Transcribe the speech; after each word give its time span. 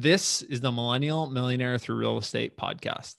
This 0.00 0.42
is 0.42 0.60
the 0.60 0.70
Millennial 0.70 1.28
Millionaire 1.28 1.76
Through 1.76 1.96
Real 1.96 2.18
Estate 2.18 2.56
podcast. 2.56 3.16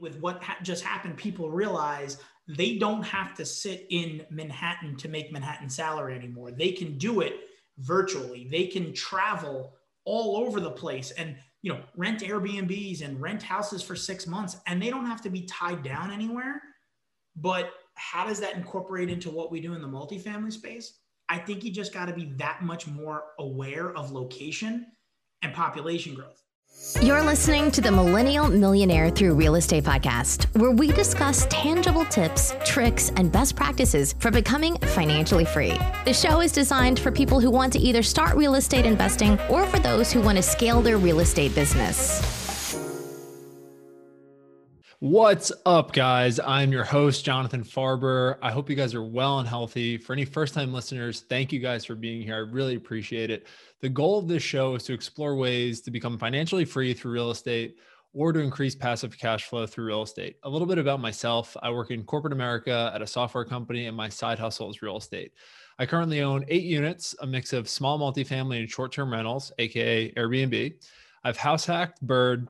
With 0.00 0.18
what 0.20 0.42
ha- 0.42 0.56
just 0.62 0.82
happened, 0.82 1.18
people 1.18 1.50
realize 1.50 2.16
they 2.48 2.78
don't 2.78 3.02
have 3.02 3.34
to 3.34 3.44
sit 3.44 3.86
in 3.90 4.24
Manhattan 4.30 4.96
to 4.96 5.08
make 5.08 5.30
Manhattan 5.30 5.68
salary 5.68 6.14
anymore. 6.14 6.50
They 6.50 6.72
can 6.72 6.96
do 6.96 7.20
it 7.20 7.40
virtually. 7.76 8.48
They 8.50 8.68
can 8.68 8.94
travel 8.94 9.74
all 10.06 10.38
over 10.38 10.60
the 10.60 10.70
place 10.70 11.10
and 11.10 11.36
you 11.60 11.70
know 11.70 11.80
rent 11.94 12.20
Airbnbs 12.20 13.02
and 13.02 13.20
rent 13.20 13.42
houses 13.42 13.82
for 13.82 13.94
6 13.94 14.26
months 14.26 14.56
and 14.66 14.80
they 14.80 14.88
don't 14.88 15.04
have 15.04 15.20
to 15.24 15.30
be 15.30 15.42
tied 15.42 15.82
down 15.82 16.10
anywhere. 16.10 16.62
But 17.36 17.70
how 17.96 18.26
does 18.26 18.40
that 18.40 18.56
incorporate 18.56 19.10
into 19.10 19.28
what 19.28 19.52
we 19.52 19.60
do 19.60 19.74
in 19.74 19.82
the 19.82 19.88
multifamily 19.88 20.54
space? 20.54 21.00
I 21.28 21.36
think 21.36 21.64
you 21.64 21.70
just 21.70 21.92
got 21.92 22.06
to 22.06 22.14
be 22.14 22.32
that 22.38 22.62
much 22.62 22.86
more 22.86 23.24
aware 23.38 23.94
of 23.94 24.10
location 24.10 24.86
and 25.44 25.54
population 25.54 26.14
growth. 26.14 26.40
You're 27.00 27.22
listening 27.22 27.70
to 27.72 27.80
the 27.80 27.90
Millennial 27.90 28.48
Millionaire 28.48 29.10
Through 29.10 29.34
Real 29.34 29.54
Estate 29.54 29.84
podcast, 29.84 30.44
where 30.58 30.70
we 30.70 30.88
discuss 30.88 31.46
tangible 31.48 32.04
tips, 32.06 32.54
tricks, 32.64 33.10
and 33.16 33.30
best 33.30 33.54
practices 33.56 34.14
for 34.18 34.30
becoming 34.30 34.76
financially 34.78 35.44
free. 35.44 35.78
The 36.04 36.12
show 36.12 36.40
is 36.40 36.52
designed 36.52 36.98
for 36.98 37.10
people 37.10 37.40
who 37.40 37.50
want 37.50 37.72
to 37.74 37.78
either 37.78 38.02
start 38.02 38.36
real 38.36 38.56
estate 38.56 38.86
investing 38.86 39.38
or 39.48 39.66
for 39.66 39.78
those 39.78 40.12
who 40.12 40.20
want 40.20 40.36
to 40.36 40.42
scale 40.42 40.82
their 40.82 40.98
real 40.98 41.20
estate 41.20 41.54
business. 41.54 42.44
What's 45.00 45.52
up, 45.66 45.92
guys? 45.92 46.40
I'm 46.40 46.72
your 46.72 46.84
host, 46.84 47.26
Jonathan 47.26 47.62
Farber. 47.62 48.38
I 48.40 48.50
hope 48.50 48.70
you 48.70 48.76
guys 48.76 48.94
are 48.94 49.02
well 49.02 49.38
and 49.38 49.46
healthy. 49.46 49.98
For 49.98 50.14
any 50.14 50.24
first 50.24 50.54
time 50.54 50.72
listeners, 50.72 51.24
thank 51.28 51.52
you 51.52 51.60
guys 51.60 51.84
for 51.84 51.94
being 51.94 52.22
here. 52.22 52.36
I 52.36 52.38
really 52.38 52.74
appreciate 52.74 53.28
it. 53.30 53.46
The 53.84 53.90
goal 53.90 54.18
of 54.18 54.28
this 54.28 54.42
show 54.42 54.76
is 54.76 54.82
to 54.84 54.94
explore 54.94 55.36
ways 55.36 55.82
to 55.82 55.90
become 55.90 56.16
financially 56.16 56.64
free 56.64 56.94
through 56.94 57.12
real 57.12 57.30
estate 57.30 57.76
or 58.14 58.32
to 58.32 58.40
increase 58.40 58.74
passive 58.74 59.18
cash 59.18 59.44
flow 59.44 59.66
through 59.66 59.84
real 59.84 60.04
estate. 60.04 60.38
A 60.44 60.48
little 60.48 60.66
bit 60.66 60.78
about 60.78 61.02
myself 61.02 61.54
I 61.62 61.68
work 61.68 61.90
in 61.90 62.02
corporate 62.02 62.32
America 62.32 62.90
at 62.94 63.02
a 63.02 63.06
software 63.06 63.44
company, 63.44 63.84
and 63.84 63.94
my 63.94 64.08
side 64.08 64.38
hustle 64.38 64.70
is 64.70 64.80
real 64.80 64.96
estate. 64.96 65.32
I 65.78 65.84
currently 65.84 66.22
own 66.22 66.46
eight 66.48 66.64
units, 66.64 67.14
a 67.20 67.26
mix 67.26 67.52
of 67.52 67.68
small 67.68 67.98
multifamily 67.98 68.60
and 68.60 68.70
short 68.70 68.90
term 68.90 69.12
rentals, 69.12 69.52
AKA 69.58 70.12
Airbnb. 70.12 70.82
I've 71.22 71.36
house 71.36 71.66
hacked, 71.66 72.02
BRRRR'd, 72.06 72.48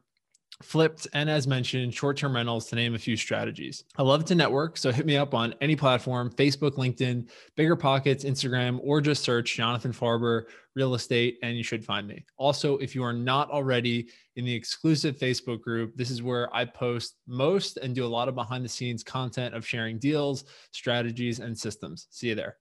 flipped, 0.64 1.06
and 1.12 1.28
as 1.28 1.46
mentioned, 1.46 1.94
short 1.94 2.16
term 2.16 2.34
rentals 2.34 2.66
to 2.66 2.76
name 2.76 2.94
a 2.94 2.98
few 2.98 3.16
strategies. 3.16 3.84
I 3.96 4.02
love 4.02 4.24
to 4.26 4.34
network, 4.34 4.76
so 4.76 4.90
hit 4.90 5.06
me 5.06 5.16
up 5.16 5.34
on 5.34 5.54
any 5.60 5.76
platform 5.76 6.30
Facebook, 6.30 6.72
LinkedIn, 6.72 7.28
Bigger 7.56 7.76
Pockets, 7.76 8.24
Instagram, 8.24 8.80
or 8.82 9.00
just 9.00 9.22
search 9.22 9.54
Jonathan 9.56 9.92
Farber 9.92 10.44
Real 10.74 10.94
Estate, 10.94 11.38
and 11.42 11.56
you 11.56 11.62
should 11.62 11.84
find 11.84 12.06
me. 12.06 12.24
Also, 12.36 12.76
if 12.78 12.94
you 12.94 13.04
are 13.04 13.12
not 13.12 13.50
already 13.50 14.08
in 14.36 14.44
the 14.44 14.54
exclusive 14.54 15.16
Facebook 15.16 15.60
group, 15.60 15.96
this 15.96 16.10
is 16.10 16.22
where 16.22 16.54
I 16.54 16.64
post 16.64 17.16
most 17.26 17.76
and 17.76 17.94
do 17.94 18.04
a 18.04 18.08
lot 18.08 18.28
of 18.28 18.34
behind 18.34 18.64
the 18.64 18.68
scenes 18.68 19.04
content 19.04 19.54
of 19.54 19.66
sharing 19.66 19.98
deals, 19.98 20.44
strategies, 20.72 21.38
and 21.38 21.56
systems. 21.56 22.08
See 22.10 22.28
you 22.28 22.34
there. 22.34 22.56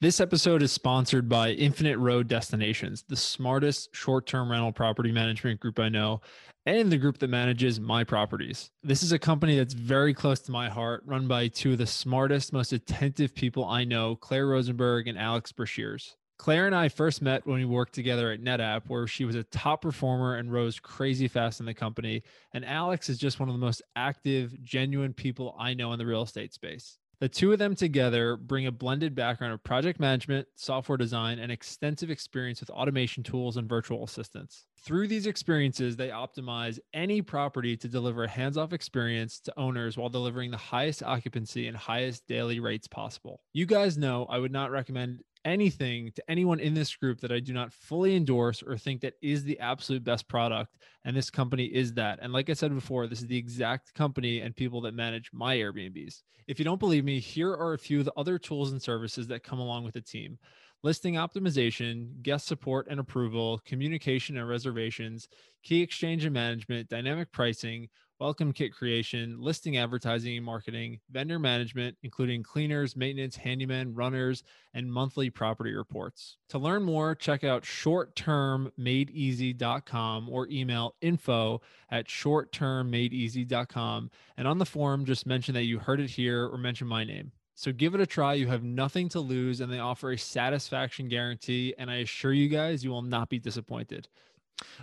This 0.00 0.20
episode 0.20 0.62
is 0.62 0.72
sponsored 0.72 1.28
by 1.28 1.50
Infinite 1.50 1.98
Road 1.98 2.28
Destinations, 2.28 3.04
the 3.08 3.16
smartest 3.16 3.94
short 3.94 4.26
term 4.26 4.50
rental 4.50 4.72
property 4.72 5.12
management 5.12 5.60
group 5.60 5.78
I 5.78 5.88
know, 5.88 6.20
and 6.66 6.90
the 6.90 6.98
group 6.98 7.18
that 7.18 7.30
manages 7.30 7.80
my 7.80 8.04
properties. 8.04 8.70
This 8.82 9.02
is 9.02 9.12
a 9.12 9.18
company 9.18 9.56
that's 9.56 9.74
very 9.74 10.14
close 10.14 10.40
to 10.40 10.52
my 10.52 10.68
heart, 10.68 11.02
run 11.06 11.26
by 11.28 11.48
two 11.48 11.72
of 11.72 11.78
the 11.78 11.86
smartest, 11.86 12.52
most 12.52 12.72
attentive 12.72 13.34
people 13.34 13.64
I 13.64 13.84
know, 13.84 14.16
Claire 14.16 14.46
Rosenberg 14.46 15.08
and 15.08 15.18
Alex 15.18 15.52
Brashears. 15.52 16.14
Claire 16.36 16.66
and 16.66 16.74
I 16.74 16.88
first 16.88 17.22
met 17.22 17.46
when 17.46 17.58
we 17.58 17.64
worked 17.64 17.94
together 17.94 18.32
at 18.32 18.42
NetApp, 18.42 18.82
where 18.88 19.06
she 19.06 19.24
was 19.24 19.36
a 19.36 19.44
top 19.44 19.82
performer 19.82 20.36
and 20.36 20.52
rose 20.52 20.80
crazy 20.80 21.28
fast 21.28 21.60
in 21.60 21.66
the 21.66 21.74
company. 21.74 22.22
And 22.52 22.64
Alex 22.64 23.08
is 23.08 23.18
just 23.18 23.38
one 23.38 23.48
of 23.48 23.54
the 23.54 23.60
most 23.60 23.82
active, 23.94 24.60
genuine 24.62 25.14
people 25.14 25.54
I 25.58 25.74
know 25.74 25.92
in 25.92 25.98
the 25.98 26.06
real 26.06 26.22
estate 26.22 26.52
space. 26.52 26.98
The 27.24 27.28
two 27.30 27.54
of 27.54 27.58
them 27.58 27.74
together 27.74 28.36
bring 28.36 28.66
a 28.66 28.70
blended 28.70 29.14
background 29.14 29.54
of 29.54 29.64
project 29.64 29.98
management, 29.98 30.46
software 30.56 30.98
design, 30.98 31.38
and 31.38 31.50
extensive 31.50 32.10
experience 32.10 32.60
with 32.60 32.68
automation 32.68 33.22
tools 33.22 33.56
and 33.56 33.66
virtual 33.66 34.04
assistants. 34.04 34.66
Through 34.76 35.08
these 35.08 35.26
experiences, 35.26 35.96
they 35.96 36.10
optimize 36.10 36.78
any 36.92 37.22
property 37.22 37.78
to 37.78 37.88
deliver 37.88 38.24
a 38.24 38.28
hands 38.28 38.58
off 38.58 38.74
experience 38.74 39.40
to 39.40 39.58
owners 39.58 39.96
while 39.96 40.10
delivering 40.10 40.50
the 40.50 40.58
highest 40.58 41.02
occupancy 41.02 41.66
and 41.66 41.74
highest 41.74 42.26
daily 42.26 42.60
rates 42.60 42.88
possible. 42.88 43.40
You 43.54 43.64
guys 43.64 43.96
know 43.96 44.26
I 44.28 44.36
would 44.36 44.52
not 44.52 44.70
recommend 44.70 45.22
anything 45.44 46.10
to 46.12 46.30
anyone 46.30 46.60
in 46.60 46.74
this 46.74 46.94
group 46.94 47.20
that 47.20 47.32
I 47.32 47.40
do 47.40 47.52
not 47.52 47.72
fully 47.72 48.16
endorse 48.16 48.62
or 48.62 48.76
think 48.76 49.00
that 49.02 49.14
is 49.22 49.44
the 49.44 49.58
absolute 49.60 50.04
best 50.04 50.28
product. 50.28 50.76
And 51.04 51.16
this 51.16 51.30
company 51.30 51.64
is 51.64 51.92
that. 51.94 52.18
And 52.22 52.32
like 52.32 52.50
I 52.50 52.54
said 52.54 52.74
before, 52.74 53.06
this 53.06 53.20
is 53.20 53.26
the 53.26 53.36
exact 53.36 53.94
company 53.94 54.40
and 54.40 54.56
people 54.56 54.80
that 54.82 54.94
manage 54.94 55.30
my 55.32 55.56
Airbnbs. 55.56 56.22
If 56.46 56.58
you 56.58 56.64
don't 56.64 56.80
believe 56.80 57.04
me, 57.04 57.20
here 57.20 57.52
are 57.52 57.74
a 57.74 57.78
few 57.78 57.98
of 57.98 58.04
the 58.04 58.12
other 58.16 58.38
tools 58.38 58.72
and 58.72 58.80
services 58.80 59.26
that 59.28 59.42
come 59.42 59.58
along 59.58 59.84
with 59.84 59.94
the 59.94 60.00
team 60.00 60.38
listing 60.84 61.14
optimization, 61.14 62.10
guest 62.22 62.46
support 62.46 62.86
and 62.90 63.00
approval, 63.00 63.58
communication 63.64 64.36
and 64.36 64.46
reservations, 64.46 65.28
key 65.62 65.80
exchange 65.80 66.26
and 66.26 66.34
management, 66.34 66.90
dynamic 66.90 67.32
pricing, 67.32 67.88
welcome 68.20 68.52
kit 68.52 68.72
creation, 68.72 69.36
listing 69.40 69.76
advertising 69.76 70.36
and 70.36 70.46
marketing, 70.46 71.00
vendor 71.10 71.36
management, 71.38 71.96
including 72.02 72.42
cleaners, 72.42 72.96
maintenance, 72.96 73.36
handyman, 73.36 73.94
runners, 73.94 74.42
and 74.72 74.90
monthly 74.92 75.28
property 75.30 75.74
reports. 75.74 76.38
To 76.50 76.58
learn 76.58 76.82
more, 76.84 77.14
check 77.14 77.44
out 77.44 77.62
shorttermmadeeasy.com 77.64 80.28
or 80.28 80.48
email 80.48 80.94
info 81.00 81.62
at 81.90 82.06
shorttermmadeeasy.com. 82.06 84.10
And 84.36 84.48
on 84.48 84.58
the 84.58 84.66
form, 84.66 85.04
just 85.04 85.26
mention 85.26 85.54
that 85.54 85.64
you 85.64 85.80
heard 85.80 86.00
it 86.00 86.10
here 86.10 86.46
or 86.46 86.58
mention 86.58 86.86
my 86.86 87.02
name. 87.04 87.32
So 87.56 87.72
give 87.72 87.94
it 87.94 88.00
a 88.00 88.06
try. 88.06 88.34
You 88.34 88.48
have 88.48 88.64
nothing 88.64 89.08
to 89.10 89.20
lose, 89.20 89.60
and 89.60 89.72
they 89.72 89.78
offer 89.78 90.10
a 90.10 90.18
satisfaction 90.18 91.08
guarantee. 91.08 91.72
And 91.78 91.88
I 91.88 91.98
assure 91.98 92.32
you 92.32 92.48
guys, 92.48 92.82
you 92.82 92.90
will 92.90 93.02
not 93.02 93.28
be 93.28 93.38
disappointed. 93.38 94.08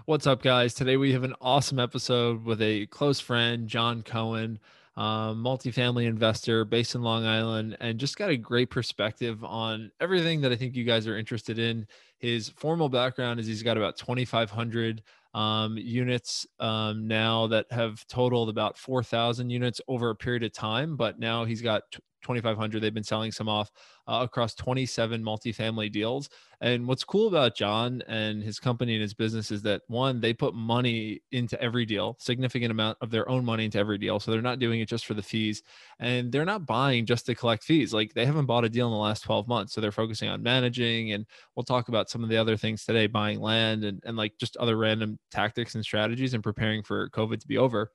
What's 0.06 0.26
up, 0.26 0.42
guys? 0.42 0.74
Today 0.74 0.98
we 0.98 1.14
have 1.14 1.24
an 1.24 1.36
awesome 1.42 1.80
episode 1.80 2.44
with 2.44 2.62
a 2.62 2.88
close 2.88 3.20
friend, 3.20 3.68
John 3.68 4.02
Cohen, 4.02 4.60
um, 4.98 5.44
multifamily 5.44 6.06
investor 6.08 6.66
based 6.66 6.96
in 6.96 7.04
Long 7.04 7.26
Island, 7.26 7.78
and 7.80 8.00
just 8.00 8.18
got 8.18 8.30
a 8.30 8.36
great 8.36 8.70
perspective 8.70 9.44
on 9.44 9.92
everything 10.00 10.42
that 10.42 10.52
I 10.52 10.56
think 10.56 10.76
you 10.76 10.84
guys 10.84 11.08
are 11.08 11.18
interested 11.18 11.60
in. 11.60 11.86
His 12.18 12.50
formal 12.50 12.90
background 12.90 13.40
is 13.40 13.48
he's 13.48 13.64
got 13.64 13.78
about 13.78 13.96
2,500 13.96 15.04
um, 15.34 15.78
units 15.78 16.48
um, 16.60 17.08
now 17.08 17.48
that 17.48 17.68
have 17.72 18.06
totaled 18.08 18.50
about 18.50 18.78
4,000 18.78 19.50
units 19.50 19.80
over 19.88 20.10
a 20.10 20.16
period 20.16 20.44
of 20.44 20.52
time, 20.52 20.96
but 20.98 21.20
now 21.20 21.46
he's 21.46 21.62
got 21.62 21.84
2,500. 22.22 22.82
They've 22.82 22.94
been 22.94 23.04
selling 23.04 23.32
some 23.32 23.50
off 23.50 23.72
uh, 24.08 24.20
across 24.22 24.56
27 24.56 25.24
multifamily 25.24 25.92
deals. 25.92 26.30
And 26.62 26.88
what's 26.88 27.04
cool 27.04 27.28
about 27.28 27.56
John 27.56 28.04
and 28.08 28.44
his 28.44 28.60
company 28.60 28.94
and 28.94 29.02
his 29.02 29.14
business 29.14 29.50
is 29.50 29.64
that 29.64 29.82
one, 29.88 30.22
they 30.22 30.34
put 30.34 30.54
money 30.54 31.22
into 31.32 31.60
every 31.62 31.86
deal, 31.86 32.18
significant 32.20 32.72
amount 32.72 32.98
of 33.02 33.10
their 33.10 33.28
own 33.28 33.44
money 33.44 33.66
into 33.66 33.80
every 33.80 33.98
deal. 33.98 34.20
So 34.20 34.32
they're 34.32 34.42
not 34.42 34.60
doing 34.60 34.80
it 34.80 34.88
just 34.88 35.06
for 35.06 35.16
the 35.16 35.24
fees 35.24 35.64
and 36.00 36.32
they're 36.32 36.46
not 36.46 36.68
buying 36.68 37.06
just 37.06 37.26
to 37.26 37.36
collect 37.36 37.64
fees. 37.64 37.94
Like 37.94 38.14
they 38.14 38.26
haven't 38.26 38.46
bought 38.46 38.66
a 38.66 38.70
deal 38.70 38.88
in 38.88 38.94
the 38.94 38.98
last 38.98 39.24
12 39.24 39.48
months. 39.48 39.74
So 39.74 39.82
they're 39.82 39.92
focusing 39.92 40.30
on 40.30 40.44
managing. 40.44 41.14
And 41.14 41.26
we'll 41.56 41.64
talk 41.64 41.90
about 41.90 42.10
some 42.10 42.24
of 42.24 42.30
the 42.30 42.38
other 42.38 42.58
things 42.58 42.86
today, 42.86 43.08
buying 43.08 43.40
land 43.40 43.84
and, 43.84 44.02
and 44.06 44.16
like 44.16 44.34
just 44.40 44.58
other 44.58 44.78
random 44.78 45.18
tactics 45.32 45.76
and 45.76 45.84
strategies 45.84 46.34
and 46.34 46.44
preparing 46.44 46.84
for 46.84 47.10
COVID 47.10 47.40
to 47.40 47.48
be 47.48 47.58
over 47.58 47.92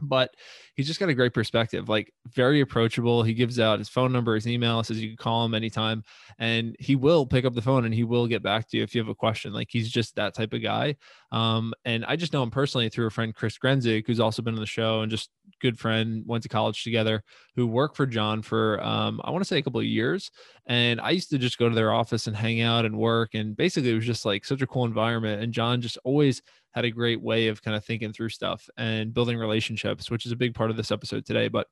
but 0.00 0.34
he's 0.74 0.86
just 0.86 0.98
got 0.98 1.08
a 1.08 1.14
great 1.14 1.34
perspective 1.34 1.88
like 1.88 2.12
very 2.28 2.60
approachable. 2.60 3.22
He 3.22 3.34
gives 3.34 3.60
out 3.60 3.78
his 3.78 3.88
phone 3.88 4.12
number 4.12 4.34
his 4.34 4.46
email 4.46 4.82
says 4.82 5.00
you 5.00 5.10
can 5.10 5.16
call 5.16 5.44
him 5.44 5.54
anytime 5.54 6.02
and 6.38 6.76
he 6.78 6.96
will 6.96 7.26
pick 7.26 7.44
up 7.44 7.54
the 7.54 7.62
phone 7.62 7.84
and 7.84 7.94
he 7.94 8.04
will 8.04 8.26
get 8.26 8.42
back 8.42 8.68
to 8.68 8.76
you 8.76 8.82
if 8.82 8.94
you 8.94 9.00
have 9.00 9.08
a 9.08 9.14
question. 9.14 9.52
Like 9.52 9.68
he's 9.70 9.90
just 9.90 10.16
that 10.16 10.34
type 10.34 10.52
of 10.52 10.62
guy. 10.62 10.96
Um, 11.30 11.72
and 11.84 12.04
i 12.04 12.14
just 12.14 12.32
know 12.32 12.42
him 12.42 12.50
personally 12.50 12.88
through 12.88 13.06
a 13.06 13.10
friend 13.10 13.34
chris 13.34 13.56
grenzig 13.58 14.06
who's 14.06 14.20
also 14.20 14.42
been 14.42 14.54
on 14.54 14.60
the 14.60 14.66
show 14.66 15.00
and 15.00 15.10
just 15.10 15.30
good 15.62 15.78
friend 15.78 16.22
went 16.26 16.42
to 16.42 16.48
college 16.48 16.84
together 16.84 17.22
who 17.56 17.66
worked 17.66 17.96
for 17.96 18.04
john 18.04 18.42
for 18.42 18.82
um, 18.84 19.20
i 19.24 19.30
want 19.30 19.42
to 19.42 19.48
say 19.48 19.58
a 19.58 19.62
couple 19.62 19.80
of 19.80 19.86
years 19.86 20.30
and 20.66 21.00
i 21.00 21.10
used 21.10 21.30
to 21.30 21.38
just 21.38 21.56
go 21.56 21.68
to 21.68 21.74
their 21.74 21.92
office 21.92 22.26
and 22.26 22.36
hang 22.36 22.60
out 22.60 22.84
and 22.84 22.96
work 22.96 23.30
and 23.32 23.56
basically 23.56 23.90
it 23.90 23.94
was 23.94 24.04
just 24.04 24.26
like 24.26 24.44
such 24.44 24.60
a 24.60 24.66
cool 24.66 24.84
environment 24.84 25.42
and 25.42 25.54
john 25.54 25.80
just 25.80 25.96
always 26.04 26.42
had 26.72 26.84
a 26.84 26.90
great 26.90 27.20
way 27.20 27.48
of 27.48 27.62
kind 27.62 27.76
of 27.76 27.84
thinking 27.84 28.12
through 28.12 28.30
stuff 28.30 28.68
and 28.76 29.14
building 29.14 29.38
relationships, 29.38 30.10
which 30.10 30.26
is 30.26 30.32
a 30.32 30.36
big 30.36 30.54
part 30.54 30.70
of 30.70 30.76
this 30.76 30.90
episode 30.90 31.24
today. 31.24 31.48
But 31.48 31.66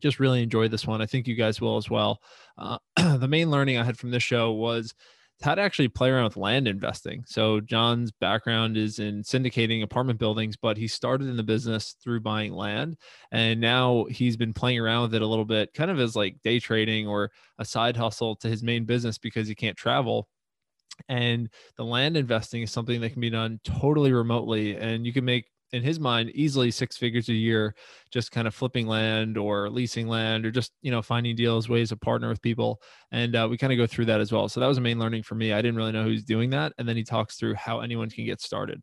just 0.00 0.20
really 0.20 0.42
enjoyed 0.42 0.70
this 0.70 0.86
one. 0.86 1.02
I 1.02 1.06
think 1.06 1.26
you 1.26 1.34
guys 1.34 1.60
will 1.60 1.76
as 1.76 1.90
well. 1.90 2.22
Uh, 2.56 2.78
the 2.96 3.28
main 3.28 3.50
learning 3.50 3.76
I 3.76 3.84
had 3.84 3.98
from 3.98 4.10
this 4.10 4.22
show 4.22 4.52
was 4.52 4.94
how 5.42 5.54
to 5.54 5.62
actually 5.62 5.88
play 5.88 6.10
around 6.10 6.24
with 6.24 6.36
land 6.36 6.68
investing. 6.68 7.24
So 7.26 7.60
John's 7.60 8.12
background 8.12 8.76
is 8.76 8.98
in 8.98 9.22
syndicating 9.22 9.82
apartment 9.82 10.18
buildings, 10.18 10.56
but 10.56 10.76
he 10.76 10.86
started 10.86 11.28
in 11.28 11.36
the 11.36 11.42
business 11.42 11.96
through 12.02 12.20
buying 12.20 12.52
land. 12.52 12.96
And 13.32 13.60
now 13.60 14.04
he's 14.10 14.36
been 14.36 14.52
playing 14.52 14.78
around 14.78 15.02
with 15.02 15.14
it 15.14 15.22
a 15.22 15.26
little 15.26 15.44
bit, 15.44 15.72
kind 15.74 15.90
of 15.90 15.98
as 15.98 16.14
like 16.14 16.42
day 16.42 16.60
trading 16.60 17.06
or 17.06 17.30
a 17.58 17.64
side 17.64 17.96
hustle 17.96 18.36
to 18.36 18.48
his 18.48 18.62
main 18.62 18.84
business 18.84 19.18
because 19.18 19.48
he 19.48 19.54
can't 19.54 19.76
travel 19.76 20.28
and 21.08 21.48
the 21.76 21.84
land 21.84 22.16
investing 22.16 22.62
is 22.62 22.70
something 22.70 23.00
that 23.00 23.10
can 23.10 23.20
be 23.20 23.30
done 23.30 23.58
totally 23.64 24.12
remotely 24.12 24.76
and 24.76 25.06
you 25.06 25.12
can 25.12 25.24
make 25.24 25.46
in 25.72 25.82
his 25.82 26.00
mind 26.00 26.30
easily 26.30 26.70
six 26.70 26.96
figures 26.96 27.28
a 27.28 27.34
year 27.34 27.74
just 28.10 28.32
kind 28.32 28.48
of 28.48 28.54
flipping 28.54 28.86
land 28.86 29.38
or 29.38 29.70
leasing 29.70 30.08
land 30.08 30.44
or 30.44 30.50
just 30.50 30.72
you 30.82 30.90
know 30.90 31.02
finding 31.02 31.36
deals 31.36 31.68
ways 31.68 31.90
to 31.90 31.96
partner 31.96 32.28
with 32.28 32.42
people. 32.42 32.80
And 33.12 33.36
uh, 33.36 33.46
we 33.50 33.56
kind 33.56 33.72
of 33.72 33.76
go 33.76 33.86
through 33.86 34.06
that 34.06 34.20
as 34.20 34.32
well. 34.32 34.48
So 34.48 34.60
that 34.60 34.66
was 34.66 34.78
a 34.78 34.82
main 34.82 34.98
learning 34.98 35.22
for 35.22 35.34
me. 35.34 35.52
I 35.52 35.62
didn't 35.62 35.76
really 35.76 35.92
know 35.92 36.04
who's 36.04 36.24
doing 36.24 36.50
that. 36.50 36.72
And 36.78 36.88
then 36.88 36.96
he 36.96 37.04
talks 37.04 37.36
through 37.36 37.54
how 37.54 37.80
anyone 37.80 38.10
can 38.10 38.24
get 38.24 38.40
started. 38.40 38.82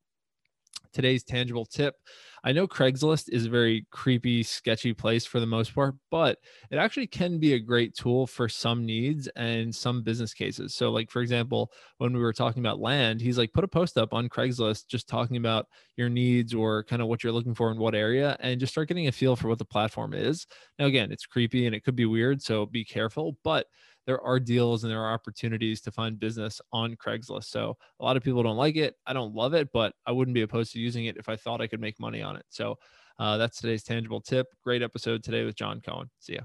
Today's 0.94 1.24
tangible 1.24 1.66
tip 1.66 1.95
I 2.44 2.51
know 2.51 2.68
Craigslist 2.68 3.30
is 3.30 3.45
a 3.45 3.50
very 3.50 3.86
creepy, 3.92 4.44
sketchy 4.44 4.94
place 4.94 5.25
for 5.25 5.39
the 5.39 5.45
most 5.45 5.74
part, 5.74 5.95
but 6.12 6.38
it 6.72 6.78
actually 6.78 7.07
can 7.07 7.39
be 7.39 7.54
a 7.54 7.60
great 7.60 7.95
tool 7.95 8.28
for 8.28 8.48
some 8.48 8.86
needs 8.86 9.28
and 9.36 9.74
some 9.74 10.04
business 10.04 10.34
cases. 10.34 10.75
So, 10.75 10.92
like, 10.92 11.10
for 11.10 11.22
example, 11.22 11.72
when 11.98 12.13
we 12.13 12.19
were 12.19 12.34
talking 12.34 12.62
about 12.62 12.80
land, 12.80 13.22
he's 13.22 13.38
like, 13.38 13.54
put 13.54 13.63
a 13.63 13.68
post 13.68 13.98
up 13.98 14.13
on 14.13 14.30
Craigslist 14.30 14.88
just 14.88 15.07
talking 15.07 15.38
about 15.38 15.68
your 15.95 16.10
needs 16.10 16.54
or 16.54 16.84
kind 16.84 17.01
of 17.01 17.07
what 17.07 17.24
you're 17.24 17.34
looking 17.34 17.56
for 17.56 17.72
in 17.72 17.78
what 17.78 17.95
area 17.95 18.38
and 18.39 18.60
just 18.60 18.74
start 18.74 18.88
getting 18.88 19.07
a 19.07 19.12
feel 19.12 19.36
for 19.36 19.48
what 19.48 19.60
the 19.60 19.66
platform 19.66 20.13
is. 20.13 20.48
Now, 20.80 20.86
again, 20.86 21.12
it's 21.12 21.25
creepy 21.25 21.66
and 21.66 21.75
it 21.75 21.84
could 21.84 21.95
be 21.95 22.06
weird. 22.06 22.42
So 22.42 22.66
be 22.66 22.86
careful, 22.86 23.38
but 23.44 23.68
there 24.07 24.21
are 24.21 24.39
deals 24.39 24.83
and 24.83 24.92
there 24.92 25.04
are 25.04 25.13
opportunities 25.13 25.81
to 25.81 25.92
find 25.92 26.18
business 26.19 26.59
on 26.71 26.95
Craigslist. 26.95 27.45
So 27.45 27.77
a 28.00 28.04
lot 28.06 28.18
of 28.18 28.24
people 28.24 28.42
don't 28.42 28.57
like 28.57 28.77
it. 28.77 28.95
I 29.06 29.13
don't 29.13 29.36
love 29.36 29.54
it, 29.54 29.69
but 29.74 29.94
I 30.07 30.13
wouldn't 30.13 30.33
be 30.33 30.42
opposed 30.42 30.71
to 30.74 30.80
using 30.80 31.06
it 31.06 31.18
if 31.18 31.27
I 31.27 31.36
thought 31.36 31.62
I 31.62 31.68
could 31.68 31.81
make 31.81 32.00
money 32.00 32.21
on 32.21 32.38
it. 32.38 32.45
So 32.50 32.80
uh, 33.19 33.38
that's 33.38 33.59
today's 33.59 33.83
tangible 33.83 34.21
tip. 34.21 34.48
Great 34.63 34.81
episode 34.81 35.24
today 35.24 35.44
with 35.44 35.56
John 35.56 35.81
Cohen. 35.81 36.09
See 36.19 36.36
ya. 36.36 36.42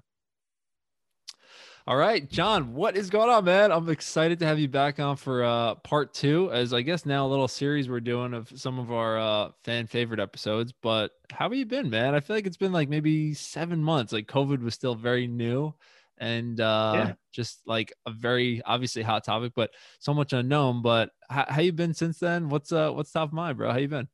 All 1.85 1.97
right, 1.97 2.29
John, 2.31 2.75
what 2.75 2.97
is 2.97 3.11
going 3.11 3.29
on, 3.29 3.45
man? 3.45 3.73
I'm 3.73 3.89
excited 3.89 4.39
to 4.39 4.47
have 4.47 4.61
you 4.61 4.69
back 4.69 5.01
on 5.01 5.17
for 5.17 5.43
uh, 5.43 5.75
part 5.77 6.15
two, 6.15 6.49
as 6.53 6.73
I 6.73 6.83
guess 6.83 7.05
now 7.05 7.27
a 7.27 7.29
little 7.29 7.49
series 7.49 7.89
we're 7.89 7.99
doing 7.99 8.35
of 8.35 8.53
some 8.55 8.79
of 8.79 8.93
our 8.93 9.19
uh, 9.19 9.51
fan 9.65 9.89
favorite 9.89 10.21
episodes. 10.21 10.73
But 10.81 11.11
how 11.33 11.47
have 11.47 11.55
you 11.55 11.67
been, 11.67 11.91
man? 11.91 12.15
I 12.15 12.21
feel 12.21 12.37
like 12.37 12.47
it's 12.47 12.57
been 12.57 12.71
like 12.71 12.89
maybe 12.89 13.35
seven 13.35 13.83
months. 13.83 14.13
Like 14.13 14.29
COVID 14.29 14.63
was 14.63 14.75
still 14.75 14.95
very 14.95 15.27
new 15.27 15.75
and 16.23 16.61
uh, 16.61 16.93
yeah. 16.95 17.13
just 17.33 17.61
like 17.67 17.93
a 18.07 18.13
very 18.13 18.63
obviously 18.65 19.03
hot 19.03 19.25
topic, 19.25 19.53
but 19.57 19.71
so 19.99 20.15
much 20.15 20.33
unknown. 20.33 20.81
But 20.81 21.11
how, 21.29 21.45
how 21.49 21.61
you 21.61 21.73
been 21.73 21.95
since 21.95 22.19
then? 22.21 22.49
What's 22.49 22.71
uh 22.71 22.93
what's 22.93 23.11
top 23.11 23.31
of 23.31 23.33
mind, 23.35 23.59
bro? 23.59 23.73
How 23.73 23.79
you 23.79 23.89
been? 23.89 24.09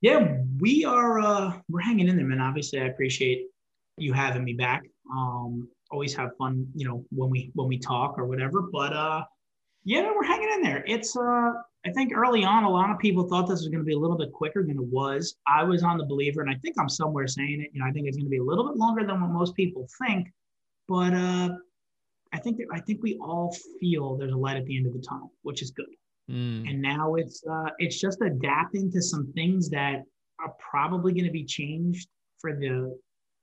Yeah, 0.00 0.38
we 0.58 0.86
are 0.86 1.20
uh 1.20 1.52
we're 1.68 1.80
hanging 1.80 2.08
in 2.08 2.16
there, 2.16 2.26
man. 2.26 2.40
Obviously, 2.40 2.80
I 2.80 2.86
appreciate 2.86 3.46
you 3.98 4.14
having 4.14 4.44
me 4.44 4.54
back. 4.54 4.82
Um, 5.12 5.68
always 5.90 6.14
have 6.14 6.30
fun, 6.38 6.66
you 6.74 6.88
know, 6.88 7.04
when 7.10 7.28
we 7.28 7.50
when 7.54 7.68
we 7.68 7.78
talk 7.78 8.18
or 8.18 8.24
whatever. 8.24 8.62
But 8.72 8.94
uh, 8.94 9.24
yeah, 9.84 10.10
we're 10.14 10.24
hanging 10.24 10.50
in 10.54 10.62
there. 10.62 10.82
It's 10.86 11.14
uh, 11.14 11.52
I 11.84 11.90
think 11.94 12.16
early 12.16 12.44
on, 12.44 12.64
a 12.64 12.70
lot 12.70 12.88
of 12.88 12.98
people 12.98 13.28
thought 13.28 13.42
this 13.42 13.60
was 13.60 13.68
going 13.68 13.80
to 13.80 13.84
be 13.84 13.92
a 13.92 13.98
little 13.98 14.16
bit 14.16 14.32
quicker 14.32 14.64
than 14.64 14.78
it 14.78 14.84
was. 14.84 15.36
I 15.46 15.64
was 15.64 15.82
on 15.82 15.98
the 15.98 16.06
believer, 16.06 16.40
and 16.40 16.50
I 16.50 16.54
think 16.62 16.76
I'm 16.78 16.88
somewhere 16.88 17.26
saying 17.26 17.60
it. 17.60 17.70
You 17.74 17.82
know, 17.82 17.86
I 17.86 17.92
think 17.92 18.06
it's 18.08 18.16
going 18.16 18.24
to 18.24 18.30
be 18.30 18.38
a 18.38 18.42
little 18.42 18.66
bit 18.68 18.78
longer 18.78 19.04
than 19.04 19.20
what 19.20 19.30
most 19.30 19.54
people 19.54 19.86
think. 20.02 20.32
But 20.92 21.14
uh, 21.14 21.48
I 22.34 22.38
think 22.38 22.58
that 22.58 22.66
I 22.70 22.78
think 22.80 23.02
we 23.02 23.16
all 23.16 23.56
feel 23.80 24.14
there's 24.14 24.34
a 24.34 24.36
light 24.36 24.58
at 24.58 24.66
the 24.66 24.76
end 24.76 24.86
of 24.86 24.92
the 24.92 25.00
tunnel, 25.00 25.32
which 25.40 25.62
is 25.62 25.70
good. 25.70 25.94
Mm. 26.30 26.68
And 26.68 26.82
now 26.82 27.14
it's 27.14 27.42
uh, 27.50 27.70
it's 27.78 27.98
just 27.98 28.20
adapting 28.20 28.92
to 28.92 29.00
some 29.00 29.32
things 29.32 29.70
that 29.70 30.02
are 30.38 30.52
probably 30.70 31.14
going 31.14 31.24
to 31.24 31.30
be 31.30 31.46
changed 31.46 32.08
for 32.38 32.52
the 32.54 32.94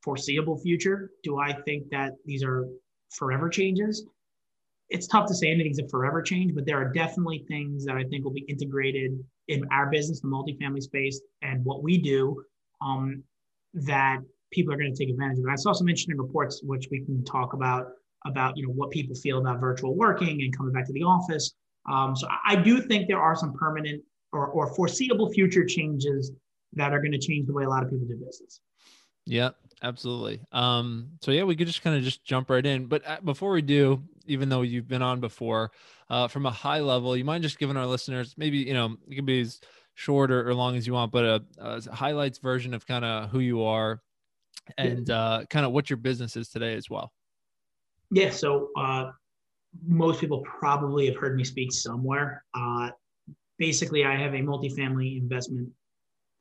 foreseeable 0.03 0.59
future. 0.59 1.09
Do 1.23 1.39
I 1.39 1.53
think 1.65 1.89
that 1.89 2.11
these 2.23 2.43
are 2.43 2.67
forever 3.09 3.49
changes? 3.49 4.05
It's 4.89 5.07
tough 5.07 5.27
to 5.29 5.33
say 5.33 5.49
anything's 5.49 5.79
a 5.79 5.87
forever 5.87 6.21
change, 6.21 6.53
but 6.53 6.67
there 6.67 6.77
are 6.77 6.93
definitely 6.93 7.45
things 7.47 7.83
that 7.85 7.95
I 7.95 8.03
think 8.03 8.25
will 8.25 8.33
be 8.33 8.45
integrated 8.47 9.13
in 9.47 9.63
our 9.71 9.89
business, 9.89 10.21
the 10.21 10.27
multifamily 10.27 10.83
space, 10.83 11.19
and 11.41 11.65
what 11.65 11.81
we 11.81 11.97
do 11.97 12.43
um, 12.79 13.23
that 13.73 14.19
people 14.51 14.73
are 14.73 14.77
going 14.77 14.93
to 14.93 14.97
take 14.97 15.09
advantage 15.09 15.39
of 15.39 15.45
it. 15.45 15.51
I 15.51 15.55
saw 15.55 15.73
some 15.73 15.87
interesting 15.87 16.17
reports 16.17 16.61
which 16.63 16.87
we 16.91 17.03
can 17.05 17.23
talk 17.23 17.53
about 17.53 17.87
about 18.25 18.57
you 18.57 18.67
know 18.67 18.73
what 18.73 18.91
people 18.91 19.15
feel 19.15 19.39
about 19.39 19.59
virtual 19.59 19.95
working 19.95 20.41
and 20.41 20.55
coming 20.55 20.73
back 20.73 20.85
to 20.87 20.93
the 20.93 21.03
office. 21.03 21.53
Um, 21.89 22.15
so 22.15 22.27
I 22.45 22.55
do 22.55 22.81
think 22.81 23.07
there 23.07 23.21
are 23.21 23.35
some 23.35 23.53
permanent 23.53 24.03
or, 24.31 24.47
or 24.47 24.73
foreseeable 24.75 25.31
future 25.31 25.65
changes 25.65 26.31
that 26.73 26.93
are 26.93 26.99
going 26.99 27.13
to 27.13 27.19
change 27.19 27.47
the 27.47 27.53
way 27.53 27.63
a 27.63 27.69
lot 27.69 27.83
of 27.83 27.89
people 27.89 28.05
do 28.05 28.15
business. 28.15 28.61
Yeah, 29.25 29.51
absolutely. 29.81 30.41
Um, 30.51 31.11
so 31.21 31.31
yeah, 31.31 31.43
we 31.43 31.55
could 31.55 31.67
just 31.67 31.81
kind 31.81 31.95
of 31.95 32.03
just 32.03 32.23
jump 32.23 32.49
right 32.49 32.65
in. 32.65 32.85
But 32.85 33.07
uh, 33.07 33.17
before 33.23 33.51
we 33.51 33.61
do, 33.61 34.03
even 34.25 34.49
though 34.49 34.61
you've 34.61 34.87
been 34.87 35.01
on 35.01 35.19
before, 35.19 35.71
uh, 36.09 36.27
from 36.27 36.45
a 36.45 36.51
high 36.51 36.79
level, 36.79 37.15
you 37.15 37.23
mind 37.23 37.43
just 37.43 37.59
giving 37.59 37.77
our 37.77 37.85
listeners 37.85 38.35
maybe 38.37 38.57
you 38.57 38.73
know 38.73 38.97
it 39.07 39.15
can 39.15 39.25
be 39.25 39.41
as 39.41 39.61
short 39.95 40.31
or, 40.31 40.47
or 40.47 40.53
long 40.53 40.75
as 40.75 40.87
you 40.87 40.93
want, 40.93 41.11
but 41.11 41.25
a, 41.25 41.43
a 41.59 41.93
highlights 41.93 42.39
version 42.39 42.73
of 42.73 42.87
kind 42.87 43.03
of 43.03 43.29
who 43.29 43.39
you 43.39 43.63
are, 43.63 44.01
and 44.77 45.09
uh, 45.09 45.43
kind 45.49 45.65
of 45.65 45.71
what 45.71 45.89
your 45.89 45.97
business 45.97 46.35
is 46.35 46.49
today 46.49 46.75
as 46.75 46.89
well. 46.89 47.11
Yeah. 48.11 48.31
So 48.31 48.69
uh, 48.77 49.11
most 49.85 50.19
people 50.19 50.41
probably 50.41 51.07
have 51.07 51.17
heard 51.17 51.35
me 51.35 51.43
speak 51.43 51.71
somewhere. 51.71 52.43
Uh, 52.53 52.89
basically, 53.57 54.05
I 54.05 54.15
have 54.15 54.33
a 54.33 54.37
multifamily 54.37 55.17
investment 55.17 55.69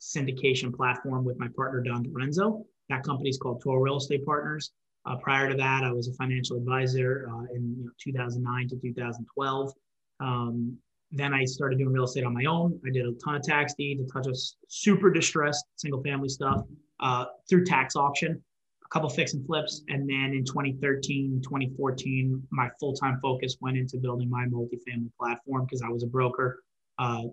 syndication 0.00 0.74
platform 0.74 1.24
with 1.24 1.38
my 1.38 1.48
partner 1.56 1.82
Don 1.82 2.04
Dorenzo. 2.04 2.64
That 2.88 3.02
company 3.02 3.28
is 3.28 3.38
called 3.38 3.62
Toro 3.62 3.80
Real 3.80 3.98
Estate 3.98 4.24
Partners. 4.24 4.70
Uh, 5.04 5.16
prior 5.16 5.48
to 5.48 5.56
that, 5.56 5.84
I 5.84 5.92
was 5.92 6.08
a 6.08 6.12
financial 6.14 6.56
advisor 6.56 7.28
uh, 7.30 7.54
in 7.54 7.74
you 7.78 7.84
know, 7.84 7.90
2009 8.02 8.68
to 8.68 8.76
2012. 8.76 9.72
Um, 10.20 10.76
then 11.10 11.32
I 11.32 11.44
started 11.44 11.78
doing 11.78 11.92
real 11.92 12.04
estate 12.04 12.24
on 12.24 12.34
my 12.34 12.44
own. 12.44 12.78
I 12.86 12.90
did 12.90 13.06
a 13.06 13.12
ton 13.24 13.34
of 13.34 13.42
tax 13.42 13.74
deeds, 13.74 14.02
a 14.02 14.06
ton 14.12 14.28
of 14.28 14.38
super 14.68 15.10
distressed 15.10 15.64
single 15.76 16.02
family 16.02 16.28
stuff 16.28 16.62
uh, 17.00 17.26
through 17.48 17.64
tax 17.64 17.96
auction, 17.96 18.42
a 18.84 18.88
couple 18.88 19.08
fix 19.08 19.34
and 19.34 19.44
flips. 19.46 19.82
And 19.88 20.08
then 20.08 20.32
in 20.34 20.44
2013, 20.44 21.40
2014, 21.42 22.42
my 22.50 22.68
full 22.80 22.94
time 22.94 23.18
focus 23.22 23.56
went 23.60 23.76
into 23.76 23.98
building 23.98 24.30
my 24.30 24.46
multifamily 24.46 25.10
platform 25.18 25.64
because 25.64 25.82
I 25.82 25.88
was 25.88 26.02
a 26.02 26.06
broker, 26.06 26.62
uh, 26.98 27.24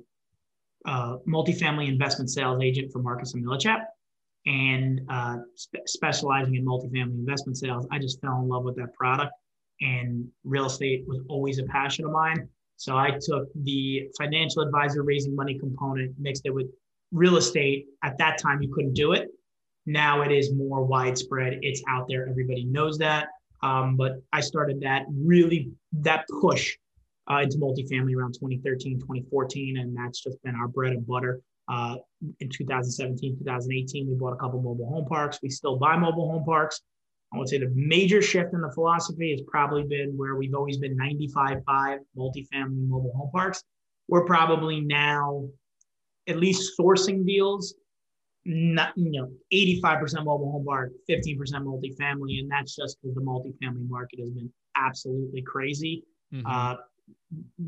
uh, 0.85 1.17
multifamily 1.27 1.87
investment 1.87 2.29
sales 2.29 2.61
agent 2.61 2.91
for 2.91 2.99
Marcus 2.99 3.33
and 3.33 3.45
Millichap 3.45 3.85
and 4.45 5.01
uh, 5.09 5.37
spe- 5.55 5.87
specializing 5.87 6.55
in 6.55 6.65
multifamily 6.65 7.15
investment 7.15 7.57
sales. 7.57 7.87
I 7.91 7.99
just 7.99 8.21
fell 8.21 8.39
in 8.41 8.47
love 8.47 8.63
with 8.63 8.75
that 8.75 8.93
product 8.93 9.33
and 9.81 10.27
real 10.43 10.65
estate 10.65 11.03
was 11.07 11.21
always 11.27 11.59
a 11.59 11.63
passion 11.63 12.05
of 12.05 12.11
mine. 12.11 12.47
So 12.77 12.97
I 12.97 13.11
took 13.11 13.47
the 13.63 14.09
financial 14.17 14.61
advisor 14.61 15.03
raising 15.03 15.35
money 15.35 15.57
component, 15.57 16.13
mixed 16.19 16.45
it 16.45 16.53
with 16.53 16.67
real 17.11 17.37
estate. 17.37 17.85
At 18.03 18.17
that 18.17 18.37
time, 18.37 18.61
you 18.61 18.73
couldn't 18.73 18.93
do 18.93 19.13
it. 19.13 19.29
Now 19.85 20.21
it 20.21 20.31
is 20.31 20.53
more 20.53 20.83
widespread. 20.83 21.59
It's 21.61 21.81
out 21.87 22.07
there. 22.07 22.27
Everybody 22.27 22.65
knows 22.65 22.97
that. 22.99 23.29
Um, 23.61 23.95
but 23.95 24.21
I 24.33 24.41
started 24.41 24.81
that 24.81 25.05
really 25.09 25.71
that 25.93 26.25
push 26.41 26.75
uh, 27.29 27.39
into 27.39 27.57
multifamily 27.57 28.15
around 28.15 28.33
2013, 28.33 28.99
2014, 28.99 29.77
and 29.77 29.95
that's 29.95 30.21
just 30.21 30.41
been 30.43 30.55
our 30.55 30.67
bread 30.67 30.93
and 30.93 31.05
butter. 31.05 31.41
Uh, 31.67 31.95
in 32.39 32.49
2017, 32.49 33.39
2018, 33.39 34.07
we 34.07 34.15
bought 34.15 34.33
a 34.33 34.35
couple 34.35 34.61
mobile 34.61 34.87
home 34.87 35.05
parks. 35.05 35.39
We 35.41 35.49
still 35.49 35.77
buy 35.77 35.97
mobile 35.97 36.29
home 36.31 36.45
parks. 36.45 36.81
I 37.33 37.37
would 37.39 37.49
say 37.49 37.57
the 37.57 37.71
major 37.73 38.21
shift 38.21 38.53
in 38.53 38.61
the 38.61 38.71
philosophy 38.71 39.31
has 39.31 39.41
probably 39.47 39.83
been 39.83 40.15
where 40.15 40.35
we've 40.35 40.53
always 40.53 40.77
been 40.77 40.95
95 40.95 41.63
5 41.65 41.99
multifamily 42.17 42.87
mobile 42.87 43.13
home 43.15 43.31
parks. 43.31 43.63
We're 44.07 44.25
probably 44.25 44.81
now 44.81 45.49
at 46.27 46.37
least 46.37 46.73
sourcing 46.79 47.25
deals 47.25 47.73
not, 48.45 48.93
you 48.95 49.11
know, 49.11 49.29
85% 49.51 50.23
mobile 50.23 50.51
home 50.51 50.65
park, 50.65 50.91
15% 51.09 51.37
multifamily. 51.37 52.39
And 52.39 52.49
that's 52.49 52.75
just 52.75 53.01
because 53.01 53.15
the 53.15 53.21
multifamily 53.21 53.89
market 53.89 54.19
has 54.19 54.29
been 54.29 54.51
absolutely 54.75 55.41
crazy. 55.41 56.03
Mm-hmm. 56.33 56.45
Uh, 56.45 56.75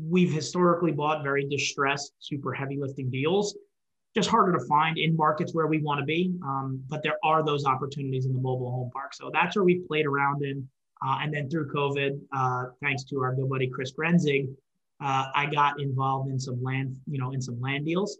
we've 0.08 0.32
historically 0.32 0.92
bought 0.92 1.22
very 1.22 1.44
distressed, 1.48 2.12
super 2.20 2.52
heavy 2.52 2.78
lifting 2.80 3.10
deals. 3.10 3.56
Just 4.14 4.30
harder 4.30 4.56
to 4.56 4.64
find 4.66 4.98
in 4.98 5.16
markets 5.16 5.52
where 5.52 5.66
we 5.66 5.82
want 5.82 6.00
to 6.00 6.06
be. 6.06 6.32
Um, 6.44 6.82
but 6.88 7.02
there 7.02 7.16
are 7.24 7.44
those 7.44 7.64
opportunities 7.64 8.26
in 8.26 8.32
the 8.32 8.40
mobile 8.40 8.70
home 8.70 8.90
park. 8.92 9.14
So 9.14 9.30
that's 9.32 9.56
where 9.56 9.64
we've 9.64 9.86
played 9.86 10.06
around 10.06 10.44
in. 10.44 10.66
Uh, 11.04 11.18
and 11.22 11.32
then 11.32 11.48
through 11.48 11.72
COVID, 11.72 12.20
uh, 12.32 12.70
thanks 12.82 13.04
to 13.04 13.20
our 13.20 13.34
good 13.34 13.48
buddy 13.48 13.68
Chris 13.68 13.92
Grenzig, 13.92 14.48
uh, 15.00 15.26
I 15.34 15.46
got 15.46 15.80
involved 15.80 16.30
in 16.30 16.40
some 16.40 16.60
land, 16.62 16.96
you 17.06 17.18
know, 17.18 17.32
in 17.32 17.40
some 17.40 17.60
land 17.60 17.84
deals. 17.84 18.18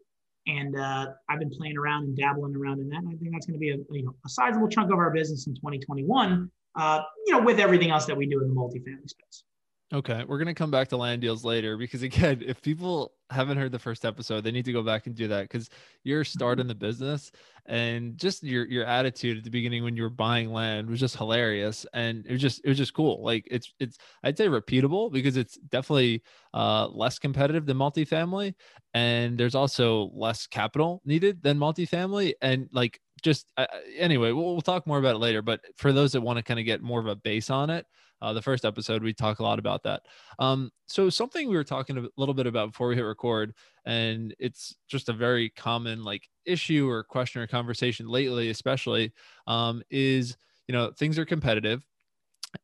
And 0.48 0.76
uh, 0.76 1.08
I've 1.28 1.38
been 1.38 1.50
playing 1.50 1.76
around 1.76 2.04
and 2.04 2.16
dabbling 2.16 2.56
around 2.56 2.80
in 2.80 2.88
that. 2.88 2.98
And 2.98 3.08
I 3.08 3.16
think 3.16 3.32
that's 3.32 3.46
going 3.46 3.54
to 3.54 3.60
be 3.60 3.70
a, 3.70 3.76
you 3.90 4.04
know, 4.04 4.14
a 4.24 4.28
sizable 4.28 4.68
chunk 4.68 4.90
of 4.90 4.98
our 4.98 5.10
business 5.10 5.46
in 5.46 5.54
2021, 5.54 6.50
uh, 6.76 7.00
you 7.26 7.32
know, 7.34 7.42
with 7.42 7.60
everything 7.60 7.90
else 7.90 8.06
that 8.06 8.16
we 8.16 8.26
do 8.26 8.40
in 8.40 8.48
the 8.48 8.54
multifamily 8.54 9.08
space. 9.08 9.44
Okay, 9.90 10.22
we're 10.28 10.36
gonna 10.36 10.52
come 10.52 10.70
back 10.70 10.88
to 10.88 10.98
land 10.98 11.22
deals 11.22 11.44
later 11.46 11.78
because 11.78 12.02
again, 12.02 12.42
if 12.44 12.60
people 12.60 13.12
haven't 13.30 13.56
heard 13.56 13.72
the 13.72 13.78
first 13.78 14.04
episode, 14.04 14.42
they 14.44 14.50
need 14.50 14.66
to 14.66 14.72
go 14.72 14.82
back 14.82 15.06
and 15.06 15.14
do 15.14 15.28
that 15.28 15.42
because 15.42 15.70
you're 16.04 16.24
starting 16.24 16.66
the 16.66 16.74
business 16.74 17.30
and 17.64 18.18
just 18.18 18.42
your 18.42 18.66
your 18.66 18.84
attitude 18.84 19.38
at 19.38 19.44
the 19.44 19.50
beginning 19.50 19.84
when 19.84 19.96
you 19.96 20.02
were 20.02 20.10
buying 20.10 20.52
land 20.52 20.90
was 20.90 21.00
just 21.00 21.16
hilarious 21.16 21.86
and 21.94 22.26
it 22.26 22.32
was 22.32 22.40
just 22.42 22.60
it 22.64 22.68
was 22.68 22.76
just 22.76 22.92
cool. 22.92 23.22
Like 23.24 23.48
it's 23.50 23.72
it's 23.80 23.96
I'd 24.22 24.36
say 24.36 24.48
repeatable 24.48 25.10
because 25.10 25.38
it's 25.38 25.56
definitely 25.56 26.22
uh, 26.52 26.88
less 26.88 27.18
competitive 27.18 27.64
than 27.64 27.78
multifamily 27.78 28.54
and 28.92 29.38
there's 29.38 29.54
also 29.54 30.10
less 30.14 30.46
capital 30.46 31.00
needed 31.06 31.42
than 31.42 31.58
multifamily 31.58 32.34
and 32.42 32.68
like 32.72 33.00
just 33.22 33.52
uh, 33.56 33.66
anyway, 33.96 34.32
we'll, 34.32 34.52
we'll 34.52 34.60
talk 34.60 34.86
more 34.86 34.98
about 34.98 35.16
it 35.16 35.18
later. 35.18 35.42
But 35.42 35.60
for 35.76 35.92
those 35.92 36.12
that 36.12 36.20
want 36.20 36.38
to 36.38 36.42
kind 36.42 36.60
of 36.60 36.66
get 36.66 36.82
more 36.82 37.00
of 37.00 37.06
a 37.06 37.16
base 37.16 37.50
on 37.50 37.70
it 37.70 37.86
uh, 38.20 38.32
the 38.32 38.42
first 38.42 38.64
episode, 38.64 39.02
we 39.02 39.12
talk 39.12 39.38
a 39.38 39.42
lot 39.42 39.58
about 39.58 39.82
that. 39.84 40.02
Um, 40.38 40.70
so 40.86 41.08
something 41.10 41.48
we 41.48 41.56
were 41.56 41.64
talking 41.64 41.98
a 41.98 42.08
little 42.16 42.34
bit 42.34 42.46
about 42.46 42.72
before 42.72 42.88
we 42.88 42.96
hit 42.96 43.02
record, 43.02 43.54
and 43.84 44.34
it's 44.38 44.74
just 44.88 45.08
a 45.08 45.12
very 45.12 45.50
common 45.50 46.02
like 46.02 46.28
issue 46.44 46.88
or 46.88 47.04
question 47.04 47.42
or 47.42 47.46
conversation 47.46 48.08
lately, 48.08 48.50
especially, 48.50 49.12
um, 49.46 49.82
is 49.90 50.36
you 50.66 50.72
know 50.72 50.90
things 50.98 51.18
are 51.18 51.24
competitive. 51.24 51.86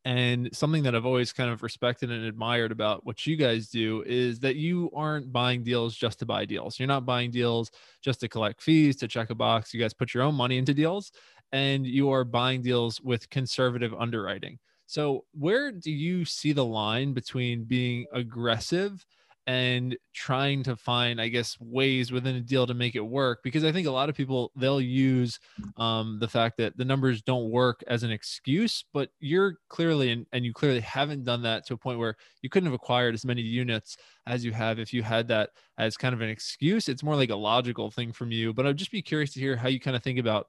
And 0.03 0.49
something 0.53 0.83
that 0.83 0.95
I've 0.95 1.05
always 1.05 1.31
kind 1.33 1.49
of 1.49 1.63
respected 1.63 2.11
and 2.11 2.25
admired 2.25 2.71
about 2.71 3.05
what 3.05 3.25
you 3.25 3.35
guys 3.35 3.69
do 3.69 4.03
is 4.05 4.39
that 4.39 4.55
you 4.55 4.89
aren't 4.95 5.31
buying 5.31 5.63
deals 5.63 5.95
just 5.95 6.19
to 6.19 6.25
buy 6.25 6.45
deals. 6.45 6.79
You're 6.79 6.87
not 6.87 7.05
buying 7.05 7.31
deals 7.31 7.71
just 8.01 8.19
to 8.21 8.27
collect 8.27 8.61
fees, 8.61 8.95
to 8.97 9.07
check 9.07 9.29
a 9.29 9.35
box. 9.35 9.73
You 9.73 9.79
guys 9.79 9.93
put 9.93 10.13
your 10.13 10.23
own 10.23 10.35
money 10.35 10.57
into 10.57 10.73
deals 10.73 11.11
and 11.51 11.85
you 11.85 12.09
are 12.09 12.23
buying 12.23 12.61
deals 12.61 12.99
with 13.01 13.29
conservative 13.29 13.93
underwriting. 13.97 14.59
So, 14.87 15.25
where 15.33 15.71
do 15.71 15.91
you 15.91 16.25
see 16.25 16.53
the 16.53 16.65
line 16.65 17.13
between 17.13 17.63
being 17.63 18.05
aggressive 18.13 19.05
and 19.47 19.95
trying 20.13 20.63
to 20.63 20.75
find, 20.75 21.21
I 21.21 21.27
guess, 21.27 21.59
ways 21.59 22.11
within 22.11 22.35
a 22.35 22.41
deal 22.41 22.65
to 22.65 22.73
make 22.73 22.95
it 22.95 23.05
work? 23.05 23.41
Because 23.43 23.63
I 23.63 23.71
think 23.71 23.87
a 23.87 23.91
lot 23.91 24.09
of 24.09 24.15
people 24.15 24.51
they'll 24.55 24.81
use 24.81 25.39
um, 25.77 26.17
the 26.19 26.27
fact 26.27 26.57
that 26.57 26.75
the 26.77 26.85
numbers 26.85 27.21
don't 27.21 27.51
work 27.51 27.83
as 27.87 28.03
an 28.03 28.11
excuse, 28.11 28.85
but 28.93 29.09
you're 29.19 29.57
clearly 29.69 30.11
and, 30.11 30.25
and 30.33 30.45
you 30.45 30.53
clearly 30.53 30.79
haven't 30.79 31.23
done 31.23 31.43
that 31.43 31.65
to 31.67 31.75
a 31.75 31.77
point 31.77 31.99
where 31.99 32.15
you 32.41 32.49
couldn't 32.49 32.67
have 32.67 32.73
acquired 32.73 33.13
as 33.13 33.25
many 33.25 33.41
units 33.41 33.97
as 34.27 34.43
you 34.43 34.51
have 34.51 34.79
if 34.79 34.93
you 34.93 35.03
had 35.03 35.27
that 35.27 35.51
as 35.77 35.97
kind 35.97 36.13
of 36.13 36.21
an 36.21 36.29
excuse. 36.29 36.89
It's 36.89 37.03
more 37.03 37.15
like 37.15 37.29
a 37.29 37.35
logical 37.35 37.91
thing 37.91 38.11
from 38.11 38.31
you. 38.31 38.53
But 38.53 38.65
I'd 38.65 38.77
just 38.77 38.91
be 38.91 39.01
curious 39.01 39.33
to 39.33 39.39
hear 39.39 39.55
how 39.55 39.67
you 39.67 39.79
kind 39.79 39.95
of 39.95 40.03
think 40.03 40.19
about 40.19 40.47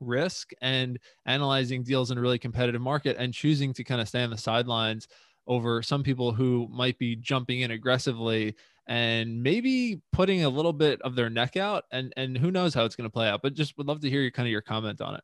risk 0.00 0.52
and 0.62 0.98
analyzing 1.26 1.82
deals 1.82 2.10
in 2.10 2.18
a 2.18 2.20
really 2.20 2.38
competitive 2.38 2.80
market 2.80 3.16
and 3.18 3.34
choosing 3.34 3.72
to 3.74 3.84
kind 3.84 4.00
of 4.00 4.08
stay 4.08 4.22
on 4.22 4.30
the 4.30 4.38
sidelines 4.38 5.08
over 5.46 5.82
some 5.82 6.02
people 6.02 6.32
who 6.32 6.68
might 6.70 6.98
be 6.98 7.16
jumping 7.16 7.60
in 7.60 7.70
aggressively 7.70 8.54
and 8.86 9.42
maybe 9.42 10.00
putting 10.12 10.44
a 10.44 10.48
little 10.48 10.72
bit 10.72 11.00
of 11.02 11.14
their 11.14 11.30
neck 11.30 11.56
out 11.56 11.84
and 11.92 12.12
and 12.16 12.36
who 12.36 12.50
knows 12.50 12.74
how 12.74 12.84
it's 12.84 12.96
going 12.96 13.08
to 13.08 13.12
play 13.12 13.28
out 13.28 13.40
but 13.42 13.54
just 13.54 13.76
would 13.78 13.86
love 13.86 14.00
to 14.00 14.10
hear 14.10 14.20
your 14.20 14.30
kind 14.30 14.46
of 14.46 14.50
your 14.50 14.60
comment 14.60 15.00
on 15.00 15.14
it 15.14 15.22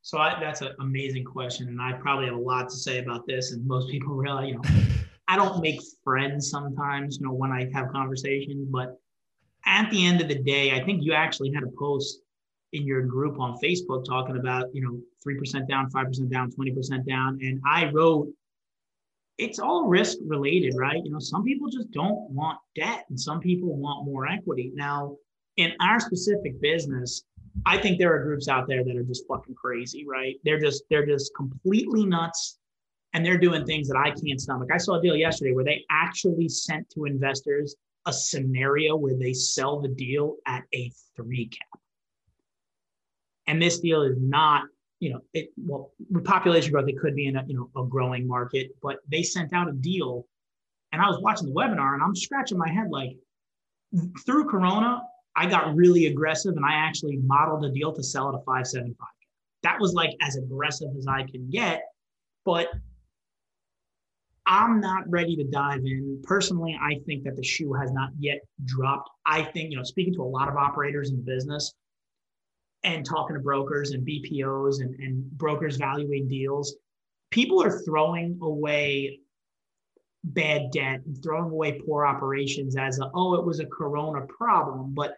so 0.00 0.18
I, 0.18 0.38
that's 0.40 0.62
an 0.62 0.74
amazing 0.80 1.24
question 1.24 1.68
and 1.68 1.80
i 1.80 1.92
probably 1.92 2.26
have 2.26 2.34
a 2.34 2.40
lot 2.40 2.68
to 2.68 2.76
say 2.76 2.98
about 2.98 3.26
this 3.26 3.52
and 3.52 3.66
most 3.66 3.90
people 3.90 4.14
realize 4.14 4.48
you 4.48 4.54
know 4.54 4.62
i 5.28 5.36
don't 5.36 5.60
make 5.60 5.80
friends 6.02 6.50
sometimes 6.50 7.18
you 7.18 7.26
know 7.26 7.32
when 7.32 7.52
i 7.52 7.70
have 7.72 7.90
conversations 7.92 8.66
but 8.70 8.98
at 9.66 9.90
the 9.90 10.04
end 10.04 10.20
of 10.20 10.28
the 10.28 10.42
day 10.42 10.72
i 10.72 10.84
think 10.84 11.02
you 11.02 11.12
actually 11.12 11.52
had 11.52 11.62
a 11.62 11.70
post 11.78 12.20
in 12.72 12.86
your 12.86 13.02
group 13.02 13.38
on 13.38 13.58
Facebook 13.62 14.04
talking 14.04 14.36
about, 14.36 14.74
you 14.74 14.80
know, 14.80 14.98
3% 15.26 15.68
down, 15.68 15.90
5% 15.90 16.30
down, 16.30 16.50
20% 16.50 17.06
down. 17.06 17.38
And 17.42 17.60
I 17.66 17.90
wrote, 17.90 18.28
it's 19.42 19.58
all 19.58 19.88
risk 19.88 20.18
related, 20.24 20.74
right? 20.76 21.02
You 21.04 21.10
know, 21.10 21.18
some 21.18 21.42
people 21.42 21.68
just 21.68 21.90
don't 21.90 22.30
want 22.30 22.58
debt 22.76 23.06
and 23.08 23.18
some 23.18 23.40
people 23.40 23.76
want 23.76 24.06
more 24.06 24.26
equity. 24.28 24.70
Now, 24.74 25.16
in 25.56 25.72
our 25.80 25.98
specific 25.98 26.60
business, 26.60 27.24
I 27.66 27.76
think 27.76 27.98
there 27.98 28.14
are 28.14 28.22
groups 28.22 28.46
out 28.48 28.68
there 28.68 28.84
that 28.84 28.96
are 28.96 29.02
just 29.02 29.24
fucking 29.28 29.56
crazy, 29.56 30.06
right? 30.06 30.36
They're 30.44 30.60
just, 30.60 30.84
they're 30.88 31.04
just 31.04 31.32
completely 31.34 32.06
nuts 32.06 32.58
and 33.14 33.26
they're 33.26 33.36
doing 33.36 33.64
things 33.66 33.88
that 33.88 33.96
I 33.96 34.10
can't 34.10 34.40
stomach. 34.40 34.70
I 34.72 34.78
saw 34.78 34.94
a 34.94 35.02
deal 35.02 35.16
yesterday 35.16 35.52
where 35.52 35.64
they 35.64 35.84
actually 35.90 36.48
sent 36.48 36.88
to 36.90 37.04
investors 37.04 37.74
a 38.06 38.12
scenario 38.12 38.96
where 38.96 39.16
they 39.18 39.32
sell 39.32 39.80
the 39.80 39.88
deal 39.88 40.36
at 40.46 40.62
a 40.72 40.90
three 41.16 41.46
cap. 41.46 41.80
And 43.48 43.60
this 43.60 43.80
deal 43.80 44.02
is 44.02 44.16
not, 44.20 44.62
you 45.02 45.12
know, 45.12 45.20
it 45.34 45.48
well, 45.56 45.90
with 46.12 46.24
population 46.24 46.70
growth, 46.70 46.88
it 46.88 46.96
could 46.96 47.16
be 47.16 47.26
in 47.26 47.34
a, 47.34 47.44
you 47.48 47.56
know, 47.56 47.68
a 47.76 47.84
growing 47.84 48.24
market, 48.24 48.70
but 48.80 48.98
they 49.10 49.24
sent 49.24 49.52
out 49.52 49.68
a 49.68 49.72
deal. 49.72 50.28
And 50.92 51.02
I 51.02 51.08
was 51.08 51.20
watching 51.20 51.48
the 51.48 51.54
webinar 51.54 51.94
and 51.94 52.02
I'm 52.04 52.14
scratching 52.14 52.56
my 52.56 52.70
head 52.70 52.86
like 52.88 53.16
through 54.24 54.48
Corona, 54.48 55.02
I 55.34 55.46
got 55.46 55.74
really 55.74 56.06
aggressive 56.06 56.54
and 56.54 56.64
I 56.64 56.74
actually 56.74 57.16
modeled 57.16 57.64
a 57.64 57.72
deal 57.72 57.92
to 57.92 58.02
sell 58.02 58.28
at 58.28 58.36
a 58.36 58.44
575. 58.44 58.94
That 59.64 59.80
was 59.80 59.92
like 59.92 60.10
as 60.20 60.36
aggressive 60.36 60.90
as 60.96 61.08
I 61.08 61.24
can 61.24 61.50
get. 61.50 61.82
But 62.44 62.68
I'm 64.46 64.80
not 64.80 65.02
ready 65.10 65.34
to 65.34 65.44
dive 65.44 65.80
in. 65.84 66.20
Personally, 66.22 66.78
I 66.80 67.00
think 67.06 67.24
that 67.24 67.34
the 67.34 67.42
shoe 67.42 67.72
has 67.72 67.90
not 67.90 68.10
yet 68.20 68.38
dropped. 68.66 69.10
I 69.26 69.42
think, 69.42 69.72
you 69.72 69.78
know, 69.78 69.82
speaking 69.82 70.14
to 70.14 70.22
a 70.22 70.24
lot 70.24 70.48
of 70.48 70.54
operators 70.54 71.10
in 71.10 71.16
the 71.16 71.22
business, 71.22 71.74
and 72.84 73.04
talking 73.04 73.34
to 73.34 73.42
brokers 73.42 73.92
and 73.92 74.06
BPOs 74.06 74.80
and, 74.80 74.94
and 75.00 75.30
brokers 75.32 75.76
valuing 75.76 76.28
deals, 76.28 76.76
people 77.30 77.62
are 77.62 77.80
throwing 77.82 78.38
away 78.42 79.20
bad 80.24 80.70
debt 80.70 81.00
and 81.04 81.20
throwing 81.22 81.50
away 81.50 81.80
poor 81.84 82.06
operations 82.06 82.76
as 82.76 82.98
a, 82.98 83.10
oh, 83.14 83.34
it 83.34 83.44
was 83.44 83.60
a 83.60 83.66
corona 83.66 84.26
problem. 84.26 84.94
But 84.94 85.16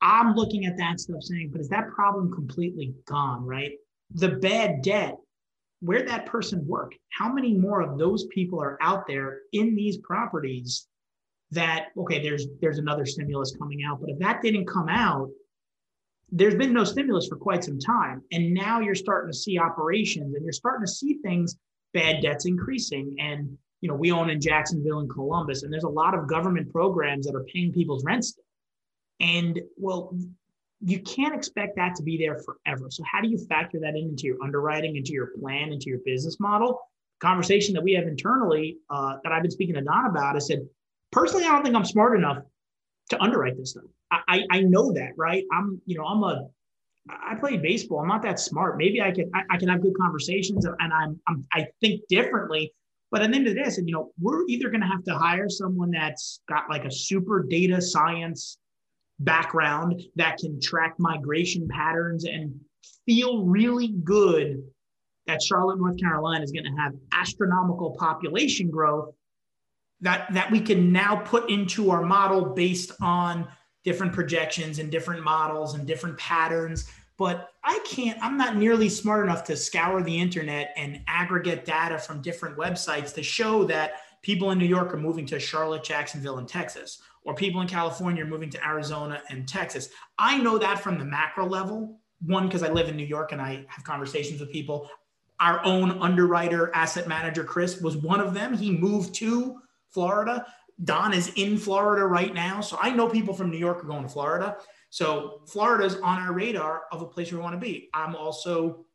I'm 0.00 0.34
looking 0.34 0.66
at 0.66 0.76
that 0.76 1.00
stuff 1.00 1.22
saying, 1.22 1.50
but 1.52 1.60
is 1.60 1.68
that 1.68 1.90
problem 1.90 2.32
completely 2.32 2.94
gone, 3.06 3.44
right? 3.44 3.72
The 4.12 4.30
bad 4.30 4.82
debt, 4.82 5.16
where 5.80 6.04
that 6.04 6.26
person 6.26 6.66
work? 6.66 6.92
How 7.10 7.32
many 7.32 7.54
more 7.54 7.80
of 7.80 7.98
those 7.98 8.26
people 8.26 8.60
are 8.60 8.78
out 8.80 9.06
there 9.06 9.40
in 9.52 9.74
these 9.74 9.98
properties 9.98 10.86
that, 11.50 11.86
okay, 11.96 12.22
there's 12.22 12.46
there's 12.60 12.78
another 12.78 13.06
stimulus 13.06 13.56
coming 13.56 13.82
out, 13.84 14.00
but 14.00 14.10
if 14.10 14.18
that 14.18 14.42
didn't 14.42 14.66
come 14.66 14.88
out, 14.88 15.28
there's 16.30 16.54
been 16.54 16.72
no 16.72 16.84
stimulus 16.84 17.26
for 17.26 17.36
quite 17.36 17.64
some 17.64 17.78
time. 17.78 18.22
And 18.32 18.52
now 18.52 18.80
you're 18.80 18.94
starting 18.94 19.30
to 19.32 19.36
see 19.36 19.58
operations 19.58 20.34
and 20.34 20.44
you're 20.44 20.52
starting 20.52 20.86
to 20.86 20.92
see 20.92 21.14
things, 21.22 21.56
bad 21.94 22.22
debts 22.22 22.44
increasing. 22.44 23.16
And, 23.18 23.56
you 23.80 23.88
know, 23.88 23.94
we 23.94 24.12
own 24.12 24.28
in 24.30 24.40
Jacksonville 24.40 24.98
and 24.98 25.10
Columbus, 25.10 25.62
and 25.62 25.72
there's 25.72 25.84
a 25.84 25.88
lot 25.88 26.14
of 26.14 26.28
government 26.28 26.70
programs 26.70 27.26
that 27.26 27.34
are 27.34 27.44
paying 27.44 27.72
people's 27.72 28.04
rents. 28.04 28.38
And 29.20 29.60
well, 29.76 30.14
you 30.80 31.00
can't 31.00 31.34
expect 31.34 31.76
that 31.76 31.94
to 31.96 32.02
be 32.02 32.18
there 32.18 32.36
forever. 32.36 32.86
So 32.90 33.02
how 33.10 33.20
do 33.20 33.28
you 33.28 33.38
factor 33.48 33.80
that 33.80 33.96
in 33.96 34.10
into 34.10 34.24
your 34.26 34.36
underwriting, 34.42 34.96
into 34.96 35.12
your 35.12 35.30
plan, 35.40 35.72
into 35.72 35.86
your 35.86 35.98
business 36.04 36.38
model? 36.38 36.80
Conversation 37.20 37.74
that 37.74 37.82
we 37.82 37.94
have 37.94 38.06
internally 38.06 38.78
uh, 38.90 39.16
that 39.24 39.32
I've 39.32 39.42
been 39.42 39.50
speaking 39.50 39.74
to 39.74 39.80
Don 39.80 40.06
about. 40.06 40.36
I 40.36 40.38
said, 40.38 40.60
personally, 41.10 41.46
I 41.46 41.48
don't 41.48 41.64
think 41.64 41.74
I'm 41.74 41.84
smart 41.84 42.16
enough 42.16 42.38
to 43.08 43.22
underwrite 43.22 43.56
this 43.56 43.70
stuff. 43.70 43.84
I, 44.10 44.44
I 44.50 44.60
know 44.60 44.92
that, 44.92 45.10
right? 45.16 45.44
I'm, 45.52 45.80
you 45.86 45.96
know, 45.98 46.04
I'm 46.04 46.22
a, 46.22 46.46
I 47.08 47.34
played 47.36 47.62
baseball. 47.62 48.00
I'm 48.00 48.08
not 48.08 48.22
that 48.22 48.38
smart. 48.38 48.76
Maybe 48.76 49.00
I 49.00 49.10
can, 49.10 49.30
I, 49.34 49.42
I 49.50 49.56
can 49.58 49.68
have 49.68 49.82
good 49.82 49.96
conversations 49.98 50.66
and 50.66 50.92
I'm, 50.92 51.18
I'm, 51.26 51.46
I 51.52 51.66
think 51.80 52.02
differently. 52.08 52.72
But 53.10 53.22
at 53.22 53.30
the 53.30 53.36
end 53.36 53.46
of 53.46 53.54
the 53.54 53.60
day, 53.60 53.66
I 53.66 53.70
said, 53.70 53.84
you 53.86 53.94
know, 53.94 54.12
we're 54.20 54.44
either 54.48 54.68
going 54.68 54.82
to 54.82 54.86
have 54.86 55.04
to 55.04 55.16
hire 55.16 55.48
someone 55.48 55.90
that's 55.90 56.40
got 56.48 56.68
like 56.68 56.84
a 56.84 56.90
super 56.90 57.42
data 57.48 57.80
science 57.80 58.58
background 59.20 60.02
that 60.16 60.36
can 60.36 60.60
track 60.60 60.94
migration 60.98 61.66
patterns 61.68 62.24
and 62.24 62.54
feel 63.06 63.44
really 63.44 63.94
good 64.04 64.62
that 65.26 65.42
Charlotte, 65.42 65.78
North 65.78 65.98
Carolina 65.98 66.44
is 66.44 66.52
going 66.52 66.64
to 66.64 66.80
have 66.80 66.92
astronomical 67.12 67.96
population 67.98 68.70
growth 68.70 69.14
that 70.00 70.32
that 70.32 70.50
we 70.50 70.60
can 70.60 70.92
now 70.92 71.16
put 71.16 71.50
into 71.50 71.90
our 71.90 72.02
model 72.02 72.54
based 72.54 72.92
on 73.00 73.48
different 73.84 74.12
projections 74.12 74.78
and 74.78 74.90
different 74.90 75.22
models 75.22 75.74
and 75.74 75.86
different 75.86 76.16
patterns. 76.18 76.90
But 77.16 77.48
i 77.68 77.78
can't 77.84 78.18
i'm 78.22 78.36
not 78.36 78.56
nearly 78.56 78.88
smart 78.88 79.24
enough 79.24 79.44
to 79.44 79.56
scour 79.56 80.02
the 80.02 80.18
internet 80.18 80.72
and 80.76 81.00
aggregate 81.06 81.64
data 81.64 81.98
from 81.98 82.22
different 82.22 82.56
websites 82.56 83.14
to 83.14 83.22
show 83.22 83.64
that 83.64 83.92
people 84.22 84.50
in 84.50 84.58
new 84.58 84.66
york 84.66 84.92
are 84.94 84.98
moving 84.98 85.26
to 85.26 85.38
charlotte 85.38 85.84
jacksonville 85.84 86.38
and 86.38 86.48
texas 86.48 87.02
or 87.24 87.34
people 87.34 87.60
in 87.60 87.68
california 87.68 88.24
are 88.24 88.28
moving 88.28 88.50
to 88.50 88.66
arizona 88.66 89.22
and 89.28 89.46
texas. 89.46 89.90
I 90.18 90.38
know 90.38 90.56
that 90.58 90.80
from 90.80 90.98
the 90.98 91.04
macro 91.04 91.46
level. 91.46 92.00
One 92.24 92.46
because 92.46 92.62
i 92.62 92.70
live 92.70 92.88
in 92.88 92.96
new 92.96 93.04
york 93.04 93.32
and 93.32 93.40
i 93.40 93.66
have 93.68 93.84
conversations 93.84 94.40
with 94.40 94.50
people. 94.50 94.88
Our 95.40 95.64
own 95.64 96.02
underwriter 96.02 96.74
asset 96.74 97.06
manager 97.06 97.44
chris 97.44 97.80
was 97.80 97.96
one 97.98 98.20
of 98.20 98.34
them. 98.34 98.56
He 98.56 98.70
moved 98.70 99.14
to 99.16 99.60
Florida. 99.90 100.46
Don 100.84 101.12
is 101.12 101.32
in 101.34 101.58
Florida 101.58 102.06
right 102.06 102.32
now. 102.32 102.60
So 102.60 102.78
I 102.80 102.90
know 102.90 103.08
people 103.08 103.34
from 103.34 103.50
New 103.50 103.58
York 103.58 103.82
are 103.82 103.88
going 103.88 104.04
to 104.04 104.08
Florida. 104.08 104.56
So 104.90 105.42
Florida 105.48 105.84
is 105.84 105.96
on 105.96 106.18
our 106.18 106.32
radar 106.32 106.82
of 106.92 107.02
a 107.02 107.06
place 107.06 107.32
we 107.32 107.38
want 107.38 107.54
to 107.54 107.60
be. 107.60 107.88
I'm 107.92 108.14
also 108.14 108.86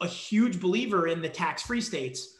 a 0.00 0.06
huge 0.06 0.60
believer 0.60 1.06
in 1.08 1.22
the 1.22 1.28
tax 1.28 1.62
free 1.62 1.80
states. 1.80 2.36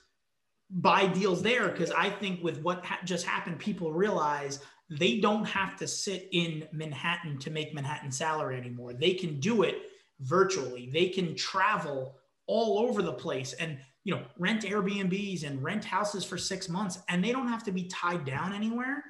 buy 0.71 1.07
deals 1.07 1.43
there 1.43 1.69
because 1.69 1.91
I 1.91 2.11
think 2.11 2.43
with 2.43 2.61
what 2.63 2.85
ha- 2.85 2.99
just 3.05 3.25
happened, 3.27 3.59
people 3.59 3.93
realize 3.93 4.61
they 4.91 5.19
don't 5.21 5.45
have 5.45 5.77
to 5.77 5.87
sit 5.87 6.29
in 6.33 6.65
Manhattan 6.73 7.39
to 7.39 7.51
make 7.51 7.75
Manhattan 7.75 8.11
salary 8.13 8.57
anymore. 8.57 8.93
They 8.95 9.15
can 9.15 9.41
do 9.41 9.63
it 9.63 9.77
virtually. 10.21 10.91
They 10.93 11.09
can 11.09 11.35
travel 11.35 12.17
all 12.47 12.79
over 12.81 13.03
the 13.03 13.13
place 13.13 13.53
and 13.55 13.79
you 14.09 14.15
know 14.15 14.23
rent 14.39 14.63
Airbnbs 14.63 15.45
and 15.45 15.63
rent 15.63 15.85
houses 15.85 16.25
for 16.25 16.39
6 16.39 16.69
months 16.71 17.01
and 17.11 17.23
they 17.23 17.31
don't 17.31 17.47
have 17.47 17.63
to 17.65 17.71
be 17.71 17.85
tied 17.89 18.25
down 18.25 18.55
anywhere. 18.55 19.05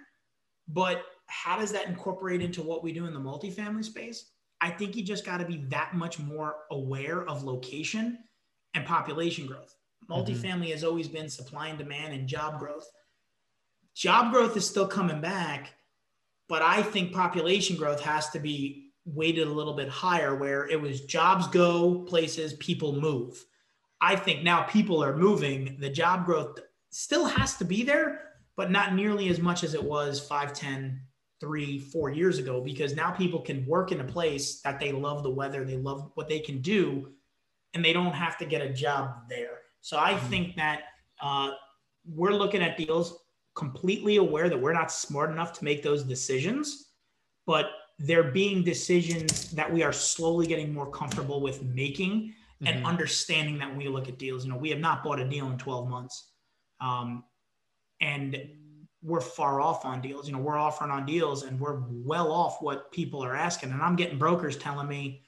But 0.66 1.04
how 1.28 1.56
does 1.56 1.70
that 1.70 1.86
incorporate 1.86 2.42
into 2.42 2.62
what 2.62 2.82
we 2.82 2.92
do 2.92 3.06
in 3.06 3.14
the 3.14 3.20
multifamily 3.20 3.84
space? 3.84 4.32
I 4.60 4.70
think 4.70 4.96
you 4.96 5.04
just 5.04 5.24
got 5.24 5.38
to 5.38 5.44
be 5.44 5.58
that 5.68 5.94
much 5.94 6.18
more 6.18 6.56
aware 6.72 7.22
of 7.28 7.44
location 7.44 8.18
and 8.74 8.84
population 8.84 9.46
growth. 9.46 9.72
Mm-hmm. 10.10 10.14
Multifamily 10.14 10.62
mm-hmm. 10.62 10.72
has 10.72 10.82
always 10.82 11.06
been 11.06 11.28
supply 11.28 11.68
and 11.68 11.78
demand 11.78 12.12
and 12.12 12.26
job 12.26 12.58
growth. 12.58 12.90
Job 13.94 14.32
growth 14.32 14.56
is 14.56 14.66
still 14.66 14.88
coming 14.88 15.20
back, 15.20 15.74
but 16.48 16.60
I 16.60 16.82
think 16.82 17.12
population 17.12 17.76
growth 17.76 18.00
has 18.00 18.30
to 18.30 18.40
be 18.40 18.90
weighted 19.04 19.46
a 19.46 19.52
little 19.52 19.74
bit 19.74 19.88
higher 19.88 20.34
where 20.34 20.66
it 20.66 20.80
was 20.80 21.02
jobs 21.02 21.46
go 21.46 22.00
places, 22.00 22.54
people 22.54 23.00
move. 23.00 23.44
I 24.00 24.16
think 24.16 24.42
now 24.42 24.62
people 24.62 25.02
are 25.02 25.16
moving. 25.16 25.76
The 25.78 25.90
job 25.90 26.24
growth 26.24 26.60
still 26.90 27.24
has 27.24 27.56
to 27.56 27.64
be 27.64 27.82
there, 27.82 28.20
but 28.56 28.70
not 28.70 28.94
nearly 28.94 29.28
as 29.28 29.40
much 29.40 29.64
as 29.64 29.74
it 29.74 29.82
was 29.82 30.20
5, 30.20 30.52
10, 30.52 31.00
three, 31.40 31.78
four 31.78 32.10
years 32.10 32.38
ago, 32.38 32.60
because 32.60 32.96
now 32.96 33.10
people 33.10 33.40
can 33.40 33.64
work 33.66 33.92
in 33.92 34.00
a 34.00 34.04
place 34.04 34.60
that 34.62 34.80
they 34.80 34.92
love 34.92 35.22
the 35.22 35.30
weather, 35.30 35.64
they 35.64 35.76
love 35.76 36.10
what 36.14 36.28
they 36.28 36.40
can 36.40 36.60
do, 36.60 37.12
and 37.74 37.84
they 37.84 37.92
don't 37.92 38.12
have 38.12 38.36
to 38.38 38.44
get 38.44 38.60
a 38.60 38.72
job 38.72 39.28
there. 39.28 39.58
So 39.80 39.98
I 39.98 40.14
mm-hmm. 40.14 40.28
think 40.28 40.56
that 40.56 40.82
uh, 41.20 41.50
we're 42.04 42.32
looking 42.32 42.62
at 42.62 42.76
deals 42.76 43.20
completely 43.54 44.16
aware 44.16 44.48
that 44.48 44.60
we're 44.60 44.72
not 44.72 44.90
smart 44.90 45.30
enough 45.30 45.52
to 45.52 45.64
make 45.64 45.82
those 45.82 46.02
decisions, 46.02 46.90
but 47.46 47.70
they're 47.98 48.30
being 48.30 48.62
decisions 48.62 49.50
that 49.52 49.72
we 49.72 49.82
are 49.82 49.92
slowly 49.92 50.46
getting 50.46 50.72
more 50.72 50.90
comfortable 50.90 51.40
with 51.40 51.62
making 51.64 52.34
and 52.64 52.78
mm-hmm. 52.78 52.86
understanding 52.86 53.58
that 53.58 53.68
when 53.68 53.78
we 53.78 53.88
look 53.88 54.08
at 54.08 54.18
deals, 54.18 54.44
you 54.44 54.50
know, 54.50 54.56
we 54.56 54.70
have 54.70 54.80
not 54.80 55.04
bought 55.04 55.20
a 55.20 55.28
deal 55.28 55.50
in 55.50 55.58
12 55.58 55.88
months. 55.88 56.32
Um, 56.80 57.24
and 58.00 58.36
we're 59.02 59.20
far 59.20 59.60
off 59.60 59.84
on 59.84 60.00
deals. 60.00 60.26
You 60.26 60.34
know, 60.34 60.40
we're 60.40 60.58
offering 60.58 60.90
on 60.90 61.06
deals 61.06 61.44
and 61.44 61.58
we're 61.58 61.82
well 61.88 62.32
off 62.32 62.60
what 62.60 62.90
people 62.90 63.22
are 63.22 63.34
asking. 63.36 63.70
And 63.70 63.80
I'm 63.80 63.96
getting 63.96 64.18
brokers 64.18 64.56
telling 64.56 64.88
me, 64.88 65.22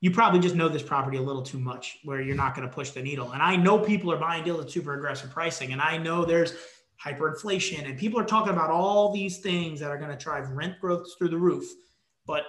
you 0.00 0.10
probably 0.10 0.40
just 0.40 0.54
know 0.54 0.68
this 0.68 0.82
property 0.82 1.16
a 1.16 1.22
little 1.22 1.42
too 1.42 1.58
much 1.58 1.98
where 2.04 2.20
you're 2.20 2.36
not 2.36 2.54
going 2.54 2.68
to 2.68 2.74
push 2.74 2.90
the 2.90 3.00
needle. 3.00 3.32
And 3.32 3.42
I 3.42 3.56
know 3.56 3.78
people 3.78 4.12
are 4.12 4.18
buying 4.18 4.44
deals 4.44 4.62
at 4.62 4.70
super 4.70 4.94
aggressive 4.94 5.30
pricing. 5.30 5.72
And 5.72 5.80
I 5.80 5.96
know 5.96 6.24
there's 6.26 6.54
hyperinflation 7.02 7.86
and 7.86 7.98
people 7.98 8.20
are 8.20 8.24
talking 8.24 8.52
about 8.52 8.70
all 8.70 9.12
these 9.12 9.38
things 9.38 9.80
that 9.80 9.90
are 9.90 9.98
going 9.98 10.10
to 10.10 10.22
drive 10.22 10.50
rent 10.50 10.78
growth 10.80 11.06
through 11.16 11.28
the 11.28 11.38
roof. 11.38 11.64
But 12.26 12.44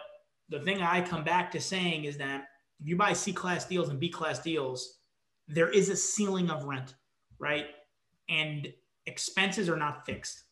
the 0.49 0.59
thing 0.59 0.81
I 0.81 1.01
come 1.01 1.23
back 1.23 1.51
to 1.51 1.61
saying 1.61 2.03
is 2.03 2.17
that 2.17 2.45
if 2.79 2.87
you 2.87 2.95
buy 2.95 3.13
C 3.13 3.33
class 3.33 3.65
deals 3.65 3.89
and 3.89 3.99
B 3.99 4.09
class 4.09 4.39
deals, 4.39 4.99
there 5.47 5.69
is 5.69 5.89
a 5.89 5.95
ceiling 5.95 6.49
of 6.49 6.63
rent, 6.65 6.95
right? 7.39 7.67
And 8.29 8.67
expenses 9.05 9.69
are 9.69 9.77
not 9.77 10.05
fixed 10.05 10.45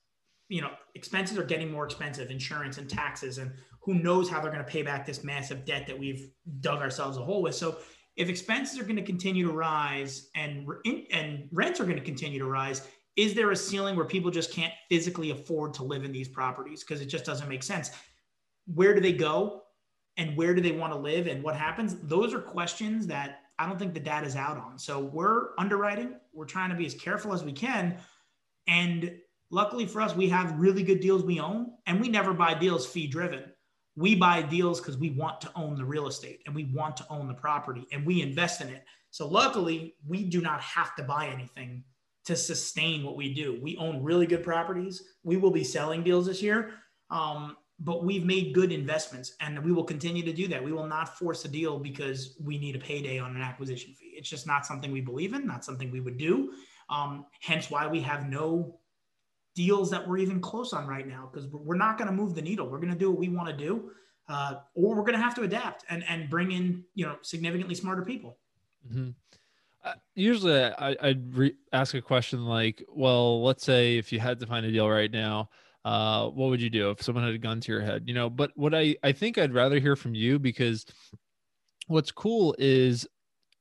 you 0.54 0.62
know, 0.62 0.70
expenses 0.94 1.36
are 1.40 1.44
getting 1.44 1.72
more 1.72 1.84
expensive, 1.84 2.30
insurance 2.30 2.78
and 2.78 2.88
taxes, 2.88 3.40
and 3.40 3.52
who 3.82 3.96
knows 3.96 4.30
how 4.30 4.40
they're 4.40 4.52
going 4.52 4.64
to 4.64 4.72
pay 4.72 4.84
back 4.84 5.04
this 5.04 5.24
massive 5.24 5.66
debt 5.66 5.88
that 5.88 5.98
we've 5.98 6.30
dug 6.60 6.80
ourselves 6.80 7.18
a 7.18 7.22
hole 7.22 7.42
with. 7.42 7.56
So 7.56 7.78
if 8.18 8.30
expenses 8.30 8.80
are 8.80 8.84
going 8.84 8.98
to 8.98 9.02
continue 9.02 9.48
to 9.48 9.52
rise 9.52 10.30
and 10.36 10.68
and 11.12 11.50
rents 11.52 11.80
are 11.80 11.86
going 11.86 11.98
to 11.98 12.04
continue 12.04 12.38
to 12.38 12.46
rise, 12.46 12.88
is 13.16 13.34
there 13.34 13.50
a 13.50 13.56
ceiling 13.56 13.96
where 13.96 14.06
people 14.06 14.30
just 14.30 14.52
can't 14.52 14.74
physically 14.90 15.32
afford 15.32 15.74
to 15.74 15.84
live 15.84 16.04
in 16.04 16.12
these 16.12 16.28
properties 16.28 16.84
because 16.84 17.02
it 17.02 17.08
just 17.08 17.26
doesn't 17.26 17.50
make 17.50 17.64
sense? 17.64 17.90
Where 18.72 18.94
do 18.94 19.02
they 19.02 19.14
go? 19.14 19.63
And 20.18 20.38
where 20.38 20.54
do 20.54 20.62
they 20.62 20.72
want 20.72 20.94
to 20.94 21.00
live? 21.00 21.28
And 21.28 21.44
what 21.44 21.56
happens? 21.56 21.96
Those 22.04 22.34
are 22.34 22.40
questions 22.40 23.08
that 23.08 23.42
I 23.58 23.68
don't 23.68 23.80
think 23.80 23.94
the 23.94 24.00
data 24.00 24.26
is 24.26 24.36
out 24.36 24.58
on. 24.58 24.78
So 24.78 25.00
we're 25.00 25.50
underwriting. 25.58 26.16
We're 26.34 26.46
trying 26.46 26.70
to 26.70 26.76
be 26.76 26.86
as 26.86 26.94
careful 26.94 27.34
as 27.34 27.44
we 27.44 27.52
can. 27.52 27.98
And 28.68 29.20
Luckily 29.54 29.86
for 29.86 30.02
us, 30.02 30.16
we 30.16 30.28
have 30.30 30.60
really 30.60 30.82
good 30.82 31.00
deals 31.00 31.24
we 31.24 31.40
own, 31.40 31.74
and 31.86 32.02
we 32.02 32.10
never 32.10 32.34
buy 32.34 32.56
deals 32.56 32.88
fee 32.88 33.06
driven. 33.06 33.44
We 33.96 34.16
buy 34.16 34.42
deals 34.42 34.82
because 34.82 34.98
we 34.98 35.12
want 35.12 35.42
to 35.42 35.52
own 35.56 35.76
the 35.76 35.86
real 35.86 36.08
estate 36.08 36.42
and 36.48 36.56
we 36.56 36.72
want 36.74 36.98
to 36.98 37.06
own 37.08 37.28
the 37.28 37.36
property 37.36 37.86
and 37.92 38.04
we 38.04 38.24
invest 38.24 38.62
in 38.62 38.70
it. 38.70 38.84
So, 39.12 39.28
luckily, 39.28 39.94
we 40.08 40.24
do 40.24 40.42
not 40.42 40.60
have 40.62 40.96
to 40.96 41.04
buy 41.04 41.28
anything 41.28 41.84
to 42.26 42.36
sustain 42.36 43.04
what 43.04 43.16
we 43.16 43.32
do. 43.32 43.60
We 43.62 43.78
own 43.78 44.02
really 44.02 44.26
good 44.26 44.42
properties. 44.42 45.04
We 45.24 45.38
will 45.38 45.52
be 45.52 45.64
selling 45.64 46.04
deals 46.04 46.26
this 46.26 46.42
year, 46.42 46.72
um, 47.12 47.56
but 47.84 48.06
we've 48.06 48.24
made 48.24 48.54
good 48.54 48.72
investments 48.72 49.34
and 49.42 49.62
we 49.64 49.74
will 49.74 49.84
continue 49.84 50.24
to 50.24 50.32
do 50.32 50.48
that. 50.48 50.64
We 50.64 50.72
will 50.72 50.88
not 50.88 51.18
force 51.18 51.44
a 51.44 51.50
deal 51.50 51.78
because 51.78 52.38
we 52.42 52.58
need 52.58 52.76
a 52.76 52.80
payday 52.80 53.20
on 53.20 53.36
an 53.36 53.42
acquisition 53.42 53.94
fee. 53.94 54.14
It's 54.16 54.30
just 54.30 54.48
not 54.48 54.66
something 54.66 54.92
we 54.92 55.02
believe 55.02 55.34
in, 55.34 55.46
not 55.46 55.66
something 55.66 55.92
we 55.92 56.00
would 56.00 56.18
do. 56.18 56.54
Um, 56.90 57.26
hence 57.42 57.70
why 57.70 57.88
we 57.88 58.00
have 58.02 58.30
no 58.30 58.80
deals 59.54 59.92
that 59.92 60.08
we're 60.08 60.18
even 60.18 60.40
close 60.40 60.72
on 60.72 60.88
right 60.88 61.08
now 61.08 61.30
because 61.32 61.48
we're 61.48 61.76
not 61.76 61.98
going 61.98 62.10
to 62.10 62.16
move 62.16 62.36
the 62.36 62.42
needle. 62.42 62.70
We're 62.70 62.80
going 62.80 62.94
to 62.94 62.98
do 62.98 63.12
what 63.12 63.20
we 63.20 63.30
want 63.30 63.50
to 63.50 63.58
do, 63.58 63.92
uh, 64.30 64.56
or 64.76 64.96
we're 64.96 65.04
going 65.04 65.18
to 65.18 65.24
have 65.24 65.36
to 65.36 65.44
adapt 65.44 65.84
and 65.90 66.04
and 66.08 66.30
bring 66.30 66.52
in 66.52 66.84
you 66.96 67.06
know 67.06 67.18
significantly 67.22 67.76
smarter 67.76 68.04
people. 68.04 68.38
Mm-hmm. 68.88 69.10
Uh, 69.84 69.94
usually, 70.16 70.64
I, 70.64 70.96
I'd 71.02 71.36
re- 71.36 71.56
ask 71.72 71.94
a 71.94 72.02
question 72.02 72.46
like, 72.46 72.84
"Well, 72.90 73.44
let's 73.44 73.64
say 73.64 73.98
if 73.98 74.12
you 74.12 74.20
had 74.20 74.40
to 74.40 74.48
find 74.48 74.66
a 74.66 74.72
deal 74.72 74.90
right 74.90 75.12
now." 75.12 75.50
Uh, 75.86 76.30
what 76.30 76.50
would 76.50 76.62
you 76.62 76.70
do 76.70 76.92
if 76.92 77.02
someone 77.02 77.26
had 77.26 77.34
a 77.34 77.38
gun 77.38 77.60
to 77.60 77.72
your 77.72 77.82
head? 77.82 78.04
You 78.06 78.14
know, 78.14 78.30
but 78.30 78.52
what 78.56 78.74
I, 78.74 78.96
I 79.04 79.12
think 79.12 79.38
I'd 79.38 79.54
rather 79.54 79.80
hear 79.80 79.96
from 79.96 80.16
you 80.16 80.40
because 80.40 80.86
what's 81.88 82.12
cool 82.12 82.56
is 82.58 83.08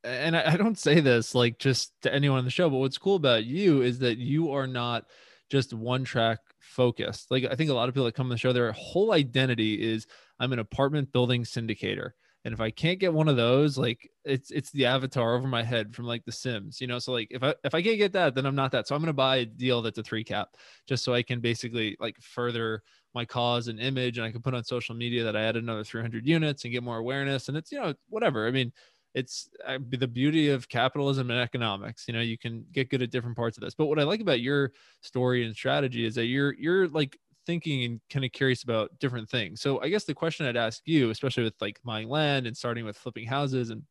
and 0.05 0.37
I, 0.37 0.53
I, 0.53 0.57
don't 0.57 0.79
say 0.79 1.01
this 1.01 1.35
like 1.35 1.59
just 1.59 1.93
to 2.03 2.13
anyone 2.13 2.39
on 2.39 2.45
the 2.45 2.51
show, 2.51 2.69
but 2.69 2.79
what's 2.79 2.99
cool 2.99 3.17
about 3.17 3.45
you 3.45 3.83
is 3.83 4.01
that 4.01 4.19
you 4.19 4.53
are 4.53 4.67
not 4.67 5.05
just 5.51 5.73
one 5.75 6.05
track 6.05 6.39
focused. 6.59 7.31
Like 7.31 7.45
I 7.51 7.55
think 7.55 7.71
a 7.71 7.75
lot 7.75 7.89
of 7.89 7.95
people 7.95 8.07
that 8.07 8.15
come 8.15 8.27
on 8.27 8.31
the 8.31 8.39
show, 8.39 8.53
their 8.53 8.73
whole 8.73 9.13
identity 9.13 9.75
is 9.75 10.07
I'm 10.41 10.53
an 10.53 10.59
apartment 10.59 11.13
building 11.13 11.45
syndicator. 11.45 12.11
And 12.44 12.52
if 12.52 12.61
I 12.61 12.70
can't 12.70 12.98
get 12.98 13.12
one 13.12 13.28
of 13.28 13.37
those, 13.37 13.78
like 13.78 14.11
it's 14.24 14.50
it's 14.50 14.70
the 14.72 14.87
avatar 14.87 15.35
over 15.37 15.46
my 15.46 15.62
head 15.62 15.94
from 15.94 16.07
like 16.07 16.24
The 16.24 16.33
Sims, 16.33 16.81
you 16.81 16.87
know. 16.88 16.98
So 16.98 17.12
like 17.12 17.28
if 17.31 17.42
I 17.42 17.55
if 17.64 17.74
I 17.74 17.83
can't 17.83 17.98
get 17.98 18.12
that, 18.14 18.35
then 18.35 18.46
I'm 18.46 18.57
not 18.57 18.72
that. 18.72 18.88
So 18.88 18.94
I'm 18.94 19.00
gonna 19.02 19.12
buy 19.12 19.37
a 19.37 19.46
deal 19.46 19.81
that's 19.81 19.98
a 19.98 20.02
three 20.02 20.24
cap, 20.24 20.48
just 20.88 21.05
so 21.05 21.14
I 21.14 21.22
can 21.22 21.40
basically 21.40 21.96
like 22.00 22.16
further 22.20 22.83
my 23.14 23.24
cause 23.24 23.68
and 23.68 23.78
image, 23.78 24.18
and 24.18 24.26
I 24.26 24.33
can 24.33 24.42
put 24.42 24.55
on 24.55 24.64
social 24.64 24.94
media 24.94 25.22
that 25.24 25.37
I 25.37 25.42
added 25.42 25.62
another 25.62 25.85
300 25.85 26.26
units 26.26 26.64
and 26.64 26.72
get 26.72 26.83
more 26.83 26.98
awareness. 26.98 27.48
And 27.48 27.57
it's 27.57 27.70
you 27.70 27.81
know 27.81 27.94
whatever. 28.09 28.48
I 28.48 28.50
mean, 28.50 28.72
it's 29.14 29.48
uh, 29.66 29.78
the 29.90 30.09
beauty 30.09 30.48
of 30.48 30.68
capitalism 30.68 31.31
and 31.31 31.38
economics 31.38 32.07
you 32.09 32.14
know 32.14 32.20
you 32.20 32.38
can 32.38 32.64
get 32.72 32.88
good 32.88 33.02
at 33.02 33.11
different 33.11 33.37
parts 33.37 33.57
of 33.57 33.62
this 33.62 33.74
but 33.74 33.87
what 33.87 33.98
i 33.98 34.02
like 34.02 34.20
about 34.20 34.40
your 34.40 34.72
story 35.02 35.44
and 35.44 35.55
strategy 35.55 36.07
is 36.07 36.14
that 36.14 36.24
you're 36.26 36.55
you're 36.55 36.88
like 36.88 37.18
thinking 37.46 37.85
and 37.85 38.00
kind 38.11 38.24
of 38.24 38.33
curious 38.33 38.62
about 38.62 38.90
different 38.98 39.28
things 39.28 39.61
so 39.61 39.81
i 39.83 39.88
guess 39.88 40.05
the 40.05 40.14
question 40.14 40.46
i'd 40.46 40.57
ask 40.57 40.83
you 40.85 41.11
especially 41.11 41.42
with 41.42 41.55
like 41.61 41.78
buying 41.85 42.09
land 42.09 42.46
and 42.46 42.57
starting 42.57 42.85
with 42.85 42.96
flipping 42.96 43.26
houses 43.26 43.70
and 43.70 43.83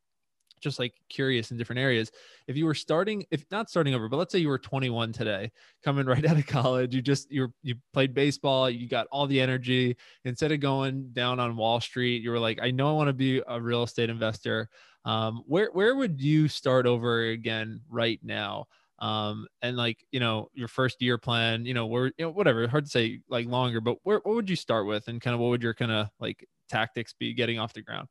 just 0.60 0.78
like 0.78 0.94
curious 1.08 1.50
in 1.50 1.56
different 1.56 1.80
areas 1.80 2.12
if 2.46 2.56
you 2.56 2.64
were 2.64 2.74
starting 2.74 3.24
if 3.32 3.44
not 3.50 3.68
starting 3.68 3.94
over 3.94 4.08
but 4.08 4.16
let's 4.16 4.30
say 4.30 4.38
you 4.38 4.48
were 4.48 4.58
21 4.58 5.12
today 5.12 5.50
coming 5.82 6.06
right 6.06 6.24
out 6.24 6.38
of 6.38 6.46
college 6.46 6.94
you 6.94 7.02
just 7.02 7.30
you 7.30 7.52
you 7.62 7.74
played 7.92 8.14
baseball 8.14 8.70
you 8.70 8.88
got 8.88 9.08
all 9.10 9.26
the 9.26 9.40
energy 9.40 9.96
instead 10.24 10.52
of 10.52 10.60
going 10.60 11.10
down 11.12 11.40
on 11.40 11.56
wall 11.56 11.80
street 11.80 12.22
you 12.22 12.30
were 12.30 12.38
like 12.38 12.60
i 12.62 12.70
know 12.70 12.88
i 12.88 12.92
want 12.92 13.08
to 13.08 13.12
be 13.12 13.42
a 13.48 13.60
real 13.60 13.82
estate 13.82 14.08
investor 14.08 14.68
um, 15.04 15.42
where 15.46 15.70
where 15.72 15.96
would 15.96 16.20
you 16.20 16.48
start 16.48 16.86
over 16.86 17.24
again 17.24 17.80
right 17.90 18.20
now? 18.22 18.66
Um, 19.02 19.48
and 19.62 19.76
like 19.76 19.98
you 20.12 20.20
know 20.20 20.48
your 20.54 20.68
first 20.68 21.02
year 21.02 21.18
plan, 21.18 21.66
you 21.66 21.74
know 21.74 21.86
where 21.86 22.06
you 22.06 22.24
know 22.24 22.30
whatever 22.30 22.66
hard 22.68 22.84
to 22.84 22.90
say 22.90 23.18
like 23.28 23.46
longer, 23.46 23.80
but 23.80 23.96
where 24.04 24.20
what 24.22 24.36
would 24.36 24.48
you 24.48 24.56
start 24.56 24.86
with, 24.86 25.08
and 25.08 25.20
kind 25.20 25.34
of 25.34 25.40
what 25.40 25.48
would 25.48 25.62
your 25.62 25.74
kind 25.74 25.90
of 25.90 26.08
like 26.20 26.46
tactics 26.68 27.12
be 27.12 27.34
getting 27.34 27.58
off 27.58 27.72
the 27.72 27.82
ground? 27.82 28.08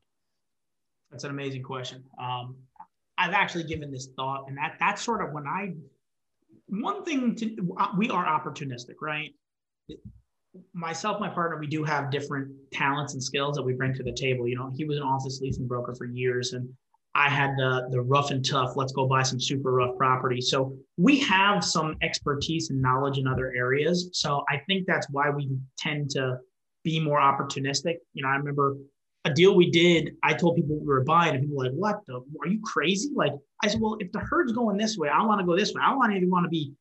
That's 1.10 1.23
an 1.23 1.32
amazing 1.32 1.63
question. 1.63 2.04
Um, 2.21 2.58
I've 3.17 3.34
actually 3.34 3.63
given 3.63 3.89
this 3.89 4.10
thought, 4.17 4.45
and 4.49 4.58
that 4.58 4.75
that's 4.80 5.01
sort 5.01 5.23
of 5.23 5.32
when 5.32 5.47
I 5.47 5.73
one 6.67 7.06
thing 7.06 7.36
to 7.36 7.75
we 7.97 8.10
are 8.10 8.25
opportunistic, 8.25 8.95
right? 9.01 9.34
myself, 10.73 11.19
my 11.19 11.30
partner, 11.30 11.58
we 11.58 11.67
do 11.67 11.84
have 11.84 12.12
different 12.12 12.51
talents 12.73 13.13
and 13.13 13.23
skills 13.23 13.56
that 13.56 13.63
we 13.63 13.73
bring 13.73 13.93
to 13.93 14.04
the 14.04 14.12
table. 14.12 14.47
You 14.47 14.58
know, 14.58 14.71
he 14.75 14.86
was 14.86 14.97
an 14.97 15.04
office 15.04 15.39
leasing 15.41 15.67
broker 15.67 15.95
for 15.95 16.06
years, 16.06 16.54
and 16.54 16.67
I 17.13 17.30
had 17.30 17.52
the 17.58 17.88
the 17.91 18.02
rough 18.02 18.32
and 18.32 18.43
tough. 18.43 18.76
Let's 18.76 18.93
go 18.93 19.06
buy 19.06 19.24
some 19.24 19.39
super 19.39 19.71
rough 19.74 19.97
property. 19.97 20.39
So 20.39 20.78
we 20.97 21.19
have 21.19 21.63
some 21.63 21.97
expertise 22.02 22.69
and 22.69 22.82
knowledge 22.82 23.17
in 23.17 23.28
other 23.28 23.52
areas. 23.56 24.10
So 24.13 24.43
I 24.50 24.62
think 24.67 24.88
that's 24.88 25.08
why 25.12 25.30
we 25.30 25.50
tend 25.78 26.10
to 26.12 26.38
be 26.84 27.00
more 27.00 27.19
opportunistic. 27.19 27.95
You 28.13 28.24
know, 28.24 28.30
I 28.30 28.36
remember 28.36 28.78
a 29.26 29.34
deal 29.34 29.56
we 29.56 29.69
did. 29.69 30.15
I 30.24 30.34
told 30.34 30.56
people 30.56 30.80
we 30.80 30.86
were 30.86 31.04
buying, 31.04 31.36
and 31.36 31.43
people 31.43 31.58
were 31.58 31.65
like, 31.65 31.74
"What? 31.74 32.02
The, 32.08 32.24
are 32.41 32.47
you 32.47 32.62
crazy?" 32.63 33.12
Like 33.13 33.34
I 33.63 33.67
said, 33.67 33.82
"Well, 33.82 33.97
if 34.00 34.12
the 34.12 34.19
herd's 34.19 34.54
going 34.54 34.78
this 34.78 34.97
way, 34.97 35.10
I 35.10 35.24
want 35.24 35.39
to 35.39 35.45
go 35.45 35.56
this 35.56 35.74
way. 35.74 35.82
I 35.84 35.93
to 35.93 36.15
even 36.15 36.30
want 36.30 36.45
to 36.45 36.50
be 36.50 36.74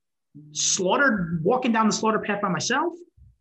slaughtered 0.53 1.41
walking 1.43 1.73
down 1.73 1.87
the 1.87 1.93
slaughter 1.93 2.21
path 2.21 2.41
by 2.41 2.49
myself, 2.49 2.93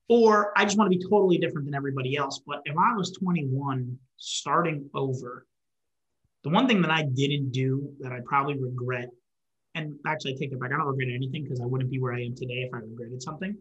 or 0.09 0.51
I 0.57 0.65
just 0.65 0.77
want 0.77 0.91
to 0.91 0.97
be 0.97 1.03
totally 1.03 1.37
different 1.37 1.65
than 1.65 1.75
everybody 1.75 2.17
else. 2.17 2.41
But 2.45 2.61
if 2.65 2.75
I 2.77 2.95
was 2.95 3.11
21, 3.11 3.97
starting 4.17 4.89
over, 4.93 5.45
the 6.43 6.49
one 6.49 6.67
thing 6.67 6.81
that 6.81 6.91
I 6.91 7.03
didn't 7.03 7.51
do 7.51 7.93
that 7.99 8.11
I 8.11 8.19
probably 8.25 8.57
regret, 8.57 9.09
and 9.75 9.95
actually 10.07 10.33
I 10.33 10.37
take 10.37 10.51
it 10.51 10.59
back, 10.59 10.71
I 10.71 10.77
don't 10.77 10.87
regret 10.87 11.09
anything 11.13 11.43
because 11.43 11.59
I 11.61 11.65
wouldn't 11.65 11.91
be 11.91 11.99
where 11.99 12.13
I 12.13 12.21
am 12.21 12.35
today 12.35 12.67
if 12.67 12.73
I 12.73 12.77
regretted 12.77 13.21
something. 13.21 13.55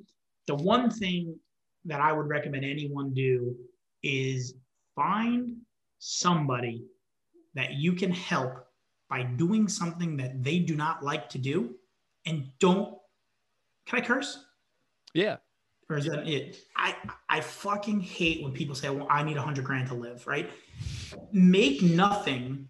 The 0.46 0.54
one 0.54 0.90
thing 0.90 1.36
that 1.84 2.00
I 2.00 2.12
would 2.12 2.28
recommend 2.28 2.64
anyone 2.64 3.12
do 3.14 3.54
is 4.02 4.54
find 4.94 5.56
somebody 5.98 6.84
that 7.54 7.74
you 7.74 7.92
can 7.92 8.12
help 8.12 8.64
by 9.10 9.22
doing 9.22 9.68
something 9.68 10.16
that 10.18 10.42
they 10.42 10.58
do 10.58 10.76
not 10.76 11.02
like 11.02 11.28
to 11.30 11.38
do 11.38 11.74
and 12.26 12.46
don't 12.60 12.94
can 13.86 14.02
I 14.02 14.04
curse? 14.04 14.44
Yeah. 15.14 15.36
Or 15.90 15.96
is 15.96 16.04
that 16.04 16.28
it? 16.28 16.58
I 16.76 16.94
I 17.28 17.40
fucking 17.40 18.00
hate 18.00 18.42
when 18.42 18.52
people 18.52 18.74
say, 18.74 18.90
"Well, 18.90 19.06
I 19.10 19.22
need 19.22 19.36
a 19.36 19.42
hundred 19.42 19.64
grand 19.64 19.88
to 19.88 19.94
live." 19.94 20.26
Right? 20.26 20.50
Make 21.32 21.82
nothing. 21.82 22.68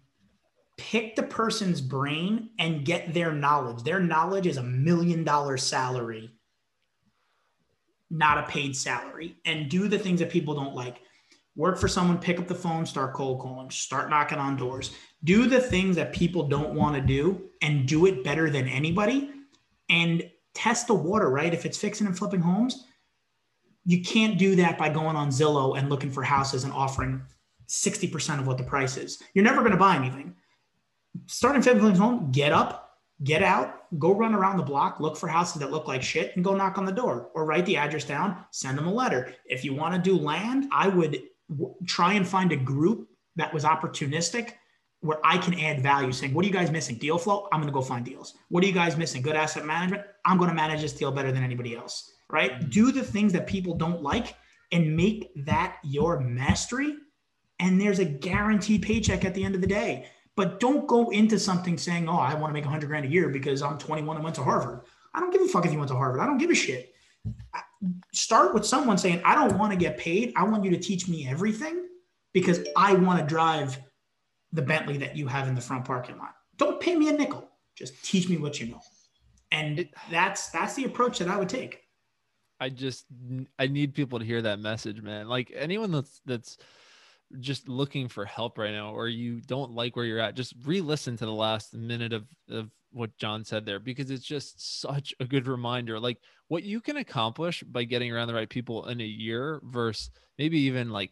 Pick 0.77 1.17
the 1.17 1.23
person's 1.23 1.81
brain 1.81 2.51
and 2.59 2.85
get 2.85 3.13
their 3.13 3.33
knowledge. 3.33 3.83
Their 3.83 3.99
knowledge 3.99 4.47
is 4.47 4.55
a 4.55 4.63
million 4.63 5.25
dollar 5.25 5.57
salary, 5.57 6.31
not 8.09 8.37
a 8.37 8.43
paid 8.43 8.77
salary. 8.77 9.35
And 9.43 9.69
do 9.69 9.89
the 9.89 9.99
things 9.99 10.21
that 10.21 10.29
people 10.29 10.55
don't 10.55 10.75
like. 10.75 11.01
Work 11.57 11.77
for 11.77 11.89
someone, 11.89 12.19
pick 12.19 12.39
up 12.39 12.47
the 12.47 12.55
phone, 12.55 12.85
start 12.85 13.13
cold 13.13 13.41
calling, 13.41 13.69
start 13.69 14.09
knocking 14.09 14.37
on 14.37 14.55
doors. 14.55 14.91
Do 15.25 15.45
the 15.45 15.59
things 15.59 15.97
that 15.97 16.13
people 16.13 16.47
don't 16.47 16.73
want 16.73 16.95
to 16.95 17.01
do 17.01 17.49
and 17.61 17.85
do 17.85 18.05
it 18.05 18.23
better 18.23 18.49
than 18.49 18.69
anybody. 18.69 19.31
And 19.89 20.23
test 20.53 20.87
the 20.87 20.93
water, 20.93 21.29
right? 21.29 21.53
If 21.53 21.65
it's 21.65 21.77
fixing 21.77 22.07
and 22.07 22.17
flipping 22.17 22.39
homes, 22.39 22.85
you 23.89 24.01
can't 24.03 24.37
do 24.37 24.55
that 24.55 24.77
by 24.77 24.87
going 24.87 25.15
on 25.15 25.29
Zillow 25.29 25.75
and 25.75 25.89
looking 25.89 26.11
for 26.11 26.21
houses 26.21 26.63
and 26.63 26.71
offering 26.71 27.23
60% 27.67 28.37
of 28.37 28.45
what 28.45 28.59
the 28.59 28.63
price 28.63 28.97
is. 28.97 29.19
You're 29.33 29.43
never 29.43 29.61
going 29.61 29.71
to 29.71 29.77
buy 29.77 29.95
anything. 29.95 30.35
Start 31.25 31.55
in 31.55 31.63
flipping 31.63 31.95
home, 31.95 32.31
get 32.31 32.51
up, 32.51 32.99
get 33.23 33.41
out, 33.41 33.85
go 33.97 34.13
run 34.13 34.35
around 34.35 34.57
the 34.57 34.63
block, 34.63 34.99
look 34.99 35.17
for 35.17 35.27
houses 35.27 35.59
that 35.61 35.71
look 35.71 35.87
like 35.87 36.03
shit, 36.03 36.35
and 36.35 36.45
go 36.45 36.55
knock 36.55 36.77
on 36.77 36.85
the 36.85 36.91
door 36.91 37.31
or 37.33 37.45
write 37.45 37.65
the 37.65 37.77
address 37.77 38.03
down, 38.03 38.37
send 38.51 38.77
them 38.77 38.85
a 38.85 38.93
letter. 38.93 39.33
If 39.45 39.65
you 39.65 39.73
want 39.73 39.95
to 39.95 39.99
do 39.99 40.15
land, 40.15 40.67
I 40.71 40.87
would 40.87 41.23
w- 41.49 41.73
try 41.87 42.13
and 42.13 42.27
find 42.27 42.51
a 42.51 42.57
group 42.57 43.09
that 43.37 43.51
was 43.51 43.63
opportunistic 43.63 44.51
where 45.01 45.17
I 45.23 45.39
can 45.39 45.59
add 45.59 45.81
value 45.81 46.11
saying, 46.11 46.35
what 46.35 46.45
are 46.45 46.47
you 46.47 46.53
guys 46.53 46.69
missing? 46.69 46.97
Deal 46.97 47.17
flow? 47.17 47.47
I'm 47.51 47.59
going 47.59 47.73
to 47.73 47.73
go 47.73 47.81
find 47.81 48.05
deals. 48.05 48.35
What 48.49 48.63
are 48.63 48.67
you 48.67 48.73
guys 48.73 48.97
missing? 48.97 49.23
Good 49.23 49.35
asset 49.35 49.65
management? 49.65 50.03
I'm 50.25 50.37
going 50.37 50.49
to 50.51 50.55
manage 50.55 50.81
this 50.81 50.93
deal 50.93 51.11
better 51.11 51.31
than 51.31 51.41
anybody 51.41 51.75
else, 51.75 52.13
right? 52.29 52.69
Do 52.69 52.91
the 52.91 53.03
things 53.03 53.33
that 53.33 53.47
people 53.47 53.75
don't 53.75 54.01
like 54.01 54.35
and 54.71 54.95
make 54.95 55.31
that 55.45 55.77
your 55.83 56.19
mastery. 56.19 56.95
And 57.59 57.79
there's 57.79 57.99
a 57.99 58.05
guaranteed 58.05 58.83
paycheck 58.83 59.25
at 59.25 59.33
the 59.33 59.43
end 59.43 59.55
of 59.55 59.61
the 59.61 59.67
day. 59.67 60.07
But 60.35 60.59
don't 60.59 60.87
go 60.87 61.09
into 61.09 61.37
something 61.37 61.77
saying, 61.77 62.07
oh, 62.07 62.17
I 62.17 62.33
want 62.33 62.51
to 62.51 62.53
make 62.53 62.63
100 62.63 62.87
grand 62.87 63.05
a 63.05 63.09
year 63.09 63.29
because 63.29 63.61
I'm 63.61 63.77
21 63.77 64.15
and 64.15 64.23
went 64.23 64.35
to 64.37 64.43
Harvard. 64.43 64.81
I 65.13 65.19
don't 65.19 65.31
give 65.31 65.41
a 65.41 65.47
fuck 65.47 65.65
if 65.65 65.71
you 65.71 65.77
went 65.77 65.89
to 65.89 65.97
Harvard. 65.97 66.21
I 66.21 66.25
don't 66.25 66.37
give 66.37 66.49
a 66.49 66.55
shit. 66.55 66.93
Start 68.13 68.53
with 68.53 68.65
someone 68.65 68.97
saying, 68.97 69.21
I 69.25 69.35
don't 69.35 69.57
want 69.57 69.73
to 69.73 69.77
get 69.77 69.97
paid. 69.97 70.31
I 70.37 70.43
want 70.43 70.63
you 70.63 70.71
to 70.71 70.77
teach 70.77 71.09
me 71.09 71.27
everything 71.27 71.87
because 72.31 72.59
I 72.77 72.93
want 72.93 73.19
to 73.19 73.25
drive 73.25 73.79
the 74.53 74.61
Bentley 74.61 74.97
that 74.97 75.17
you 75.17 75.27
have 75.27 75.47
in 75.47 75.55
the 75.55 75.61
front 75.61 75.85
parking 75.85 76.17
lot. 76.17 76.35
Don't 76.57 76.79
pay 76.79 76.95
me 76.95 77.09
a 77.09 77.13
nickel. 77.13 77.49
Just 77.75 78.03
teach 78.03 78.29
me 78.29 78.37
what 78.37 78.59
you 78.59 78.67
know. 78.67 78.81
And 79.51 79.89
that's 80.11 80.49
that's 80.49 80.75
the 80.75 80.85
approach 80.85 81.19
that 81.19 81.27
I 81.27 81.37
would 81.37 81.49
take. 81.49 81.81
I 82.59 82.69
just 82.69 83.05
I 83.57 83.67
need 83.67 83.93
people 83.93 84.19
to 84.19 84.25
hear 84.25 84.41
that 84.41 84.59
message, 84.59 85.01
man. 85.01 85.27
Like 85.27 85.51
anyone 85.55 85.91
that's 85.91 86.21
that's 86.25 86.57
just 87.39 87.69
looking 87.69 88.07
for 88.07 88.25
help 88.25 88.57
right 88.57 88.71
now 88.71 88.91
or 88.91 89.07
you 89.07 89.39
don't 89.41 89.71
like 89.71 89.95
where 89.95 90.05
you're 90.05 90.19
at, 90.19 90.35
just 90.35 90.53
re-listen 90.65 91.15
to 91.17 91.25
the 91.25 91.31
last 91.31 91.73
minute 91.73 92.13
of 92.13 92.25
of 92.49 92.69
what 92.91 93.15
John 93.17 93.45
said 93.45 93.65
there 93.65 93.79
because 93.79 94.09
it's 94.09 94.25
just 94.25 94.81
such 94.81 95.13
a 95.19 95.25
good 95.25 95.47
reminder. 95.47 95.99
Like 95.99 96.19
what 96.47 96.63
you 96.63 96.81
can 96.81 96.97
accomplish 96.97 97.63
by 97.63 97.83
getting 97.83 98.11
around 98.11 98.27
the 98.27 98.33
right 98.33 98.49
people 98.49 98.87
in 98.87 98.99
a 98.99 99.05
year 99.05 99.61
versus 99.63 100.09
maybe 100.37 100.59
even 100.61 100.89
like 100.89 101.11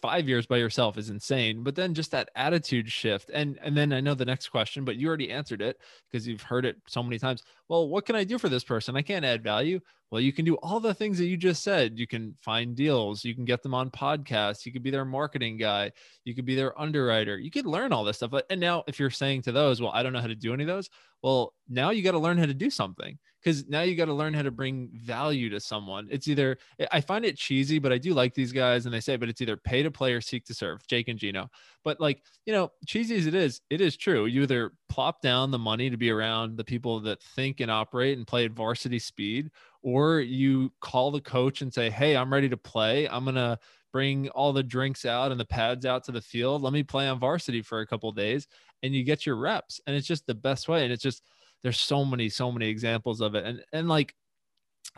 five 0.00 0.28
years 0.28 0.46
by 0.46 0.56
yourself 0.56 0.96
is 0.96 1.10
insane. 1.10 1.62
But 1.62 1.74
then 1.74 1.92
just 1.92 2.12
that 2.12 2.30
attitude 2.34 2.90
shift. 2.90 3.30
And 3.34 3.58
and 3.62 3.76
then 3.76 3.92
i 3.92 4.00
know 4.00 4.14
the 4.14 4.24
next 4.24 4.48
question 4.48 4.84
but 4.84 4.96
you 4.96 5.08
already 5.08 5.30
answered 5.30 5.60
it 5.60 5.78
because 6.10 6.26
you've 6.26 6.42
heard 6.42 6.64
it 6.64 6.76
so 6.88 7.02
many 7.02 7.18
times. 7.18 7.42
Well 7.68 7.88
what 7.88 8.06
can 8.06 8.16
i 8.16 8.24
do 8.24 8.38
for 8.38 8.48
this 8.48 8.64
person? 8.64 8.96
I 8.96 9.02
can't 9.02 9.24
add 9.24 9.42
value 9.42 9.80
well 10.10 10.20
you 10.20 10.32
can 10.32 10.44
do 10.44 10.54
all 10.56 10.80
the 10.80 10.94
things 10.94 11.18
that 11.18 11.26
you 11.26 11.36
just 11.36 11.62
said 11.62 11.98
you 11.98 12.06
can 12.06 12.34
find 12.40 12.74
deals 12.74 13.24
you 13.24 13.34
can 13.34 13.44
get 13.44 13.62
them 13.62 13.74
on 13.74 13.90
podcasts 13.90 14.64
you 14.64 14.72
could 14.72 14.82
be 14.82 14.90
their 14.90 15.04
marketing 15.04 15.56
guy 15.56 15.90
you 16.24 16.34
could 16.34 16.44
be 16.44 16.54
their 16.54 16.78
underwriter 16.80 17.38
you 17.38 17.50
could 17.50 17.66
learn 17.66 17.92
all 17.92 18.04
this 18.04 18.16
stuff 18.16 18.32
and 18.50 18.60
now 18.60 18.82
if 18.86 18.98
you're 18.98 19.10
saying 19.10 19.42
to 19.42 19.52
those 19.52 19.80
well 19.80 19.92
i 19.94 20.02
don't 20.02 20.12
know 20.12 20.20
how 20.20 20.26
to 20.26 20.34
do 20.34 20.52
any 20.52 20.64
of 20.64 20.68
those 20.68 20.88
well 21.22 21.52
now 21.68 21.90
you 21.90 22.02
got 22.02 22.12
to 22.12 22.18
learn 22.18 22.38
how 22.38 22.46
to 22.46 22.54
do 22.54 22.70
something 22.70 23.18
because 23.42 23.68
now 23.68 23.82
you 23.82 23.94
got 23.94 24.06
to 24.06 24.14
learn 24.14 24.34
how 24.34 24.42
to 24.42 24.50
bring 24.50 24.90
value 24.94 25.48
to 25.50 25.60
someone. 25.60 26.08
It's 26.10 26.28
either 26.28 26.58
I 26.90 27.00
find 27.00 27.24
it 27.24 27.36
cheesy, 27.36 27.78
but 27.78 27.92
I 27.92 27.98
do 27.98 28.12
like 28.12 28.34
these 28.34 28.52
guys, 28.52 28.84
and 28.84 28.94
they 28.94 29.00
say, 29.00 29.16
but 29.16 29.28
it's 29.28 29.40
either 29.40 29.56
pay 29.56 29.82
to 29.82 29.90
play 29.90 30.12
or 30.12 30.20
seek 30.20 30.44
to 30.46 30.54
serve. 30.54 30.86
Jake 30.86 31.08
and 31.08 31.18
Gino, 31.18 31.48
but 31.84 32.00
like 32.00 32.22
you 32.46 32.52
know, 32.52 32.72
cheesy 32.86 33.16
as 33.16 33.26
it 33.26 33.34
is, 33.34 33.60
it 33.70 33.80
is 33.80 33.96
true. 33.96 34.26
You 34.26 34.42
either 34.42 34.72
plop 34.88 35.22
down 35.22 35.50
the 35.50 35.58
money 35.58 35.90
to 35.90 35.96
be 35.96 36.10
around 36.10 36.56
the 36.56 36.64
people 36.64 37.00
that 37.00 37.22
think 37.22 37.60
and 37.60 37.70
operate 37.70 38.18
and 38.18 38.26
play 38.26 38.44
at 38.44 38.52
varsity 38.52 38.98
speed, 38.98 39.50
or 39.82 40.20
you 40.20 40.72
call 40.80 41.10
the 41.10 41.20
coach 41.20 41.62
and 41.62 41.72
say, 41.72 41.90
hey, 41.90 42.16
I'm 42.16 42.32
ready 42.32 42.48
to 42.48 42.56
play. 42.56 43.08
I'm 43.08 43.24
gonna 43.24 43.58
bring 43.92 44.28
all 44.30 44.52
the 44.52 44.62
drinks 44.62 45.04
out 45.04 45.30
and 45.30 45.40
the 45.40 45.44
pads 45.46 45.86
out 45.86 46.04
to 46.04 46.12
the 46.12 46.20
field. 46.20 46.62
Let 46.62 46.72
me 46.72 46.82
play 46.82 47.08
on 47.08 47.18
varsity 47.18 47.62
for 47.62 47.80
a 47.80 47.86
couple 47.86 48.10
days, 48.12 48.46
and 48.82 48.94
you 48.94 49.04
get 49.04 49.26
your 49.26 49.36
reps, 49.36 49.80
and 49.86 49.96
it's 49.96 50.06
just 50.06 50.26
the 50.26 50.34
best 50.34 50.68
way. 50.68 50.84
And 50.84 50.92
it's 50.92 51.02
just 51.02 51.22
there's 51.62 51.80
so 51.80 52.04
many 52.04 52.28
so 52.28 52.52
many 52.52 52.68
examples 52.68 53.20
of 53.20 53.34
it 53.34 53.44
and 53.44 53.62
and 53.72 53.88
like 53.88 54.14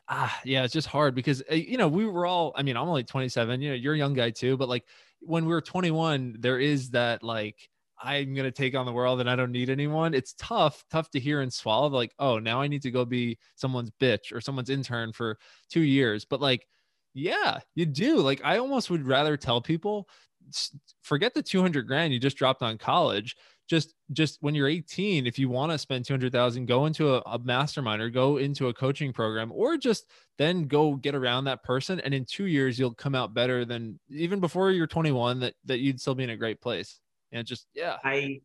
ah 0.09 0.40
yeah 0.45 0.64
it's 0.64 0.73
just 0.73 0.87
hard 0.87 1.14
because 1.14 1.43
eh, 1.49 1.57
you 1.57 1.77
know 1.77 1.88
we 1.88 2.07
were 2.07 2.27
all 2.27 2.53
i 2.55 2.62
mean 2.62 2.77
i'm 2.77 2.88
only 2.88 3.05
27 3.05 3.61
you 3.61 3.71
know 3.71 3.75
you're 3.75 3.95
a 3.95 3.99
young 3.99 4.14
guy 4.14 4.31
too 4.31 4.57
but 4.57 4.69
like 4.69 4.85
when 5.21 5.45
we 5.45 5.53
were 5.53 5.61
21 5.61 6.37
there 6.38 6.59
is 6.59 6.90
that 6.90 7.23
like 7.23 7.69
i'm 8.03 8.35
going 8.35 8.45
to 8.45 8.51
take 8.51 8.75
on 8.75 8.87
the 8.87 8.93
world 8.93 9.21
and 9.21 9.31
i 9.31 9.37
don't 9.37 9.53
need 9.53 9.71
anyone 9.71 10.15
it's 10.15 10.35
tough 10.39 10.85
tough 10.91 11.11
to 11.11 11.21
hear 11.21 11.41
and 11.41 11.53
swallow 11.53 11.89
like 11.89 12.13
oh 12.19 12.39
now 12.39 12.61
i 12.61 12.67
need 12.67 12.83
to 12.83 12.91
go 12.91 13.05
be 13.05 13.39
someone's 13.57 13.91
bitch 14.01 14.33
or 14.33 14.41
someone's 14.41 14.71
intern 14.71 15.13
for 15.13 15.39
two 15.69 15.83
years 15.83 16.25
but 16.25 16.41
like 16.41 16.67
yeah 17.15 17.59
you 17.75 17.87
do 17.87 18.19
like 18.19 18.41
i 18.45 18.59
almost 18.59 18.91
would 18.91 19.07
rather 19.07 19.37
tell 19.37 19.61
people 19.61 20.09
forget 21.03 21.35
the 21.35 21.43
200 21.43 21.87
grand 21.87 22.13
you 22.13 22.19
just 22.19 22.37
dropped 22.37 22.63
on 22.63 22.79
college 22.79 23.37
just 23.69 23.95
just 24.13 24.39
when 24.41 24.55
you're 24.55 24.69
18 24.69 25.27
if 25.27 25.39
you 25.39 25.49
want 25.49 25.71
to 25.71 25.79
spend 25.79 26.05
200000 26.05 26.67
go 26.67 26.87
into 26.87 27.15
a, 27.15 27.23
a, 27.27 27.39
mastermind 27.39 28.03
or 28.03 28.11
go 28.11 28.37
into 28.39 28.67
a 28.67 28.75
coaching 28.75 29.13
program 29.13 29.53
or 29.53 29.77
just 29.77 30.11
then 30.39 30.65
go 30.65 30.97
get 30.97 31.15
around 31.15 31.45
that 31.45 31.63
person 31.63 32.01
and 32.01 32.13
in 32.13 32.25
two 32.25 32.47
years 32.47 32.79
you'll 32.79 32.95
come 32.95 33.15
out 33.15 33.33
better 33.33 33.65
than 33.65 33.99
even 34.11 34.41
before 34.41 34.73
you're 34.73 34.89
21 34.89 35.41
that 35.41 35.55
that 35.65 35.79
you'd 35.79 36.01
still 36.01 36.17
be 36.17 36.25
in 36.25 36.31
a 36.31 36.37
great 36.37 36.61
place 36.61 36.99
and 37.33 37.47
just 37.47 37.66
yeah 37.75 37.97
i 38.05 38.40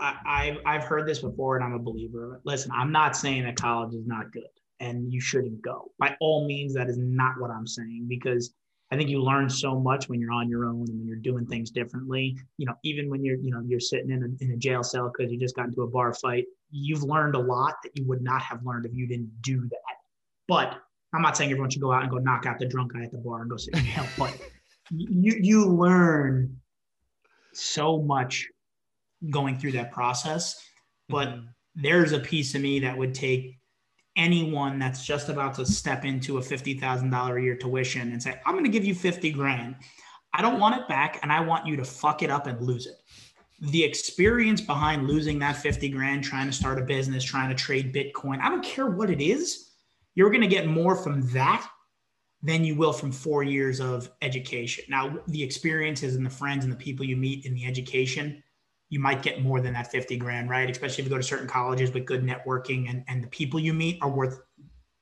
I, 0.00 0.58
I've 0.66 0.84
heard 0.84 1.08
this 1.08 1.20
before 1.20 1.56
and 1.56 1.64
I'm 1.64 1.72
a 1.72 1.78
believer 1.78 2.26
of 2.26 2.32
it. 2.34 2.40
Listen, 2.44 2.70
I'm 2.74 2.92
not 2.92 3.16
saying 3.16 3.44
that 3.44 3.56
college 3.56 3.94
is 3.94 4.06
not 4.06 4.30
good 4.30 4.44
and 4.80 5.10
you 5.10 5.20
shouldn't 5.20 5.62
go. 5.62 5.90
By 5.98 6.16
all 6.20 6.46
means, 6.46 6.74
that 6.74 6.88
is 6.88 6.98
not 6.98 7.34
what 7.38 7.50
I'm 7.50 7.66
saying 7.66 8.06
because 8.08 8.54
I 8.92 8.96
think 8.96 9.08
you 9.10 9.22
learn 9.22 9.48
so 9.50 9.78
much 9.78 10.08
when 10.08 10.20
you're 10.20 10.32
on 10.32 10.48
your 10.48 10.66
own 10.66 10.84
and 10.88 10.98
when 10.98 11.06
you're 11.06 11.16
doing 11.16 11.46
things 11.46 11.70
differently. 11.70 12.36
You 12.58 12.66
know, 12.66 12.74
even 12.84 13.10
when 13.10 13.24
you're, 13.24 13.38
you 13.38 13.50
know, 13.50 13.62
you're 13.66 13.80
sitting 13.80 14.10
in 14.10 14.22
a, 14.22 14.44
in 14.44 14.52
a 14.52 14.56
jail 14.56 14.82
cell 14.84 15.10
because 15.10 15.32
you 15.32 15.38
just 15.38 15.56
got 15.56 15.66
into 15.66 15.82
a 15.82 15.88
bar 15.88 16.12
fight, 16.14 16.44
you've 16.70 17.02
learned 17.02 17.34
a 17.34 17.40
lot 17.40 17.74
that 17.82 17.96
you 17.96 18.06
would 18.06 18.22
not 18.22 18.42
have 18.42 18.60
learned 18.64 18.86
if 18.86 18.94
you 18.94 19.08
didn't 19.08 19.30
do 19.42 19.60
that. 19.60 19.96
But 20.46 20.76
I'm 21.12 21.22
not 21.22 21.36
saying 21.36 21.50
everyone 21.50 21.70
should 21.70 21.82
go 21.82 21.92
out 21.92 22.02
and 22.02 22.10
go 22.10 22.18
knock 22.18 22.46
out 22.46 22.58
the 22.58 22.66
drunk 22.66 22.92
guy 22.92 23.02
at 23.02 23.10
the 23.10 23.18
bar 23.18 23.40
and 23.40 23.50
go 23.50 23.56
sit 23.56 23.74
in 23.74 23.84
jail, 23.84 24.06
but 24.18 24.36
you 24.90 25.36
you 25.40 25.66
learn 25.66 26.60
so 27.56 28.02
much 28.02 28.46
going 29.30 29.58
through 29.58 29.72
that 29.72 29.92
process. 29.92 30.56
But 31.08 31.28
mm-hmm. 31.28 31.46
there's 31.74 32.12
a 32.12 32.20
piece 32.20 32.54
of 32.54 32.62
me 32.62 32.80
that 32.80 32.96
would 32.96 33.14
take 33.14 33.58
anyone 34.16 34.78
that's 34.78 35.04
just 35.04 35.28
about 35.28 35.54
to 35.54 35.66
step 35.66 36.04
into 36.04 36.38
a 36.38 36.40
$50,000 36.40 37.38
a 37.38 37.42
year 37.42 37.56
tuition 37.56 38.12
and 38.12 38.22
say, 38.22 38.40
I'm 38.46 38.54
going 38.54 38.64
to 38.64 38.70
give 38.70 38.84
you 38.84 38.94
50 38.94 39.30
grand. 39.32 39.76
I 40.32 40.42
don't 40.42 40.58
want 40.58 40.80
it 40.80 40.88
back 40.88 41.18
and 41.22 41.30
I 41.30 41.40
want 41.40 41.66
you 41.66 41.76
to 41.76 41.84
fuck 41.84 42.22
it 42.22 42.30
up 42.30 42.46
and 42.46 42.60
lose 42.60 42.86
it. 42.86 42.96
The 43.60 43.82
experience 43.82 44.60
behind 44.60 45.06
losing 45.06 45.38
that 45.38 45.56
50 45.56 45.88
grand, 45.90 46.24
trying 46.24 46.46
to 46.46 46.52
start 46.52 46.78
a 46.78 46.82
business, 46.82 47.24
trying 47.24 47.48
to 47.48 47.54
trade 47.54 47.94
Bitcoin, 47.94 48.40
I 48.40 48.48
don't 48.48 48.64
care 48.64 48.86
what 48.86 49.10
it 49.10 49.20
is. 49.20 49.70
You're 50.14 50.30
going 50.30 50.42
to 50.42 50.46
get 50.46 50.66
more 50.66 50.94
from 50.96 51.30
that 51.32 51.66
than 52.46 52.64
you 52.64 52.76
will 52.76 52.92
from 52.92 53.10
four 53.10 53.42
years 53.42 53.80
of 53.80 54.08
education. 54.22 54.84
Now, 54.88 55.18
the 55.26 55.42
experiences 55.42 56.14
and 56.14 56.24
the 56.24 56.30
friends 56.30 56.64
and 56.64 56.72
the 56.72 56.76
people 56.76 57.04
you 57.04 57.16
meet 57.16 57.44
in 57.44 57.54
the 57.54 57.66
education, 57.66 58.40
you 58.88 59.00
might 59.00 59.20
get 59.20 59.42
more 59.42 59.60
than 59.60 59.72
that 59.72 59.90
50 59.90 60.16
grand, 60.16 60.48
right? 60.48 60.70
Especially 60.70 61.02
if 61.02 61.06
you 61.06 61.10
go 61.10 61.16
to 61.16 61.24
certain 61.24 61.48
colleges 61.48 61.90
with 61.92 62.06
good 62.06 62.22
networking 62.22 62.88
and, 62.88 63.02
and 63.08 63.20
the 63.20 63.26
people 63.28 63.58
you 63.58 63.74
meet 63.74 63.98
are 64.00 64.08
worth 64.08 64.38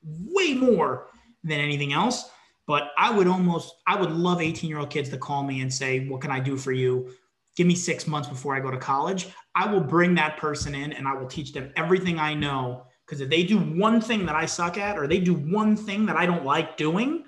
way 0.03 0.55
more 0.55 1.07
than 1.43 1.59
anything 1.59 1.93
else. 1.93 2.31
But 2.65 2.89
I 2.97 3.15
would 3.15 3.27
almost, 3.27 3.75
I 3.85 3.99
would 3.99 4.11
love 4.11 4.41
18 4.41 4.67
year 4.67 4.79
old 4.79 4.89
kids 4.89 5.09
to 5.09 5.17
call 5.17 5.43
me 5.43 5.61
and 5.61 5.71
say, 5.71 6.07
What 6.07 6.21
can 6.21 6.31
I 6.31 6.39
do 6.39 6.57
for 6.57 6.71
you? 6.71 7.13
Give 7.55 7.67
me 7.67 7.75
six 7.75 8.07
months 8.07 8.27
before 8.27 8.55
I 8.55 8.59
go 8.59 8.71
to 8.71 8.77
college. 8.77 9.27
I 9.53 9.71
will 9.71 9.81
bring 9.81 10.15
that 10.15 10.37
person 10.37 10.73
in 10.73 10.93
and 10.93 11.07
I 11.07 11.13
will 11.13 11.27
teach 11.27 11.53
them 11.53 11.71
everything 11.75 12.17
I 12.17 12.33
know. 12.33 12.87
Because 13.05 13.21
if 13.21 13.29
they 13.29 13.43
do 13.43 13.59
one 13.59 14.01
thing 14.01 14.25
that 14.25 14.35
I 14.35 14.47
suck 14.47 14.79
at, 14.79 14.97
or 14.97 15.05
they 15.05 15.19
do 15.19 15.35
one 15.35 15.77
thing 15.77 16.07
that 16.07 16.17
I 16.17 16.25
don't 16.25 16.43
like 16.43 16.75
doing, 16.75 17.23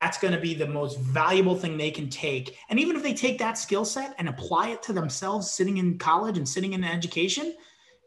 that's 0.00 0.18
going 0.18 0.34
to 0.34 0.40
be 0.40 0.54
the 0.54 0.66
most 0.66 0.98
valuable 1.00 1.56
thing 1.56 1.76
they 1.76 1.90
can 1.90 2.08
take. 2.08 2.56
And 2.70 2.78
even 2.78 2.96
if 2.96 3.02
they 3.02 3.14
take 3.14 3.38
that 3.38 3.58
skill 3.58 3.84
set 3.84 4.14
and 4.18 4.28
apply 4.28 4.68
it 4.68 4.82
to 4.84 4.92
themselves 4.92 5.50
sitting 5.50 5.78
in 5.78 5.98
college 5.98 6.38
and 6.38 6.48
sitting 6.48 6.72
in 6.72 6.84
education, 6.84 7.54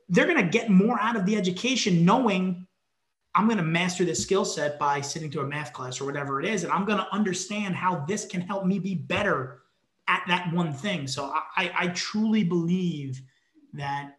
they're 0.07 0.25
going 0.25 0.43
to 0.43 0.49
get 0.49 0.69
more 0.69 0.99
out 1.01 1.15
of 1.15 1.25
the 1.25 1.35
education 1.35 2.05
knowing 2.05 2.65
I'm 3.33 3.45
going 3.45 3.57
to 3.57 3.63
master 3.63 4.03
this 4.03 4.21
skill 4.21 4.43
set 4.43 4.77
by 4.77 4.99
sitting 5.01 5.29
to 5.31 5.41
a 5.41 5.47
math 5.47 5.71
class 5.73 6.01
or 6.01 6.05
whatever 6.05 6.41
it 6.41 6.47
is. 6.47 6.63
And 6.63 6.71
I'm 6.71 6.85
going 6.85 6.97
to 6.97 7.07
understand 7.13 7.75
how 7.75 8.05
this 8.05 8.25
can 8.25 8.41
help 8.41 8.65
me 8.65 8.79
be 8.79 8.95
better 8.95 9.61
at 10.07 10.23
that 10.27 10.51
one 10.53 10.73
thing. 10.73 11.07
So 11.07 11.33
I, 11.55 11.71
I 11.77 11.87
truly 11.89 12.43
believe 12.43 13.21
that, 13.73 14.17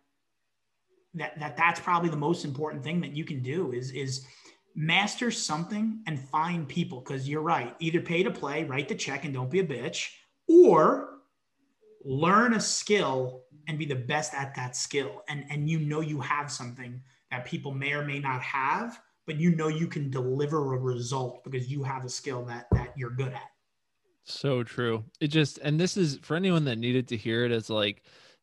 that, 1.15 1.39
that 1.39 1.57
that's 1.59 1.81
probably 1.81 2.09
the 2.09 2.17
most 2.17 2.45
important 2.45 2.83
thing 2.83 3.01
that 3.03 3.15
you 3.15 3.25
can 3.25 3.43
do 3.43 3.73
is, 3.73 3.91
is, 3.91 4.27
master 4.75 5.31
something 5.31 6.03
and 6.07 6.19
find 6.19 6.69
people 6.69 7.01
because 7.01 7.29
you're 7.29 7.43
right. 7.43 7.75
Either 7.81 8.01
pay 8.01 8.23
to 8.23 8.31
play, 8.31 8.65
write 8.65 8.89
the 8.89 8.95
check, 8.95 9.25
and 9.25 9.35
don't 9.35 9.51
be 9.51 9.61
a 9.61 9.67
bitch, 9.67 10.11
or 10.49 11.19
learn 12.05 12.55
a 12.55 12.61
skill 12.61 13.45
and 13.69 13.79
be 13.79 13.85
the 13.85 13.95
best 13.95 14.35
at 14.35 14.55
that 14.55 14.77
skill. 14.77 15.23
And, 15.29 15.45
and 15.51 15.69
you 15.69 15.79
know 15.79 16.01
you 16.01 16.21
have 16.21 16.51
something 16.51 17.01
that 17.31 17.45
people 17.45 17.73
may 17.73 17.93
or 17.93 18.05
may 18.05 18.19
not 18.19 18.43
have, 18.43 19.01
but 19.27 19.37
you 19.37 19.55
know 19.55 19.69
you 19.69 19.87
can 19.87 20.11
deliver 20.11 20.75
a 20.75 20.79
result 20.79 21.45
because 21.45 21.69
you 21.69 21.83
have 21.83 22.05
a 22.05 22.09
skill 22.09 22.45
that 22.47 22.67
that 22.73 22.93
you're 22.97 23.11
good 23.11 23.33
at. 23.33 23.51
So 24.25 24.63
true. 24.63 25.05
It 25.21 25.29
just 25.29 25.59
and 25.59 25.81
this 25.81 25.97
is 25.97 26.19
for 26.23 26.37
anyone 26.37 26.65
that 26.67 26.79
needed 26.79 27.09
to 27.09 27.17
hear 27.17 27.45
it 27.45 27.53
as 27.53 27.71
like 27.71 28.03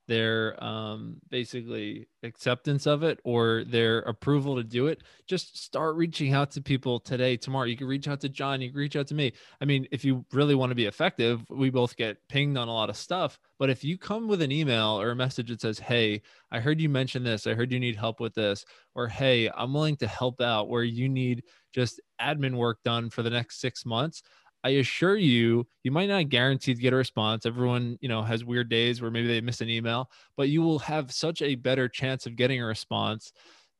their 0.09 0.61
um, 0.61 1.17
basically 1.29 2.07
acceptance 2.23 2.87
of 2.87 3.03
it 3.03 3.19
or 3.23 3.63
their 3.63 3.99
approval 3.99 4.55
to 4.55 4.63
do 4.63 4.87
it, 4.87 5.03
just 5.27 5.63
start 5.63 5.95
reaching 5.95 6.33
out 6.33 6.49
to 6.51 6.61
people 6.61 6.99
today, 6.99 7.37
tomorrow. 7.37 7.65
You 7.65 7.77
can 7.77 7.85
reach 7.85 8.07
out 8.07 8.19
to 8.21 8.29
John, 8.29 8.59
you 8.59 8.71
can 8.71 8.79
reach 8.79 8.95
out 8.95 9.05
to 9.07 9.13
me. 9.13 9.31
I 9.61 9.65
mean, 9.65 9.87
if 9.91 10.03
you 10.03 10.25
really 10.33 10.55
want 10.55 10.71
to 10.71 10.75
be 10.75 10.87
effective, 10.87 11.45
we 11.49 11.69
both 11.69 11.95
get 11.95 12.17
pinged 12.27 12.57
on 12.57 12.67
a 12.67 12.73
lot 12.73 12.89
of 12.89 12.97
stuff. 12.97 13.39
But 13.59 13.69
if 13.69 13.83
you 13.83 13.99
come 13.99 14.27
with 14.27 14.41
an 14.41 14.51
email 14.51 14.99
or 14.99 15.11
a 15.11 15.15
message 15.15 15.49
that 15.49 15.61
says, 15.61 15.77
Hey, 15.77 16.23
I 16.51 16.59
heard 16.59 16.81
you 16.81 16.89
mention 16.89 17.23
this, 17.23 17.45
I 17.45 17.53
heard 17.53 17.71
you 17.71 17.79
need 17.79 17.95
help 17.95 18.19
with 18.19 18.33
this, 18.33 18.65
or 18.95 19.07
Hey, 19.07 19.47
I'm 19.55 19.73
willing 19.73 19.97
to 19.97 20.07
help 20.07 20.41
out 20.41 20.69
where 20.69 20.83
you 20.83 21.07
need 21.07 21.43
just 21.71 22.01
admin 22.19 22.55
work 22.55 22.79
done 22.83 23.11
for 23.11 23.21
the 23.21 23.29
next 23.29 23.61
six 23.61 23.85
months. 23.85 24.23
I 24.63 24.69
assure 24.71 25.15
you, 25.15 25.67
you 25.83 25.91
might 25.91 26.09
not 26.09 26.29
guarantee 26.29 26.75
to 26.75 26.81
get 26.81 26.93
a 26.93 26.97
response. 26.97 27.45
Everyone, 27.45 27.97
you 28.01 28.09
know, 28.09 28.21
has 28.21 28.43
weird 28.43 28.69
days 28.69 29.01
where 29.01 29.11
maybe 29.11 29.27
they 29.27 29.41
miss 29.41 29.61
an 29.61 29.69
email, 29.69 30.09
but 30.35 30.49
you 30.49 30.61
will 30.61 30.79
have 30.79 31.11
such 31.11 31.41
a 31.41 31.55
better 31.55 31.87
chance 31.87 32.25
of 32.25 32.35
getting 32.35 32.61
a 32.61 32.65
response. 32.65 33.31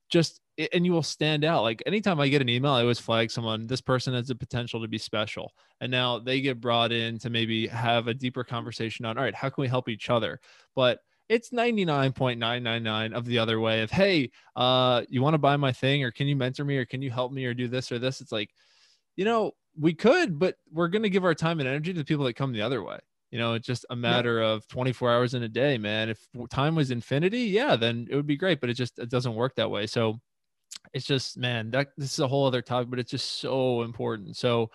Just 0.10 0.42
and 0.74 0.86
you 0.86 0.92
will 0.92 1.04
stand 1.04 1.46
out. 1.46 1.64
Like 1.64 1.84
anytime 1.86 2.20
I 2.20 2.28
get 2.28 2.42
an 2.42 2.50
email, 2.50 2.72
I 2.72 2.82
always 2.82 3.00
flag 3.00 3.32
someone. 3.32 3.68
This 3.68 3.82
person 3.82 4.14
has 4.14 4.28
the 4.28 4.36
potential 4.36 4.82
to 4.82 4.88
be 4.88 4.98
special, 4.98 5.54
and 5.82 5.92
now 5.92 6.20
they 6.20 6.42
get 6.42 6.60
brought 6.60 6.92
in 6.92 7.20
to 7.20 7.30
maybe 7.30 7.68
have 7.68 8.08
a 8.08 8.14
deeper 8.14 8.44
conversation 8.44 9.06
on. 9.06 9.18
All 9.18 9.24
right, 9.24 9.36
how 9.36 9.50
can 9.50 9.62
we 9.62 9.68
help 9.68 9.88
each 9.88 10.10
other? 10.10 10.40
But 10.76 11.00
it's 11.30 11.52
99.999 11.54 13.14
of 13.14 13.26
the 13.26 13.38
other 13.38 13.60
way 13.60 13.82
of 13.84 13.92
hey 13.92 14.32
uh 14.56 15.04
you 15.10 15.22
want 15.22 15.36
to 15.36 15.38
buy 15.38 15.56
my 15.58 15.72
thing 15.72 16.04
or 16.04 16.10
can 16.10 16.26
you 16.26 16.36
mentor 16.36 16.66
me 16.66 16.76
or 16.76 16.86
can 16.86 17.04
you 17.04 17.12
help 17.12 17.32
me 17.32 17.46
or 17.46 17.54
do 17.54 17.68
this 17.68 17.92
or 17.92 18.00
this 18.00 18.20
it's 18.20 18.32
like 18.32 18.50
you 19.20 19.26
know 19.26 19.52
we 19.78 19.94
could, 19.94 20.40
but 20.40 20.56
we're 20.72 20.88
going 20.88 21.04
to 21.04 21.10
give 21.10 21.26
our 21.26 21.36
time 21.36 21.60
and 21.60 21.68
energy 21.68 21.92
to 21.92 22.00
the 22.00 22.06
people 22.06 22.24
that 22.24 22.38
come 22.38 22.54
the 22.54 22.62
other 22.62 22.82
way. 22.82 23.00
You 23.32 23.38
know, 23.38 23.54
it's 23.54 23.68
just 23.68 23.86
a 23.90 23.96
matter 23.96 24.40
yeah. 24.40 24.48
of 24.48 24.68
24 24.70 25.12
hours 25.12 25.34
in 25.34 25.44
a 25.44 25.50
day, 25.50 25.78
man. 25.78 26.08
If 26.08 26.26
time 26.50 26.74
was 26.74 26.90
infinity, 26.90 27.42
yeah, 27.42 27.76
then 27.76 28.08
it 28.10 28.16
would 28.16 28.26
be 28.26 28.38
great, 28.38 28.62
but 28.62 28.70
it 28.70 28.76
just 28.76 28.98
it 28.98 29.10
doesn't 29.10 29.36
work 29.36 29.56
that 29.56 29.70
way. 29.70 29.88
So 29.88 30.22
it's 30.94 31.06
just, 31.06 31.38
man, 31.38 31.70
that 31.72 31.90
this 31.98 32.14
is 32.14 32.20
a 32.20 32.30
whole 32.30 32.48
other 32.48 32.62
topic, 32.62 32.90
but 32.90 32.98
it's 32.98 33.12
just 33.12 33.42
so 33.42 33.82
important. 33.82 34.38
So 34.38 34.72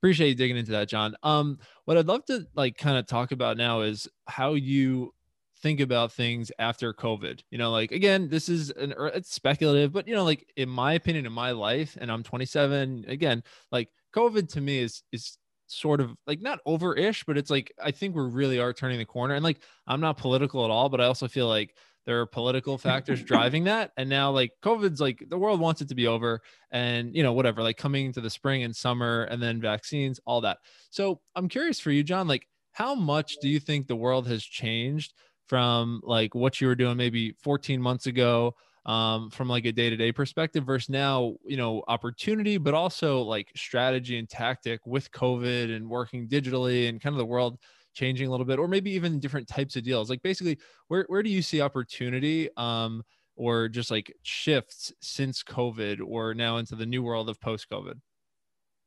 appreciate 0.00 0.30
you 0.30 0.34
digging 0.34 0.56
into 0.56 0.72
that, 0.72 0.88
John. 0.88 1.14
Um, 1.22 1.60
what 1.84 1.96
I'd 1.96 2.08
love 2.08 2.24
to 2.26 2.48
like 2.56 2.76
kind 2.76 2.98
of 2.98 3.06
talk 3.06 3.30
about 3.30 3.56
now 3.56 3.82
is 3.82 4.08
how 4.26 4.54
you 4.54 5.14
think 5.62 5.80
about 5.80 6.12
things 6.12 6.52
after 6.58 6.92
COVID. 6.92 7.42
You 7.50 7.58
know, 7.58 7.70
like 7.70 7.92
again, 7.92 8.28
this 8.28 8.48
is 8.48 8.70
an 8.70 8.94
er, 8.96 9.08
it's 9.08 9.32
speculative, 9.32 9.92
but 9.92 10.08
you 10.08 10.14
know, 10.14 10.24
like 10.24 10.46
in 10.56 10.68
my 10.68 10.94
opinion, 10.94 11.26
in 11.26 11.32
my 11.32 11.52
life, 11.52 11.96
and 12.00 12.10
I'm 12.10 12.22
27. 12.22 13.04
Again, 13.08 13.42
like 13.72 13.90
COVID 14.14 14.48
to 14.50 14.60
me 14.60 14.78
is 14.78 15.02
is 15.12 15.38
sort 15.66 16.00
of 16.00 16.14
like 16.26 16.40
not 16.40 16.60
over-ish, 16.66 17.24
but 17.24 17.36
it's 17.36 17.50
like 17.50 17.72
I 17.82 17.90
think 17.90 18.14
we 18.14 18.22
really 18.22 18.58
are 18.58 18.72
turning 18.72 18.98
the 18.98 19.04
corner. 19.04 19.34
And 19.34 19.44
like 19.44 19.60
I'm 19.86 20.00
not 20.00 20.16
political 20.16 20.64
at 20.64 20.70
all, 20.70 20.88
but 20.88 21.00
I 21.00 21.04
also 21.04 21.28
feel 21.28 21.48
like 21.48 21.74
there 22.06 22.20
are 22.20 22.26
political 22.26 22.78
factors 22.78 23.22
driving 23.24 23.64
that. 23.64 23.92
And 23.96 24.08
now 24.08 24.30
like 24.30 24.52
COVID's 24.62 25.00
like 25.00 25.24
the 25.28 25.38
world 25.38 25.60
wants 25.60 25.82
it 25.82 25.88
to 25.88 25.94
be 25.94 26.06
over 26.06 26.40
and 26.70 27.14
you 27.14 27.22
know, 27.22 27.32
whatever, 27.34 27.62
like 27.62 27.76
coming 27.76 28.06
into 28.06 28.20
the 28.20 28.30
spring 28.30 28.62
and 28.62 28.74
summer 28.74 29.24
and 29.24 29.42
then 29.42 29.60
vaccines, 29.60 30.18
all 30.24 30.40
that. 30.40 30.58
So 30.90 31.20
I'm 31.34 31.48
curious 31.48 31.78
for 31.80 31.90
you, 31.90 32.02
John, 32.02 32.26
like 32.26 32.46
how 32.72 32.94
much 32.94 33.36
do 33.42 33.48
you 33.48 33.60
think 33.60 33.86
the 33.86 33.96
world 33.96 34.26
has 34.28 34.44
changed 34.44 35.12
from 35.48 36.00
like 36.04 36.34
what 36.34 36.60
you 36.60 36.66
were 36.66 36.74
doing 36.74 36.96
maybe 36.96 37.32
14 37.42 37.80
months 37.80 38.06
ago 38.06 38.54
um, 38.86 39.28
from 39.30 39.48
like 39.48 39.66
a 39.66 39.72
day-to-day 39.72 40.12
perspective 40.12 40.64
versus 40.64 40.88
now 40.88 41.34
you 41.44 41.56
know 41.56 41.82
opportunity 41.88 42.56
but 42.58 42.74
also 42.74 43.22
like 43.22 43.50
strategy 43.56 44.18
and 44.18 44.28
tactic 44.28 44.80
with 44.86 45.10
covid 45.10 45.74
and 45.74 45.88
working 45.88 46.28
digitally 46.28 46.88
and 46.88 47.00
kind 47.00 47.14
of 47.14 47.18
the 47.18 47.26
world 47.26 47.58
changing 47.98 48.28
a 48.28 48.30
little 48.30 48.46
bit 48.46 48.60
or 48.60 48.68
maybe 48.68 48.92
even 48.92 49.18
different 49.18 49.48
types 49.48 49.74
of 49.74 49.82
deals. 49.82 50.08
Like 50.08 50.22
basically 50.22 50.58
where, 50.86 51.04
where 51.08 51.22
do 51.22 51.30
you 51.30 51.42
see 51.42 51.60
opportunity 51.60 52.48
um, 52.56 53.02
or 53.36 53.68
just 53.68 53.90
like 53.90 54.14
shifts 54.22 54.92
since 55.00 55.42
covid 55.42 56.00
or 56.04 56.32
now 56.32 56.58
into 56.58 56.76
the 56.76 56.86
new 56.86 57.02
world 57.02 57.28
of 57.28 57.40
post-covid? 57.40 57.94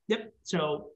Yep. 0.07 0.33
So 0.43 0.87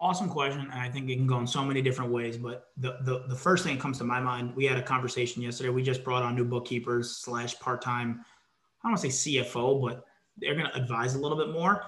awesome 0.00 0.28
question 0.28 0.60
and 0.60 0.72
i 0.72 0.88
think 0.88 1.10
it 1.10 1.16
can 1.16 1.26
go 1.26 1.38
in 1.38 1.46
so 1.46 1.64
many 1.64 1.82
different 1.82 2.12
ways 2.12 2.36
but 2.36 2.68
the, 2.76 2.98
the, 3.02 3.24
the 3.28 3.34
first 3.34 3.64
thing 3.64 3.74
that 3.74 3.82
comes 3.82 3.98
to 3.98 4.04
my 4.04 4.20
mind 4.20 4.54
we 4.54 4.64
had 4.64 4.78
a 4.78 4.82
conversation 4.82 5.42
yesterday. 5.42 5.70
We 5.70 5.82
just 5.82 6.04
brought 6.04 6.22
on 6.22 6.36
new 6.36 6.44
bookkeepers 6.44 7.16
slash 7.16 7.58
part-time 7.58 8.20
i 8.20 8.88
don't 8.88 8.92
want 8.92 9.02
to 9.02 9.10
say 9.10 9.40
cfo 9.42 9.82
but 9.82 10.04
they're 10.40 10.54
going 10.54 10.66
to 10.66 10.76
advise 10.76 11.14
a 11.14 11.18
little 11.18 11.36
bit 11.36 11.50
more. 11.50 11.84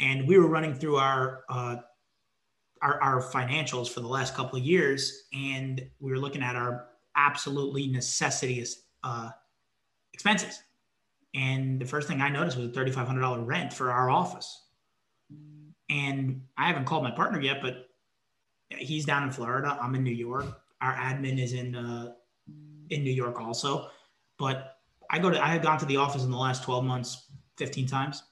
And 0.00 0.26
we 0.26 0.38
were 0.38 0.48
running 0.48 0.74
through 0.74 0.96
our 0.96 1.44
uh, 1.48 1.76
our, 2.82 3.02
our 3.02 3.22
financials 3.22 3.88
for 3.88 4.00
the 4.00 4.08
last 4.08 4.34
couple 4.34 4.58
of 4.58 4.64
years 4.64 5.24
and 5.32 5.88
we 6.00 6.10
were 6.10 6.18
looking 6.18 6.42
at 6.42 6.54
our 6.54 6.88
absolutely 7.16 7.86
necessities 7.86 8.82
uh, 9.04 9.30
expenses. 10.12 10.62
And 11.34 11.80
the 11.80 11.86
first 11.86 12.08
thing 12.08 12.20
i 12.20 12.28
noticed 12.28 12.58
was 12.58 12.66
a 12.66 12.70
$3500 12.70 13.46
rent 13.46 13.72
for 13.72 13.90
our 13.90 14.10
office 14.10 14.63
and 15.88 16.42
I 16.56 16.66
haven't 16.66 16.86
called 16.86 17.02
my 17.02 17.10
partner 17.10 17.40
yet, 17.40 17.58
but 17.62 17.88
he's 18.70 19.04
down 19.04 19.22
in 19.24 19.30
Florida. 19.30 19.78
I'm 19.80 19.94
in 19.94 20.02
New 20.02 20.10
York. 20.10 20.46
Our 20.80 20.94
admin 20.94 21.42
is 21.42 21.52
in 21.52 21.74
uh, 21.74 22.12
in 22.90 23.02
New 23.04 23.12
York 23.12 23.40
also. 23.40 23.88
But 24.38 24.78
I 25.10 25.18
go 25.18 25.30
to 25.30 25.42
I 25.42 25.48
have 25.48 25.62
gone 25.62 25.78
to 25.78 25.86
the 25.86 25.96
office 25.96 26.24
in 26.24 26.30
the 26.30 26.36
last 26.36 26.64
12 26.64 26.84
months 26.84 27.26
15 27.58 27.86
times, 27.86 28.22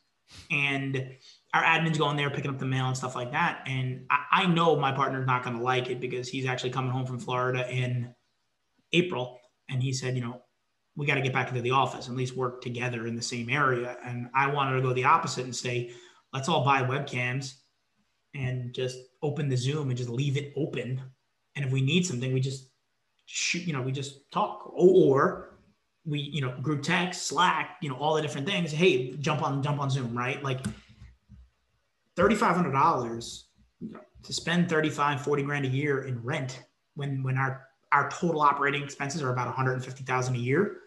and 0.51 1.15
our 1.55 1.63
admin's 1.63 1.99
going 1.99 2.17
there 2.17 2.31
picking 2.31 2.51
up 2.51 2.59
the 2.59 2.67
mail 2.67 2.87
and 2.87 2.97
stuff 2.97 3.15
like 3.15 3.33
that. 3.33 3.63
And 3.67 4.07
I, 4.11 4.43
I 4.43 4.47
know 4.47 4.77
my 4.77 4.93
partner's 4.93 5.27
not 5.27 5.45
going 5.45 5.57
to 5.57 5.63
like 5.63 5.91
it 5.91 6.01
because 6.01 6.29
he's 6.29 6.47
actually 6.47 6.71
coming 6.71 6.91
home 6.91 7.07
from 7.07 7.19
Florida 7.19 7.71
in 7.71 8.15
April, 8.93 9.39
and 9.69 9.83
he 9.83 9.93
said, 9.93 10.17
you 10.17 10.23
know, 10.23 10.43
we 10.97 11.07
got 11.07 11.15
to 11.15 11.23
get 11.23 11.33
back 11.33 11.49
into 11.49 11.63
the 11.63 11.71
office, 11.71 12.07
and 12.07 12.15
at 12.15 12.19
least 12.19 12.37
work 12.37 12.63
together 12.63 13.07
in 13.07 13.17
the 13.17 13.23
same 13.23 13.49
area. 13.49 13.97
And 14.05 14.29
I 14.35 14.49
wanted 14.49 14.77
to 14.77 14.83
go 14.83 14.93
the 14.93 15.05
opposite 15.05 15.45
and 15.45 15.55
say, 15.55 15.93
let's 16.33 16.49
all 16.49 16.65
buy 16.65 16.83
webcams 16.83 17.55
and 18.35 18.73
just 18.73 18.99
open 19.23 19.49
the 19.49 19.57
Zoom 19.57 19.89
and 19.89 19.97
just 19.97 20.09
leave 20.09 20.37
it 20.37 20.53
open. 20.57 21.01
And 21.55 21.65
if 21.65 21.71
we 21.71 21.83
need 21.83 22.07
something, 22.07 22.33
we 22.33 22.41
just 22.41 22.69
shoot, 23.27 23.63
you 23.67 23.73
know, 23.73 23.83
we 23.83 23.93
just 23.93 24.31
talk 24.31 24.73
or 24.75 25.59
we, 26.05 26.19
you 26.19 26.41
know, 26.41 26.57
group 26.61 26.83
text, 26.83 27.27
Slack, 27.27 27.77
you 27.81 27.89
know, 27.89 27.97
all 27.97 28.15
the 28.15 28.23
different 28.23 28.47
things. 28.47 28.73
Hey, 28.73 29.13
jump 29.13 29.43
on, 29.43 29.63
jump 29.63 29.81
on 29.81 29.91
Zoom, 29.91 30.17
right? 30.17 30.43
Like 30.43 30.61
$3,500 32.17 33.43
to 34.23 34.33
spend 34.33 34.69
35, 34.69 35.21
40 35.23 35.43
grand 35.43 35.65
a 35.65 35.69
year 35.69 36.05
in 36.05 36.23
rent 36.23 36.63
when, 36.95 37.23
when 37.23 37.37
our, 37.37 37.69
our 37.93 38.09
total 38.11 38.41
operating 38.41 38.83
expenses 38.83 39.23
are 39.23 39.31
about 39.31 39.47
150,000 39.47 40.35
a 40.35 40.39
year. 40.39 40.79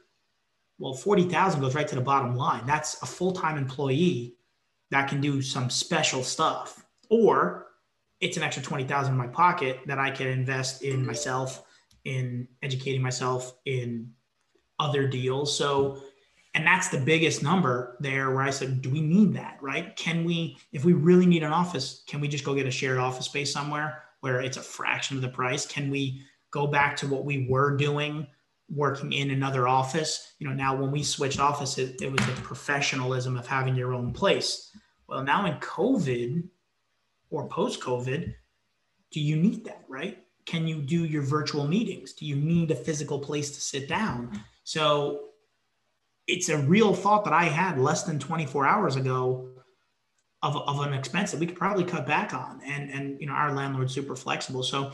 Well, 0.80 0.94
40,000 0.94 1.62
goes 1.62 1.76
right 1.76 1.88
to 1.88 1.96
the 1.96 2.02
bottom 2.02 2.36
line. 2.36 2.66
That's 2.66 3.02
a 3.02 3.06
full-time 3.06 3.58
employee 3.58 4.36
that 4.96 5.10
can 5.10 5.20
do 5.20 5.42
some 5.42 5.70
special 5.70 6.24
stuff 6.24 6.86
or 7.10 7.68
it's 8.22 8.38
an 8.38 8.44
extra 8.44 8.64
20,000 8.64 9.12
in 9.12 9.18
my 9.18 9.28
pocket 9.28 9.82
that 9.88 10.00
I 10.00 10.10
can 10.10 10.28
invest 10.28 10.84
in 10.84 11.06
myself 11.06 11.64
in 12.06 12.48
educating 12.64 13.02
myself 13.02 13.56
in 13.66 14.12
other 14.80 15.06
deals. 15.06 15.58
So, 15.58 16.02
and 16.54 16.66
that's 16.66 16.88
the 16.88 16.98
biggest 17.00 17.44
number 17.44 17.98
there 18.00 18.32
where 18.32 18.44
I 18.44 18.52
said, 18.52 18.82
do 18.82 18.90
we 18.90 19.02
need 19.02 19.34
that, 19.34 19.58
right? 19.62 19.94
Can 19.98 20.24
we, 20.24 20.58
if 20.72 20.86
we 20.86 20.94
really 20.94 21.26
need 21.26 21.44
an 21.44 21.52
office, 21.52 22.04
can 22.08 22.22
we 22.22 22.30
just 22.30 22.46
go 22.46 22.56
get 22.56 22.66
a 22.66 22.72
shared 22.72 22.98
office 22.98 23.26
space 23.26 23.52
somewhere 23.52 24.04
where 24.22 24.40
it's 24.40 24.56
a 24.56 24.62
fraction 24.62 25.18
of 25.18 25.22
the 25.22 25.28
price? 25.28 25.66
Can 25.66 25.90
we 25.90 26.22
go 26.52 26.68
back 26.68 26.96
to 26.98 27.08
what 27.08 27.26
we 27.26 27.48
were 27.50 27.76
doing 27.76 28.28
working 28.70 29.12
in 29.12 29.32
another 29.32 29.68
office? 29.68 30.36
You 30.40 30.48
know, 30.48 30.54
now 30.54 30.74
when 30.74 30.92
we 30.92 31.04
switched 31.04 31.42
office, 31.42 31.78
it, 31.78 32.02
it 32.02 32.10
was 32.10 32.26
the 32.26 32.42
professionalism 32.44 33.36
of 33.36 33.46
having 33.46 33.76
your 33.76 33.94
own 33.94 34.14
place. 34.14 34.72
Well, 35.08 35.24
now 35.24 35.46
in 35.46 35.54
COVID 35.60 36.48
or 37.30 37.48
post 37.48 37.82
COVID, 37.82 38.34
do 39.12 39.20
you 39.20 39.36
need 39.36 39.66
that, 39.66 39.84
right? 39.88 40.24
Can 40.46 40.68
you 40.68 40.82
do 40.82 41.06
your 41.06 41.24
virtual 41.24 41.68
meetings? 41.68 42.14
Do 42.14 42.26
you 42.26 42.36
need 42.36 42.72
a 42.72 42.76
physical 42.76 43.20
place 43.20 43.52
to 43.52 43.62
sit 43.62 43.88
down? 43.88 44.40
So 44.64 45.30
it's 46.28 46.50
a 46.50 46.58
real 46.58 46.94
thought 46.94 47.24
that 47.26 47.34
I 47.34 47.46
had 47.46 47.80
less 47.80 48.04
than 48.04 48.20
24 48.20 48.66
hours 48.66 48.96
ago 48.96 49.50
of, 50.42 50.56
of 50.56 50.80
an 50.82 50.94
expense 50.94 51.32
that 51.32 51.40
we 51.40 51.48
could 51.48 51.58
probably 51.58 51.84
cut 51.84 52.06
back 52.06 52.34
on. 52.34 52.62
And, 52.66 52.90
and, 52.90 53.20
you 53.20 53.28
know, 53.28 53.34
our 53.34 53.54
landlord's 53.54 53.94
super 53.94 54.16
flexible. 54.16 54.64
So 54.64 54.92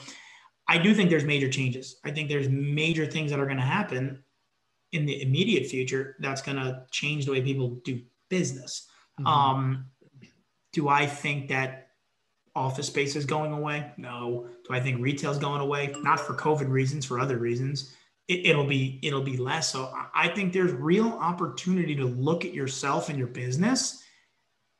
I 0.67 0.77
do 0.77 0.93
think 0.93 1.09
there's 1.09 1.25
major 1.25 1.49
changes. 1.49 1.97
I 2.05 2.11
think 2.11 2.29
there's 2.29 2.47
major 2.49 3.05
things 3.05 3.31
that 3.31 3.39
are 3.39 3.45
going 3.45 3.57
to 3.57 3.63
happen 3.63 4.23
in 4.91 5.05
the 5.05 5.21
immediate 5.21 5.67
future 5.67 6.15
that's 6.19 6.41
going 6.41 6.57
to 6.57 6.85
change 6.91 7.25
the 7.25 7.31
way 7.31 7.41
people 7.41 7.81
do 7.83 8.01
business. 8.29 8.87
Mm-hmm. 9.19 9.27
Um, 9.27 9.85
do 10.73 10.87
I 10.89 11.05
think 11.05 11.49
that 11.49 11.89
office 12.55 12.87
space 12.87 13.15
is 13.15 13.25
going 13.25 13.53
away? 13.53 13.91
No. 13.97 14.47
Do 14.67 14.73
I 14.73 14.79
think 14.79 15.01
retail 15.01 15.31
is 15.31 15.37
going 15.37 15.61
away? 15.61 15.93
Not 16.01 16.19
for 16.19 16.33
COVID 16.33 16.69
reasons, 16.69 17.05
for 17.05 17.19
other 17.19 17.37
reasons. 17.37 17.95
It, 18.27 18.55
will 18.55 18.67
be 18.67 18.99
it'll 19.03 19.23
be 19.23 19.35
less. 19.35 19.69
So 19.69 19.93
I 20.15 20.29
think 20.29 20.53
there's 20.53 20.71
real 20.71 21.07
opportunity 21.07 21.95
to 21.97 22.05
look 22.05 22.45
at 22.45 22.53
yourself 22.53 23.09
and 23.09 23.17
your 23.17 23.27
business. 23.27 24.03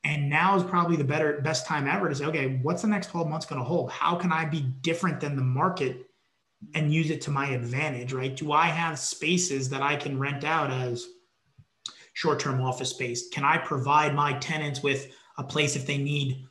And 0.06 0.30
now 0.30 0.56
is 0.56 0.64
probably 0.64 0.96
the 0.96 1.04
better 1.04 1.42
best 1.42 1.68
time 1.68 1.86
ever 1.86 2.08
to 2.08 2.16
say, 2.16 2.26
okay, 2.26 2.60
what's 2.62 2.82
the 2.82 2.88
next 2.88 3.08
12 3.08 3.28
months 3.28 3.46
going 3.46 3.60
to 3.60 3.66
hold? 3.66 3.92
How 3.92 4.16
can 4.16 4.32
I 4.32 4.46
be 4.46 4.62
different 4.62 5.20
than 5.20 5.36
the 5.36 5.44
market 5.44 6.08
and 6.74 6.94
use 6.94 7.10
it 7.10 7.22
to 7.22 7.32
my 7.32 7.50
advantage? 7.50 8.14
Right? 8.14 8.36
Do 8.36 8.54
I 8.54 8.68
have 8.68 8.98
spaces 8.98 9.70
that 9.70 9.82
I 9.82 9.98
can 9.98 10.18
rent 10.18 10.46
out 10.46 10.72
as 10.72 11.06
short-term 12.14 12.62
office 12.62 12.92
space? 12.92 13.28
Can 13.30 13.44
I 13.44 13.58
provide 13.58 14.16
my 14.16 14.34
tenants 14.40 14.82
with 14.82 15.14
a 15.42 15.44
place 15.44 15.76
if 15.76 15.86
they 15.86 15.98
need 15.98 16.46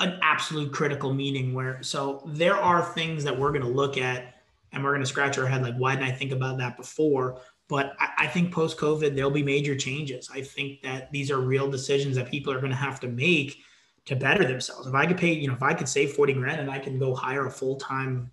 an 0.00 0.18
absolute 0.22 0.72
critical 0.72 1.12
meeting 1.12 1.54
where 1.54 1.82
so 1.82 2.22
there 2.26 2.56
are 2.56 2.82
things 2.82 3.22
that 3.24 3.38
we're 3.38 3.50
going 3.50 3.62
to 3.62 3.68
look 3.68 3.96
at 3.98 4.34
and 4.72 4.82
we're 4.82 4.90
going 4.90 5.02
to 5.02 5.06
scratch 5.06 5.38
our 5.38 5.46
head 5.46 5.62
like 5.62 5.76
why 5.76 5.94
didn't 5.94 6.08
i 6.08 6.12
think 6.12 6.32
about 6.32 6.58
that 6.58 6.76
before? 6.76 7.40
But 7.68 7.96
I, 7.98 8.08
I 8.18 8.26
think 8.28 8.52
post 8.52 8.78
covid 8.78 9.14
there'll 9.14 9.30
be 9.30 9.42
major 9.42 9.74
changes. 9.74 10.30
I 10.32 10.40
think 10.40 10.82
that 10.82 11.10
these 11.12 11.30
are 11.30 11.40
real 11.40 11.70
decisions 11.70 12.16
that 12.16 12.30
people 12.30 12.52
are 12.52 12.60
going 12.60 12.72
to 12.72 12.76
have 12.76 13.00
to 13.00 13.08
make 13.08 13.58
to 14.06 14.16
better 14.16 14.44
themselves. 14.44 14.86
If 14.86 14.94
i 14.94 15.06
could 15.06 15.18
pay 15.18 15.32
you 15.32 15.48
know 15.48 15.54
if 15.54 15.62
i 15.62 15.74
could 15.74 15.88
save 15.88 16.12
40 16.12 16.34
grand 16.34 16.60
and 16.60 16.70
i 16.70 16.78
can 16.78 16.98
go 16.98 17.14
hire 17.14 17.46
a 17.46 17.50
full-time 17.50 18.30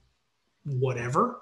whatever 0.66 1.42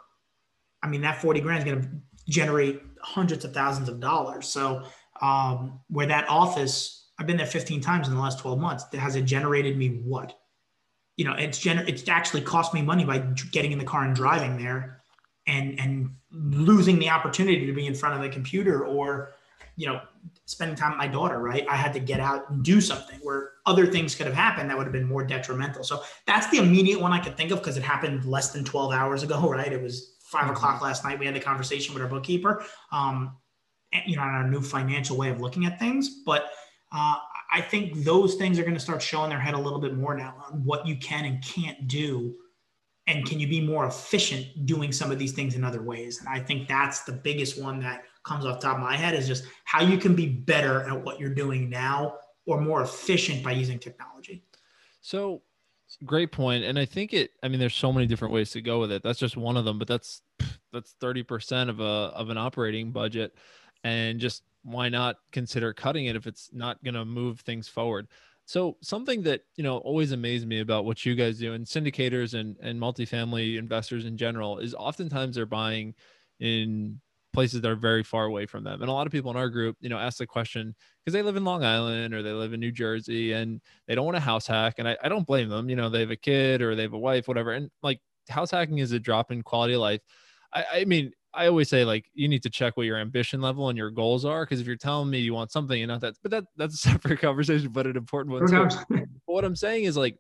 i 0.81 0.87
mean 0.87 1.01
that 1.01 1.21
40 1.21 1.41
grand 1.41 1.59
is 1.59 1.65
going 1.65 1.81
to 1.81 1.89
generate 2.31 2.81
hundreds 3.01 3.45
of 3.45 3.53
thousands 3.53 3.89
of 3.89 3.99
dollars. 3.99 4.47
So 4.47 4.83
um, 5.21 5.79
where 5.89 6.07
that 6.07 6.27
office 6.29 7.00
I've 7.21 7.27
been 7.27 7.37
there 7.37 7.45
15 7.45 7.81
times 7.81 8.07
in 8.07 8.15
the 8.15 8.19
last 8.19 8.39
12 8.39 8.59
months. 8.59 8.85
That 8.85 8.97
has 8.97 9.15
it 9.15 9.25
generated 9.25 9.77
me 9.77 10.01
what? 10.03 10.39
You 11.17 11.25
know, 11.25 11.33
it's 11.33 11.59
gener- 11.59 11.87
it's 11.87 12.07
actually 12.07 12.41
cost 12.41 12.73
me 12.73 12.81
money 12.81 13.05
by 13.05 13.19
getting 13.51 13.71
in 13.71 13.77
the 13.77 13.85
car 13.85 14.03
and 14.03 14.15
driving 14.15 14.57
there 14.57 15.03
and 15.45 15.79
and 15.79 16.09
losing 16.31 16.97
the 16.97 17.11
opportunity 17.11 17.63
to 17.67 17.73
be 17.73 17.85
in 17.85 17.93
front 17.93 18.15
of 18.15 18.23
the 18.23 18.29
computer 18.29 18.87
or 18.87 19.33
you 19.75 19.85
know 19.85 20.01
spending 20.45 20.75
time 20.75 20.91
with 20.91 20.97
my 20.97 21.07
daughter 21.07 21.39
right 21.39 21.65
i 21.69 21.75
had 21.75 21.93
to 21.93 21.99
get 21.99 22.19
out 22.19 22.49
and 22.49 22.63
do 22.63 22.79
something 22.79 23.19
where 23.23 23.51
other 23.65 23.87
things 23.87 24.15
could 24.15 24.25
have 24.25 24.35
happened 24.35 24.69
that 24.69 24.77
would 24.77 24.83
have 24.83 24.93
been 24.93 25.07
more 25.07 25.23
detrimental 25.23 25.83
so 25.83 26.03
that's 26.27 26.47
the 26.49 26.57
immediate 26.57 26.99
one 26.99 27.11
i 27.11 27.19
could 27.19 27.35
think 27.35 27.51
of 27.51 27.59
because 27.59 27.77
it 27.77 27.83
happened 27.83 28.23
less 28.25 28.51
than 28.51 28.63
12 28.63 28.91
hours 28.91 29.23
ago 29.23 29.49
right 29.49 29.73
it 29.73 29.81
was 29.81 30.17
5 30.25 30.41
mm-hmm. 30.41 30.51
o'clock 30.51 30.81
last 30.81 31.03
night 31.03 31.17
we 31.17 31.25
had 31.25 31.35
the 31.35 31.39
conversation 31.39 31.93
with 31.93 32.03
our 32.03 32.09
bookkeeper 32.09 32.63
um, 32.91 33.35
you 34.05 34.15
know 34.15 34.21
on 34.21 34.29
our 34.29 34.47
new 34.47 34.61
financial 34.61 35.17
way 35.17 35.29
of 35.29 35.41
looking 35.41 35.65
at 35.65 35.79
things 35.79 36.21
but 36.25 36.51
uh, 36.91 37.15
I 37.51 37.61
think 37.61 38.03
those 38.03 38.35
things 38.35 38.59
are 38.59 38.63
going 38.63 38.75
to 38.75 38.79
start 38.79 39.01
showing 39.01 39.29
their 39.29 39.39
head 39.39 39.53
a 39.53 39.59
little 39.59 39.79
bit 39.79 39.95
more 39.95 40.15
now 40.15 40.35
on 40.47 40.63
what 40.63 40.85
you 40.85 40.97
can 40.97 41.25
and 41.25 41.43
can't 41.43 41.87
do. 41.87 42.35
And 43.07 43.25
can 43.25 43.39
you 43.39 43.47
be 43.47 43.59
more 43.61 43.85
efficient 43.85 44.65
doing 44.65 44.91
some 44.91 45.11
of 45.11 45.19
these 45.19 45.33
things 45.33 45.55
in 45.55 45.63
other 45.63 45.81
ways? 45.81 46.19
And 46.19 46.29
I 46.29 46.39
think 46.39 46.67
that's 46.67 47.03
the 47.03 47.11
biggest 47.11 47.61
one 47.61 47.79
that 47.81 48.03
comes 48.23 48.45
off 48.45 48.59
top 48.59 48.77
of 48.77 48.83
my 48.83 48.95
head 48.95 49.15
is 49.15 49.27
just 49.27 49.45
how 49.63 49.81
you 49.81 49.97
can 49.97 50.15
be 50.15 50.27
better 50.27 50.83
at 50.83 51.03
what 51.03 51.19
you're 51.19 51.33
doing 51.33 51.69
now 51.69 52.17
or 52.45 52.61
more 52.61 52.83
efficient 52.83 53.43
by 53.43 53.51
using 53.51 53.79
technology. 53.79 54.43
So 55.01 55.41
great 56.05 56.31
point. 56.31 56.61
point 56.61 56.63
and 56.63 56.79
i 56.79 56.85
think 56.85 57.11
it 57.11 57.31
i 57.43 57.49
mean 57.49 57.59
there's 57.59 57.75
so 57.75 57.91
many 57.91 58.07
different 58.07 58.33
ways 58.33 58.49
to 58.49 58.61
go 58.61 58.79
with 58.79 58.93
it 58.93 59.03
that's 59.03 59.19
just 59.19 59.35
one 59.35 59.57
of 59.57 59.65
them 59.65 59.77
but 59.77 59.89
that's 59.89 60.21
that's 60.71 60.95
30% 61.01 61.69
of 61.69 61.79
a 61.79 61.83
of 61.83 62.29
an 62.29 62.37
operating 62.37 62.91
budget 62.91 63.35
and 63.83 64.19
just 64.19 64.43
why 64.63 64.89
not 64.89 65.17
consider 65.31 65.73
cutting 65.73 66.05
it 66.05 66.15
if 66.15 66.27
it's 66.27 66.49
not 66.53 66.83
going 66.83 66.93
to 66.93 67.05
move 67.05 67.39
things 67.41 67.67
forward? 67.67 68.07
So 68.45 68.77
something 68.81 69.21
that 69.23 69.41
you 69.55 69.63
know 69.63 69.77
always 69.77 70.11
amazed 70.11 70.47
me 70.47 70.59
about 70.59 70.85
what 70.85 71.05
you 71.05 71.15
guys 71.15 71.39
do 71.39 71.53
and 71.53 71.65
syndicators 71.65 72.33
and 72.33 72.57
and 72.61 72.79
multifamily 72.79 73.57
investors 73.57 74.05
in 74.05 74.17
general 74.17 74.57
is 74.57 74.73
oftentimes 74.73 75.35
they're 75.35 75.45
buying 75.45 75.93
in 76.39 76.99
places 77.33 77.61
that 77.61 77.71
are 77.71 77.75
very 77.75 78.03
far 78.03 78.25
away 78.25 78.45
from 78.45 78.63
them. 78.63 78.81
And 78.81 78.89
a 78.89 78.93
lot 78.93 79.07
of 79.07 79.11
people 79.11 79.31
in 79.31 79.37
our 79.37 79.49
group, 79.49 79.77
you 79.79 79.89
know, 79.89 79.97
ask 79.97 80.17
the 80.17 80.27
question 80.27 80.75
because 80.99 81.13
they 81.13 81.21
live 81.21 81.37
in 81.37 81.45
Long 81.45 81.63
Island 81.63 82.13
or 82.13 82.21
they 82.21 82.31
live 82.31 82.53
in 82.53 82.59
New 82.59 82.71
Jersey 82.71 83.31
and 83.31 83.61
they 83.87 83.95
don't 83.95 84.05
want 84.05 84.17
a 84.17 84.21
house 84.21 84.47
hack. 84.47 84.75
And 84.77 84.87
I, 84.87 84.97
I 85.01 85.09
don't 85.09 85.25
blame 85.25 85.49
them. 85.49 85.69
You 85.69 85.75
know, 85.75 85.89
they 85.89 86.01
have 86.01 86.11
a 86.11 86.15
kid 86.15 86.61
or 86.61 86.75
they 86.75 86.83
have 86.83 86.93
a 86.93 86.99
wife, 86.99 87.27
whatever. 87.27 87.53
And 87.53 87.69
like 87.81 87.99
house 88.29 88.51
hacking 88.51 88.79
is 88.79 88.91
a 88.91 88.99
drop 88.99 89.31
in 89.31 89.43
quality 89.43 89.75
of 89.75 89.81
life. 89.81 90.01
I, 90.53 90.65
I 90.73 90.85
mean, 90.85 91.13
I 91.33 91.47
always 91.47 91.69
say 91.69 91.85
like 91.85 92.05
you 92.13 92.27
need 92.27 92.43
to 92.43 92.49
check 92.49 92.75
what 92.75 92.85
your 92.85 92.97
ambition 92.97 93.41
level 93.41 93.69
and 93.69 93.77
your 93.77 93.91
goals 93.91 94.25
are 94.25 94.43
because 94.43 94.59
if 94.59 94.67
you're 94.67 94.75
telling 94.75 95.09
me 95.09 95.19
you 95.19 95.33
want 95.33 95.51
something 95.51 95.81
and 95.81 95.89
not 95.89 96.01
that, 96.01 96.15
but 96.21 96.31
that 96.31 96.43
that's 96.57 96.75
a 96.75 96.77
separate 96.89 97.19
conversation, 97.19 97.69
but 97.69 97.87
an 97.87 97.97
important 97.97 98.33
one 98.33 98.47
too. 98.47 98.77
but 98.89 99.07
what 99.25 99.45
I'm 99.45 99.55
saying 99.55 99.85
is 99.85 99.95
like 99.95 100.17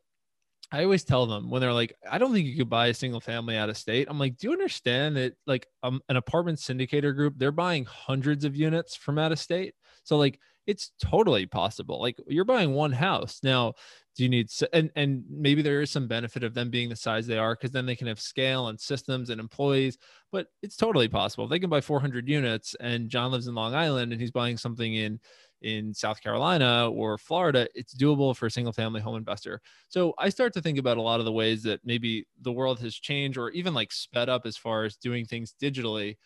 I 0.73 0.83
always 0.83 1.03
tell 1.03 1.25
them 1.25 1.49
when 1.49 1.59
they're 1.59 1.73
like, 1.73 1.93
I 2.09 2.17
don't 2.17 2.31
think 2.31 2.47
you 2.47 2.55
could 2.55 2.69
buy 2.69 2.87
a 2.87 2.93
single 2.93 3.19
family 3.19 3.57
out 3.57 3.69
of 3.69 3.75
state. 3.75 4.07
I'm 4.09 4.17
like, 4.17 4.37
do 4.37 4.47
you 4.47 4.53
understand 4.53 5.17
that 5.17 5.33
like 5.45 5.67
um, 5.83 6.01
an 6.07 6.15
apartment 6.15 6.59
syndicator 6.59 7.13
group, 7.13 7.33
they're 7.37 7.51
buying 7.51 7.83
hundreds 7.83 8.45
of 8.45 8.55
units 8.55 8.95
from 8.95 9.19
out 9.19 9.33
of 9.33 9.39
state. 9.39 9.75
So 10.03 10.17
like 10.17 10.39
it's 10.67 10.91
totally 11.01 11.45
possible. 11.47 11.99
Like 11.99 12.17
you're 12.27 12.45
buying 12.45 12.73
one 12.73 12.91
house 12.91 13.39
now 13.43 13.73
do 14.15 14.23
you 14.23 14.29
need 14.29 14.49
and 14.73 14.89
and 14.95 15.23
maybe 15.29 15.61
there 15.61 15.81
is 15.81 15.89
some 15.89 16.07
benefit 16.07 16.43
of 16.43 16.53
them 16.53 16.69
being 16.69 16.89
the 16.89 16.95
size 16.95 17.27
they 17.27 17.37
are 17.37 17.55
because 17.55 17.71
then 17.71 17.85
they 17.85 17.95
can 17.95 18.07
have 18.07 18.19
scale 18.19 18.67
and 18.67 18.79
systems 18.79 19.29
and 19.29 19.39
employees 19.39 19.97
but 20.31 20.47
it's 20.61 20.75
totally 20.75 21.07
possible 21.07 21.45
if 21.45 21.49
they 21.49 21.59
can 21.59 21.69
buy 21.69 21.81
400 21.81 22.27
units 22.27 22.75
and 22.79 23.09
john 23.09 23.31
lives 23.31 23.47
in 23.47 23.55
long 23.55 23.73
island 23.73 24.11
and 24.11 24.19
he's 24.21 24.31
buying 24.31 24.57
something 24.57 24.95
in 24.95 25.19
in 25.61 25.93
south 25.93 26.21
carolina 26.21 26.89
or 26.89 27.17
florida 27.17 27.67
it's 27.75 27.95
doable 27.95 28.35
for 28.35 28.47
a 28.47 28.51
single 28.51 28.73
family 28.73 28.99
home 28.99 29.15
investor 29.15 29.61
so 29.87 30.13
i 30.17 30.27
start 30.27 30.53
to 30.53 30.61
think 30.61 30.77
about 30.77 30.97
a 30.97 31.01
lot 31.01 31.19
of 31.19 31.25
the 31.25 31.31
ways 31.31 31.63
that 31.63 31.79
maybe 31.85 32.25
the 32.41 32.51
world 32.51 32.79
has 32.79 32.95
changed 32.95 33.37
or 33.37 33.49
even 33.51 33.73
like 33.73 33.91
sped 33.91 34.27
up 34.27 34.45
as 34.45 34.57
far 34.57 34.83
as 34.83 34.97
doing 34.97 35.25
things 35.25 35.53
digitally 35.61 36.17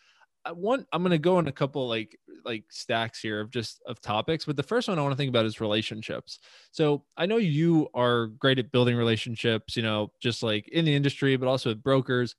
I 0.46 0.52
want 0.52 0.86
I'm 0.92 1.02
gonna 1.02 1.18
go 1.18 1.38
in 1.40 1.48
a 1.48 1.52
couple 1.52 1.88
like 1.88 2.16
like 2.44 2.64
stacks 2.70 3.20
here 3.20 3.40
of 3.40 3.50
just 3.50 3.82
of 3.86 4.00
topics, 4.00 4.44
but 4.44 4.56
the 4.56 4.62
first 4.62 4.88
one 4.88 4.98
I 4.98 5.02
want 5.02 5.12
to 5.12 5.16
think 5.16 5.28
about 5.28 5.44
is 5.44 5.60
relationships. 5.60 6.38
So 6.70 7.04
I 7.16 7.26
know 7.26 7.38
you 7.38 7.88
are 7.94 8.28
great 8.28 8.60
at 8.60 8.70
building 8.70 8.96
relationships, 8.96 9.76
you 9.76 9.82
know, 9.82 10.12
just 10.20 10.44
like 10.44 10.68
in 10.68 10.84
the 10.84 10.94
industry, 10.94 11.36
but 11.36 11.48
also 11.48 11.70
with 11.70 11.82
brokers. 11.82 12.36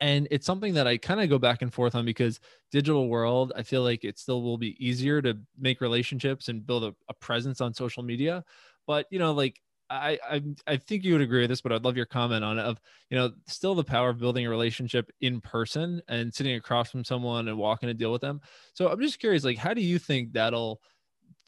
And 0.00 0.26
it's 0.30 0.46
something 0.46 0.74
that 0.74 0.86
I 0.86 0.96
kind 0.96 1.20
of 1.20 1.28
go 1.28 1.38
back 1.38 1.62
and 1.62 1.72
forth 1.72 1.94
on 1.94 2.04
because 2.04 2.40
digital 2.72 3.08
world, 3.08 3.52
I 3.56 3.62
feel 3.62 3.82
like 3.82 4.04
it 4.04 4.18
still 4.18 4.42
will 4.42 4.58
be 4.58 4.76
easier 4.84 5.20
to 5.22 5.36
make 5.58 5.80
relationships 5.80 6.48
and 6.48 6.66
build 6.66 6.84
a, 6.84 6.94
a 7.08 7.14
presence 7.14 7.60
on 7.60 7.74
social 7.74 8.02
media. 8.02 8.44
But 8.86 9.06
you 9.10 9.18
know, 9.18 9.32
like 9.32 9.60
I, 9.88 10.18
I 10.28 10.42
I 10.66 10.76
think 10.76 11.04
you 11.04 11.12
would 11.12 11.22
agree 11.22 11.42
with 11.42 11.50
this, 11.50 11.60
but 11.60 11.72
I'd 11.72 11.84
love 11.84 11.96
your 11.96 12.06
comment 12.06 12.44
on 12.44 12.58
it. 12.58 12.62
Of 12.62 12.80
you 13.10 13.16
know, 13.16 13.32
still 13.46 13.74
the 13.74 13.84
power 13.84 14.10
of 14.10 14.18
building 14.18 14.46
a 14.46 14.50
relationship 14.50 15.10
in 15.20 15.40
person 15.40 16.02
and 16.08 16.34
sitting 16.34 16.54
across 16.56 16.90
from 16.90 17.04
someone 17.04 17.48
and 17.48 17.56
walking 17.56 17.88
to 17.88 17.94
deal 17.94 18.12
with 18.12 18.20
them. 18.22 18.40
So 18.74 18.88
I'm 18.88 19.00
just 19.00 19.20
curious, 19.20 19.44
like, 19.44 19.58
how 19.58 19.74
do 19.74 19.80
you 19.82 19.98
think 19.98 20.32
that'll 20.32 20.80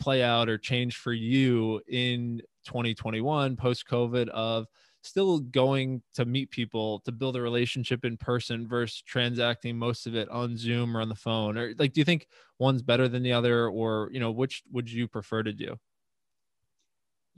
play 0.00 0.22
out 0.22 0.48
or 0.48 0.58
change 0.58 0.96
for 0.96 1.12
you 1.12 1.80
in 1.88 2.42
2021 2.66 3.56
post 3.56 3.86
COVID? 3.88 4.28
Of 4.28 4.66
still 5.02 5.40
going 5.40 6.02
to 6.14 6.24
meet 6.24 6.50
people 6.50 7.00
to 7.00 7.12
build 7.12 7.36
a 7.36 7.40
relationship 7.42 8.04
in 8.04 8.16
person 8.16 8.68
versus 8.68 9.02
transacting 9.02 9.78
most 9.78 10.06
of 10.06 10.14
it 10.16 10.28
on 10.28 10.56
Zoom 10.56 10.96
or 10.96 11.00
on 11.00 11.08
the 11.08 11.14
phone, 11.14 11.58
or 11.58 11.74
like, 11.78 11.92
do 11.92 12.00
you 12.00 12.04
think 12.04 12.28
one's 12.58 12.82
better 12.82 13.08
than 13.08 13.22
the 13.22 13.32
other, 13.32 13.68
or 13.68 14.10
you 14.12 14.20
know, 14.20 14.30
which 14.30 14.62
would 14.72 14.90
you 14.90 15.08
prefer 15.08 15.42
to 15.42 15.52
do? 15.52 15.76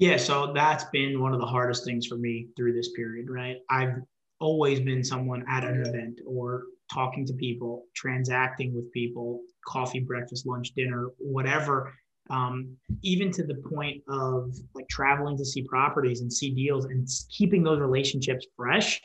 Yeah, 0.00 0.16
so 0.16 0.50
that's 0.54 0.84
been 0.84 1.20
one 1.20 1.34
of 1.34 1.40
the 1.40 1.46
hardest 1.46 1.84
things 1.84 2.06
for 2.06 2.16
me 2.16 2.48
through 2.56 2.72
this 2.72 2.90
period, 2.92 3.28
right? 3.28 3.58
I've 3.68 3.96
always 4.40 4.80
been 4.80 5.04
someone 5.04 5.44
at 5.46 5.62
an 5.62 5.82
event 5.86 6.22
or 6.26 6.62
talking 6.90 7.26
to 7.26 7.34
people, 7.34 7.84
transacting 7.94 8.74
with 8.74 8.90
people, 8.92 9.42
coffee, 9.68 10.00
breakfast, 10.00 10.46
lunch, 10.46 10.72
dinner, 10.74 11.10
whatever. 11.18 11.92
Um, 12.30 12.74
even 13.02 13.30
to 13.32 13.42
the 13.42 13.56
point 13.56 14.02
of 14.08 14.54
like 14.74 14.88
traveling 14.88 15.36
to 15.36 15.44
see 15.44 15.64
properties 15.64 16.22
and 16.22 16.32
see 16.32 16.50
deals 16.54 16.86
and 16.86 17.06
keeping 17.28 17.62
those 17.62 17.78
relationships 17.78 18.46
fresh. 18.56 19.02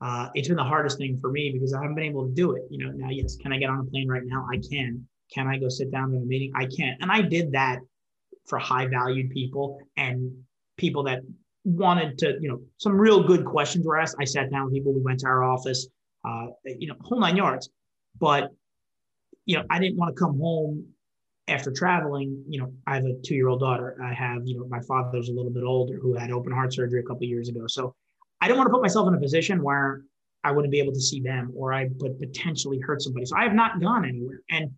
Uh, 0.00 0.30
it's 0.32 0.48
been 0.48 0.56
the 0.56 0.64
hardest 0.64 0.96
thing 0.96 1.18
for 1.20 1.30
me 1.30 1.50
because 1.52 1.74
I 1.74 1.82
haven't 1.82 1.96
been 1.96 2.04
able 2.04 2.26
to 2.26 2.32
do 2.32 2.52
it. 2.52 2.62
You 2.70 2.86
know, 2.86 2.92
now, 2.92 3.10
yes, 3.10 3.36
can 3.36 3.52
I 3.52 3.58
get 3.58 3.68
on 3.68 3.80
a 3.80 3.84
plane 3.84 4.08
right 4.08 4.22
now? 4.24 4.46
I 4.50 4.56
can. 4.56 5.06
Can 5.34 5.48
I 5.48 5.58
go 5.58 5.68
sit 5.68 5.90
down 5.92 6.14
in 6.14 6.22
a 6.22 6.24
meeting? 6.24 6.50
I 6.56 6.64
can't. 6.64 6.96
And 7.02 7.12
I 7.12 7.20
did 7.20 7.52
that 7.52 7.80
for 8.50 8.58
high 8.58 8.86
valued 8.86 9.30
people 9.30 9.80
and 9.96 10.30
people 10.76 11.04
that 11.04 11.20
wanted 11.64 12.18
to, 12.18 12.36
you 12.40 12.48
know, 12.48 12.60
some 12.78 13.00
real 13.00 13.22
good 13.22 13.44
questions 13.44 13.86
were 13.86 13.98
asked. 13.98 14.16
I 14.20 14.24
sat 14.24 14.50
down 14.50 14.66
with 14.66 14.74
people. 14.74 14.92
We 14.92 15.00
went 15.00 15.20
to 15.20 15.26
our 15.26 15.44
office, 15.44 15.86
uh, 16.24 16.46
you 16.64 16.88
know, 16.88 16.96
whole 17.00 17.20
nine 17.20 17.36
yards. 17.36 17.70
But, 18.18 18.50
you 19.46 19.56
know, 19.56 19.64
I 19.70 19.78
didn't 19.78 19.96
want 19.96 20.14
to 20.14 20.20
come 20.20 20.38
home 20.38 20.86
after 21.48 21.70
traveling. 21.70 22.44
You 22.48 22.60
know, 22.60 22.72
I 22.86 22.96
have 22.96 23.04
a 23.04 23.14
two 23.24 23.34
year 23.34 23.48
old 23.48 23.60
daughter. 23.60 23.96
I 24.02 24.12
have, 24.12 24.42
you 24.44 24.58
know, 24.58 24.66
my 24.68 24.80
father's 24.80 25.28
a 25.28 25.32
little 25.32 25.52
bit 25.52 25.62
older 25.64 25.98
who 26.00 26.14
had 26.14 26.30
open 26.30 26.52
heart 26.52 26.74
surgery 26.74 27.00
a 27.00 27.04
couple 27.04 27.24
years 27.24 27.48
ago. 27.48 27.66
So 27.68 27.94
I 28.40 28.46
didn't 28.46 28.58
want 28.58 28.68
to 28.68 28.72
put 28.72 28.82
myself 28.82 29.06
in 29.08 29.14
a 29.14 29.20
position 29.20 29.62
where 29.62 30.02
I 30.42 30.50
wouldn't 30.50 30.72
be 30.72 30.80
able 30.80 30.92
to 30.92 31.00
see 31.00 31.20
them 31.20 31.52
or 31.54 31.72
I 31.72 31.88
would 31.98 32.18
potentially 32.18 32.80
hurt 32.80 33.02
somebody. 33.02 33.26
So 33.26 33.36
I 33.36 33.44
have 33.44 33.54
not 33.54 33.80
gone 33.80 34.04
anywhere. 34.04 34.40
And 34.50 34.70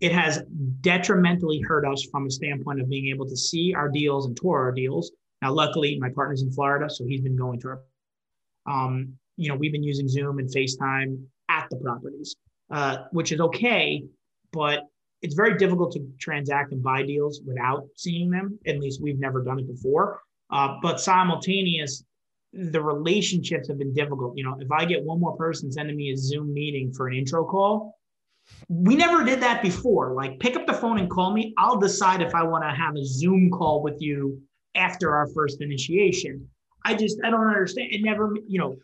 it 0.00 0.12
has 0.12 0.42
detrimentally 0.80 1.60
hurt 1.60 1.86
us 1.86 2.06
from 2.10 2.26
a 2.26 2.30
standpoint 2.30 2.80
of 2.80 2.88
being 2.88 3.08
able 3.08 3.26
to 3.26 3.36
see 3.36 3.74
our 3.74 3.88
deals 3.88 4.26
and 4.26 4.36
tour 4.36 4.58
our 4.58 4.72
deals 4.72 5.10
now, 5.42 5.52
luckily, 5.52 5.98
my 6.00 6.08
partner's 6.10 6.42
in 6.42 6.50
Florida, 6.50 6.88
so 6.88 7.04
he's 7.04 7.20
been 7.20 7.36
going 7.36 7.60
to 7.60 7.68
our. 7.68 7.80
Um, 8.68 9.14
you 9.36 9.48
know, 9.48 9.54
we've 9.54 9.72
been 9.72 9.82
using 9.82 10.08
Zoom 10.08 10.38
and 10.38 10.48
FaceTime 10.48 11.22
at 11.48 11.68
the 11.70 11.76
properties, 11.76 12.34
uh, 12.70 13.04
which 13.12 13.32
is 13.32 13.40
okay, 13.40 14.02
but 14.52 14.84
it's 15.22 15.34
very 15.34 15.56
difficult 15.56 15.92
to 15.92 16.08
transact 16.18 16.72
and 16.72 16.82
buy 16.82 17.02
deals 17.02 17.40
without 17.46 17.86
seeing 17.96 18.30
them. 18.30 18.58
At 18.66 18.78
least 18.80 19.00
we've 19.00 19.18
never 19.18 19.42
done 19.42 19.58
it 19.58 19.68
before. 19.68 20.20
Uh, 20.50 20.78
but 20.82 21.00
simultaneous, 21.00 22.02
the 22.52 22.80
relationships 22.80 23.68
have 23.68 23.78
been 23.78 23.92
difficult. 23.92 24.36
You 24.36 24.44
know, 24.44 24.56
if 24.58 24.72
I 24.72 24.84
get 24.84 25.04
one 25.04 25.20
more 25.20 25.36
person 25.36 25.70
sending 25.70 25.96
me 25.96 26.12
a 26.12 26.16
Zoom 26.16 26.52
meeting 26.52 26.92
for 26.92 27.08
an 27.08 27.14
intro 27.14 27.44
call, 27.44 27.95
we 28.68 28.96
never 28.96 29.24
did 29.24 29.40
that 29.40 29.62
before. 29.62 30.14
Like, 30.14 30.38
pick 30.40 30.56
up 30.56 30.66
the 30.66 30.72
phone 30.72 30.98
and 30.98 31.10
call 31.10 31.32
me. 31.32 31.54
I'll 31.56 31.78
decide 31.78 32.22
if 32.22 32.34
I 32.34 32.42
want 32.42 32.64
to 32.64 32.70
have 32.70 32.96
a 32.96 33.04
Zoom 33.04 33.50
call 33.50 33.82
with 33.82 34.00
you 34.00 34.40
after 34.74 35.14
our 35.14 35.26
first 35.28 35.60
initiation. 35.60 36.48
I 36.84 36.94
just 36.94 37.18
I 37.24 37.30
don't 37.30 37.46
understand. 37.46 37.88
It 37.92 38.02
never, 38.02 38.36
you 38.46 38.58
know, 38.58 38.76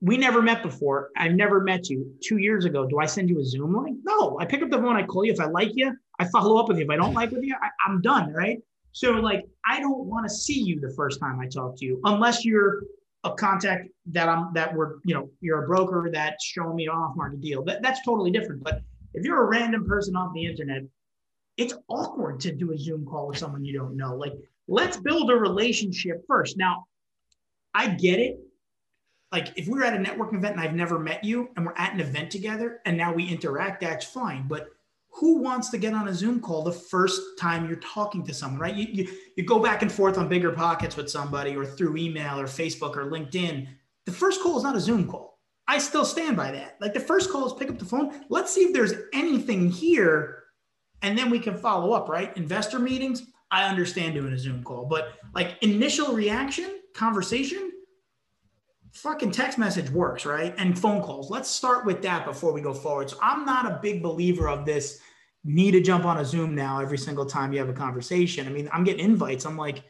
we 0.00 0.16
never 0.16 0.40
met 0.42 0.62
before. 0.62 1.10
I've 1.16 1.34
never 1.34 1.60
met 1.60 1.88
you. 1.88 2.12
Two 2.22 2.36
years 2.38 2.64
ago, 2.64 2.86
do 2.86 2.98
I 2.98 3.06
send 3.06 3.28
you 3.28 3.40
a 3.40 3.44
Zoom 3.44 3.82
link? 3.82 3.98
No. 4.04 4.38
I 4.40 4.44
pick 4.44 4.62
up 4.62 4.70
the 4.70 4.78
phone, 4.78 4.96
I 4.96 5.02
call 5.04 5.24
you. 5.24 5.32
If 5.32 5.40
I 5.40 5.46
like 5.46 5.72
you, 5.74 5.92
I 6.20 6.24
follow 6.26 6.58
up 6.58 6.68
with 6.68 6.78
you. 6.78 6.84
If 6.84 6.90
I 6.90 6.96
don't 6.96 7.14
like 7.14 7.32
with 7.32 7.42
you, 7.42 7.54
I, 7.60 7.68
I'm 7.86 8.00
done. 8.00 8.32
Right. 8.32 8.58
So 8.92 9.12
like 9.12 9.44
I 9.66 9.80
don't 9.80 10.06
want 10.06 10.28
to 10.28 10.34
see 10.34 10.60
you 10.60 10.80
the 10.80 10.92
first 10.94 11.18
time 11.20 11.40
I 11.40 11.46
talk 11.48 11.76
to 11.78 11.84
you, 11.84 12.00
unless 12.04 12.44
you're 12.44 12.82
a 13.24 13.32
contact 13.32 13.88
that 14.12 14.28
I'm 14.28 14.52
that 14.54 14.72
we're, 14.72 14.96
you 15.04 15.14
know, 15.14 15.30
you're 15.40 15.64
a 15.64 15.66
broker 15.66 16.08
that's 16.12 16.44
showing 16.44 16.76
me 16.76 16.84
an 16.86 16.90
off-market 16.90 17.40
deal. 17.40 17.64
That, 17.64 17.82
that's 17.82 18.00
totally 18.04 18.30
different. 18.30 18.62
But 18.62 18.82
if 19.14 19.24
you're 19.24 19.42
a 19.42 19.46
random 19.46 19.84
person 19.86 20.16
off 20.16 20.34
the 20.34 20.46
internet, 20.46 20.82
it's 21.56 21.74
awkward 21.88 22.40
to 22.40 22.52
do 22.52 22.72
a 22.72 22.78
Zoom 22.78 23.04
call 23.04 23.28
with 23.28 23.38
someone 23.38 23.64
you 23.64 23.76
don't 23.76 23.96
know. 23.96 24.14
Like 24.14 24.34
let's 24.68 24.96
build 24.96 25.30
a 25.30 25.36
relationship 25.36 26.24
first. 26.26 26.56
Now, 26.56 26.86
I 27.74 27.88
get 27.88 28.20
it. 28.20 28.38
Like 29.32 29.52
if 29.56 29.66
we 29.68 29.78
are 29.80 29.84
at 29.84 29.94
a 29.94 29.98
networking 29.98 30.36
event 30.36 30.56
and 30.56 30.60
I've 30.60 30.74
never 30.74 30.98
met 30.98 31.24
you 31.24 31.50
and 31.56 31.66
we're 31.66 31.74
at 31.76 31.92
an 31.92 32.00
event 32.00 32.30
together 32.30 32.80
and 32.86 32.96
now 32.96 33.12
we 33.12 33.26
interact, 33.28 33.80
that's 33.80 34.04
fine. 34.04 34.46
But 34.48 34.68
who 35.10 35.38
wants 35.38 35.70
to 35.70 35.78
get 35.78 35.94
on 35.94 36.08
a 36.08 36.14
Zoom 36.14 36.40
call 36.40 36.62
the 36.62 36.72
first 36.72 37.20
time 37.38 37.66
you're 37.66 37.80
talking 37.80 38.24
to 38.24 38.32
someone, 38.32 38.60
right? 38.60 38.74
You, 38.74 38.86
you, 38.90 39.08
you 39.36 39.44
go 39.44 39.58
back 39.58 39.82
and 39.82 39.90
forth 39.90 40.16
on 40.16 40.30
BiggerPockets 40.30 40.96
with 40.96 41.10
somebody 41.10 41.56
or 41.56 41.66
through 41.66 41.96
email 41.96 42.38
or 42.38 42.44
Facebook 42.44 42.96
or 42.96 43.10
LinkedIn. 43.10 43.66
The 44.06 44.12
first 44.12 44.40
call 44.42 44.56
is 44.56 44.62
not 44.62 44.76
a 44.76 44.80
Zoom 44.80 45.08
call. 45.08 45.37
I 45.68 45.78
still 45.78 46.06
stand 46.06 46.36
by 46.36 46.50
that. 46.52 46.78
Like 46.80 46.94
the 46.94 47.00
first 47.00 47.30
call 47.30 47.46
is 47.46 47.52
pick 47.52 47.68
up 47.68 47.78
the 47.78 47.84
phone. 47.84 48.24
Let's 48.30 48.52
see 48.52 48.62
if 48.62 48.72
there's 48.72 48.94
anything 49.12 49.70
here 49.70 50.44
and 51.02 51.16
then 51.16 51.30
we 51.30 51.38
can 51.38 51.56
follow 51.56 51.92
up, 51.92 52.08
right? 52.08 52.36
Investor 52.36 52.78
meetings, 52.78 53.22
I 53.50 53.64
understand 53.64 54.14
doing 54.14 54.32
a 54.32 54.38
Zoom 54.38 54.64
call, 54.64 54.86
but 54.86 55.12
like 55.34 55.56
initial 55.62 56.14
reaction, 56.14 56.80
conversation, 56.94 57.70
fucking 58.92 59.30
text 59.30 59.58
message 59.58 59.90
works, 59.90 60.26
right? 60.26 60.54
And 60.58 60.76
phone 60.76 61.02
calls. 61.02 61.30
Let's 61.30 61.48
start 61.48 61.84
with 61.84 62.02
that 62.02 62.24
before 62.24 62.52
we 62.52 62.60
go 62.60 62.74
forward. 62.74 63.10
So 63.10 63.18
I'm 63.22 63.44
not 63.44 63.66
a 63.66 63.78
big 63.80 64.02
believer 64.02 64.48
of 64.48 64.64
this 64.64 65.00
need 65.44 65.70
to 65.72 65.80
jump 65.80 66.04
on 66.04 66.18
a 66.18 66.24
Zoom 66.24 66.54
now 66.54 66.80
every 66.80 66.98
single 66.98 67.24
time 67.24 67.52
you 67.52 67.58
have 67.58 67.68
a 67.68 67.74
conversation. 67.74 68.46
I 68.46 68.50
mean, 68.50 68.68
I'm 68.72 68.84
getting 68.84 69.04
invites. 69.04 69.46
I'm 69.46 69.56
like, 69.56 69.84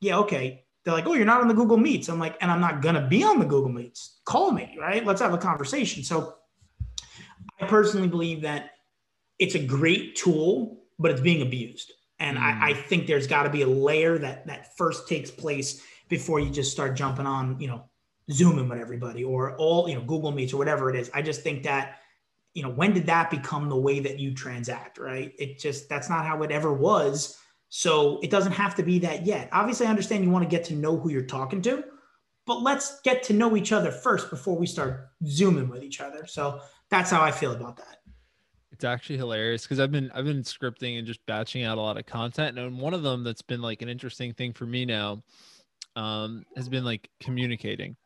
yeah, 0.00 0.18
okay. 0.18 0.61
They're 0.84 0.94
like, 0.94 1.06
oh, 1.06 1.14
you're 1.14 1.24
not 1.24 1.40
on 1.40 1.48
the 1.48 1.54
Google 1.54 1.76
Meets. 1.76 2.08
I'm 2.08 2.18
like, 2.18 2.36
and 2.40 2.50
I'm 2.50 2.60
not 2.60 2.82
going 2.82 2.96
to 2.96 3.06
be 3.06 3.22
on 3.22 3.38
the 3.38 3.44
Google 3.44 3.70
Meets. 3.70 4.20
Call 4.24 4.50
me, 4.50 4.76
right? 4.80 5.04
Let's 5.04 5.20
have 5.20 5.32
a 5.32 5.38
conversation. 5.38 6.02
So 6.02 6.34
I 7.60 7.66
personally 7.66 8.08
believe 8.08 8.42
that 8.42 8.72
it's 9.38 9.54
a 9.54 9.64
great 9.64 10.16
tool, 10.16 10.82
but 10.98 11.10
it's 11.10 11.20
being 11.20 11.42
abused. 11.42 11.92
And 12.18 12.36
mm. 12.36 12.40
I, 12.40 12.70
I, 12.70 12.74
think 12.74 13.06
there's 13.06 13.26
got 13.26 13.44
to 13.44 13.50
be 13.50 13.62
a 13.62 13.66
layer 13.66 14.18
that 14.18 14.46
that 14.46 14.76
first 14.76 15.08
takes 15.08 15.30
place 15.30 15.82
before 16.08 16.40
you 16.40 16.50
just 16.50 16.70
start 16.72 16.96
jumping 16.96 17.26
on, 17.26 17.60
you 17.60 17.68
know, 17.68 17.84
zooming 18.30 18.68
with 18.68 18.78
everybody 18.78 19.24
or 19.24 19.56
all, 19.56 19.88
you 19.88 19.94
know, 19.94 20.02
Google 20.02 20.30
Meets 20.30 20.52
or 20.52 20.56
whatever 20.58 20.90
it 20.90 20.96
is. 20.96 21.10
I 21.14 21.22
just 21.22 21.42
think 21.42 21.62
that, 21.64 21.98
you 22.54 22.62
know, 22.62 22.70
when 22.70 22.92
did 22.92 23.06
that 23.06 23.30
become 23.30 23.68
the 23.68 23.76
way 23.76 24.00
that 24.00 24.18
you 24.18 24.34
transact, 24.34 24.98
right? 24.98 25.32
It 25.38 25.58
just 25.58 25.88
that's 25.88 26.08
not 26.08 26.26
how 26.26 26.42
it 26.42 26.50
ever 26.50 26.72
was. 26.72 27.36
So 27.74 28.20
it 28.22 28.28
doesn't 28.28 28.52
have 28.52 28.74
to 28.74 28.82
be 28.82 28.98
that 28.98 29.24
yet. 29.24 29.48
Obviously, 29.50 29.86
I 29.86 29.88
understand 29.88 30.22
you 30.22 30.28
want 30.28 30.44
to 30.44 30.56
get 30.56 30.62
to 30.66 30.74
know 30.74 30.98
who 30.98 31.10
you're 31.10 31.22
talking 31.22 31.62
to, 31.62 31.82
but 32.46 32.60
let's 32.60 33.00
get 33.00 33.22
to 33.24 33.32
know 33.32 33.56
each 33.56 33.72
other 33.72 33.90
first 33.90 34.28
before 34.28 34.58
we 34.58 34.66
start 34.66 35.08
zooming 35.26 35.70
with 35.70 35.82
each 35.82 35.98
other. 35.98 36.26
So 36.26 36.60
that's 36.90 37.10
how 37.10 37.22
I 37.22 37.30
feel 37.30 37.52
about 37.52 37.78
that. 37.78 38.00
It's 38.72 38.84
actually 38.84 39.16
hilarious 39.16 39.62
because 39.62 39.80
I've 39.80 39.90
been 39.90 40.10
I've 40.12 40.26
been 40.26 40.42
scripting 40.42 40.98
and 40.98 41.06
just 41.06 41.24
batching 41.24 41.64
out 41.64 41.78
a 41.78 41.80
lot 41.80 41.96
of 41.96 42.04
content, 42.04 42.58
and 42.58 42.78
one 42.78 42.92
of 42.92 43.02
them 43.02 43.24
that's 43.24 43.40
been 43.40 43.62
like 43.62 43.80
an 43.80 43.88
interesting 43.88 44.34
thing 44.34 44.52
for 44.52 44.66
me 44.66 44.84
now 44.84 45.22
um, 45.96 46.44
has 46.54 46.68
been 46.68 46.84
like 46.84 47.08
communicating 47.20 47.96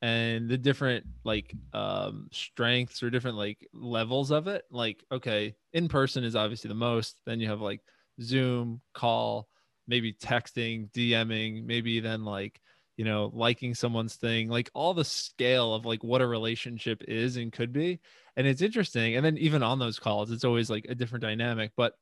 and 0.00 0.48
the 0.48 0.56
different 0.56 1.04
like 1.24 1.56
um, 1.72 2.28
strengths 2.30 3.02
or 3.02 3.10
different 3.10 3.36
like 3.36 3.66
levels 3.74 4.30
of 4.30 4.46
it. 4.46 4.64
Like, 4.70 5.02
okay, 5.10 5.56
in 5.72 5.88
person 5.88 6.22
is 6.22 6.36
obviously 6.36 6.68
the 6.68 6.74
most. 6.76 7.20
Then 7.26 7.40
you 7.40 7.48
have 7.48 7.60
like 7.60 7.80
Zoom, 8.20 8.80
call, 8.94 9.48
maybe 9.86 10.12
texting, 10.12 10.90
DMing, 10.92 11.64
maybe 11.64 12.00
then 12.00 12.24
like 12.24 12.60
you 12.96 13.04
know 13.04 13.30
liking 13.32 13.74
someone's 13.74 14.16
thing 14.16 14.48
like 14.48 14.68
all 14.74 14.92
the 14.92 15.04
scale 15.04 15.72
of 15.72 15.86
like 15.86 16.02
what 16.02 16.20
a 16.20 16.26
relationship 16.26 17.02
is 17.06 17.36
and 17.36 17.52
could 17.52 17.72
be. 17.72 18.00
And 18.36 18.46
it's 18.46 18.62
interesting. 18.62 19.16
And 19.16 19.24
then 19.24 19.38
even 19.38 19.62
on 19.62 19.78
those 19.78 19.98
calls 19.98 20.30
it's 20.30 20.44
always 20.44 20.68
like 20.68 20.86
a 20.88 20.94
different 20.94 21.22
dynamic. 21.22 21.72
But 21.76 21.94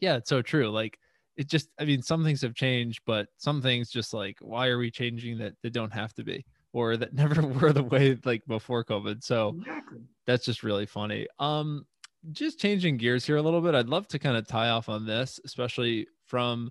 yeah 0.00 0.16
it's 0.16 0.28
so 0.28 0.42
true. 0.42 0.70
Like 0.70 0.98
it 1.36 1.48
just 1.48 1.68
i 1.78 1.84
mean 1.84 2.02
some 2.02 2.22
things 2.22 2.42
have 2.42 2.54
changed 2.54 3.00
but 3.06 3.26
some 3.38 3.60
things 3.60 3.90
just 3.90 4.14
like 4.14 4.36
why 4.40 4.68
are 4.68 4.78
we 4.78 4.88
changing 4.90 5.38
that 5.38 5.52
that 5.62 5.72
don't 5.72 5.92
have 5.92 6.14
to 6.14 6.22
be 6.22 6.44
or 6.72 6.96
that 6.96 7.12
never 7.14 7.42
were 7.42 7.72
the 7.72 7.82
way 7.82 8.16
like 8.24 8.44
before 8.46 8.84
covid? 8.84 9.22
So 9.22 9.56
exactly. 9.60 10.00
that's 10.26 10.44
just 10.44 10.62
really 10.62 10.86
funny. 10.86 11.26
Um 11.38 11.86
just 12.32 12.58
changing 12.58 12.96
gears 12.96 13.24
here 13.24 13.36
a 13.36 13.42
little 13.42 13.60
bit 13.60 13.74
i'd 13.74 13.88
love 13.88 14.06
to 14.08 14.18
kind 14.18 14.36
of 14.36 14.46
tie 14.46 14.70
off 14.70 14.88
on 14.88 15.06
this 15.06 15.40
especially 15.44 16.06
from 16.26 16.70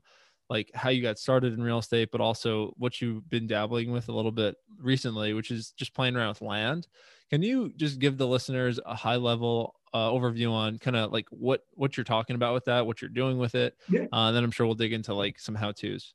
like 0.49 0.69
how 0.73 0.89
you 0.89 1.01
got 1.01 1.17
started 1.17 1.53
in 1.53 1.63
real 1.63 1.79
estate, 1.79 2.09
but 2.11 2.21
also 2.21 2.73
what 2.77 3.01
you've 3.01 3.27
been 3.29 3.47
dabbling 3.47 3.91
with 3.91 4.09
a 4.09 4.11
little 4.11 4.31
bit 4.31 4.55
recently, 4.77 5.33
which 5.33 5.51
is 5.51 5.71
just 5.71 5.93
playing 5.93 6.15
around 6.15 6.29
with 6.29 6.41
land. 6.41 6.87
Can 7.29 7.41
you 7.41 7.73
just 7.75 7.99
give 7.99 8.17
the 8.17 8.27
listeners 8.27 8.79
a 8.85 8.95
high 8.95 9.15
level 9.15 9.75
uh, 9.93 10.09
overview 10.09 10.51
on 10.51 10.77
kind 10.77 10.95
of 10.95 11.11
like 11.11 11.25
what 11.29 11.61
what 11.73 11.97
you're 11.97 12.03
talking 12.03 12.35
about 12.35 12.53
with 12.53 12.65
that, 12.65 12.85
what 12.85 13.01
you're 13.01 13.09
doing 13.09 13.37
with 13.37 13.55
it? 13.55 13.75
Yeah. 13.89 14.01
Uh, 14.13 14.27
and 14.27 14.35
then 14.35 14.43
I'm 14.43 14.51
sure 14.51 14.65
we'll 14.65 14.75
dig 14.75 14.93
into 14.93 15.13
like 15.13 15.39
some 15.39 15.55
how 15.55 15.71
tos. 15.71 16.13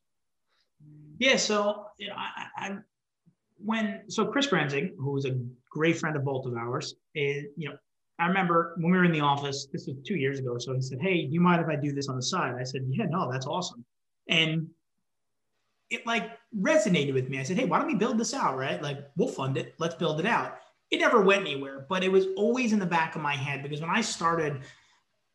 Yeah. 1.17 1.35
So 1.35 1.87
you 1.97 2.07
know, 2.07 2.15
I, 2.15 2.45
I 2.55 2.77
when 3.57 4.03
so 4.07 4.25
Chris 4.25 4.47
Grenzing, 4.47 4.95
who 4.97 5.17
is 5.17 5.25
a 5.25 5.37
great 5.69 5.97
friend 5.97 6.15
of 6.15 6.23
both 6.23 6.45
of 6.45 6.55
ours, 6.55 6.95
is 7.15 7.45
you 7.57 7.69
know 7.69 7.75
I 8.19 8.27
remember 8.27 8.75
when 8.77 8.91
we 8.91 8.97
were 8.97 9.05
in 9.05 9.11
the 9.11 9.21
office, 9.21 9.67
this 9.71 9.87
was 9.87 9.95
two 10.05 10.15
years 10.15 10.39
ago. 10.39 10.57
So 10.57 10.73
he 10.73 10.81
said, 10.81 10.99
Hey, 11.01 11.25
do 11.25 11.33
you 11.33 11.41
mind 11.41 11.61
if 11.61 11.67
I 11.67 11.75
do 11.75 11.93
this 11.93 12.09
on 12.09 12.15
the 12.15 12.21
side? 12.21 12.55
I 12.59 12.63
said, 12.63 12.81
Yeah, 12.89 13.05
no, 13.05 13.31
that's 13.31 13.47
awesome. 13.47 13.85
And 14.27 14.69
it 15.89 16.05
like 16.05 16.31
resonated 16.57 17.13
with 17.13 17.29
me. 17.29 17.39
I 17.39 17.43
said, 17.43 17.57
hey, 17.57 17.65
why 17.65 17.79
don't 17.79 17.87
we 17.87 17.95
build 17.95 18.17
this 18.17 18.33
out, 18.33 18.57
right? 18.57 18.81
Like, 18.81 18.99
we'll 19.15 19.27
fund 19.27 19.57
it. 19.57 19.73
Let's 19.79 19.95
build 19.95 20.19
it 20.19 20.25
out. 20.25 20.57
It 20.91 20.99
never 20.99 21.21
went 21.21 21.41
anywhere, 21.41 21.85
but 21.87 22.03
it 22.03 22.11
was 22.11 22.27
always 22.35 22.73
in 22.73 22.79
the 22.79 22.85
back 22.85 23.15
of 23.15 23.21
my 23.21 23.35
head 23.35 23.61
because 23.61 23.81
when 23.81 23.89
I 23.89 24.01
started, 24.01 24.61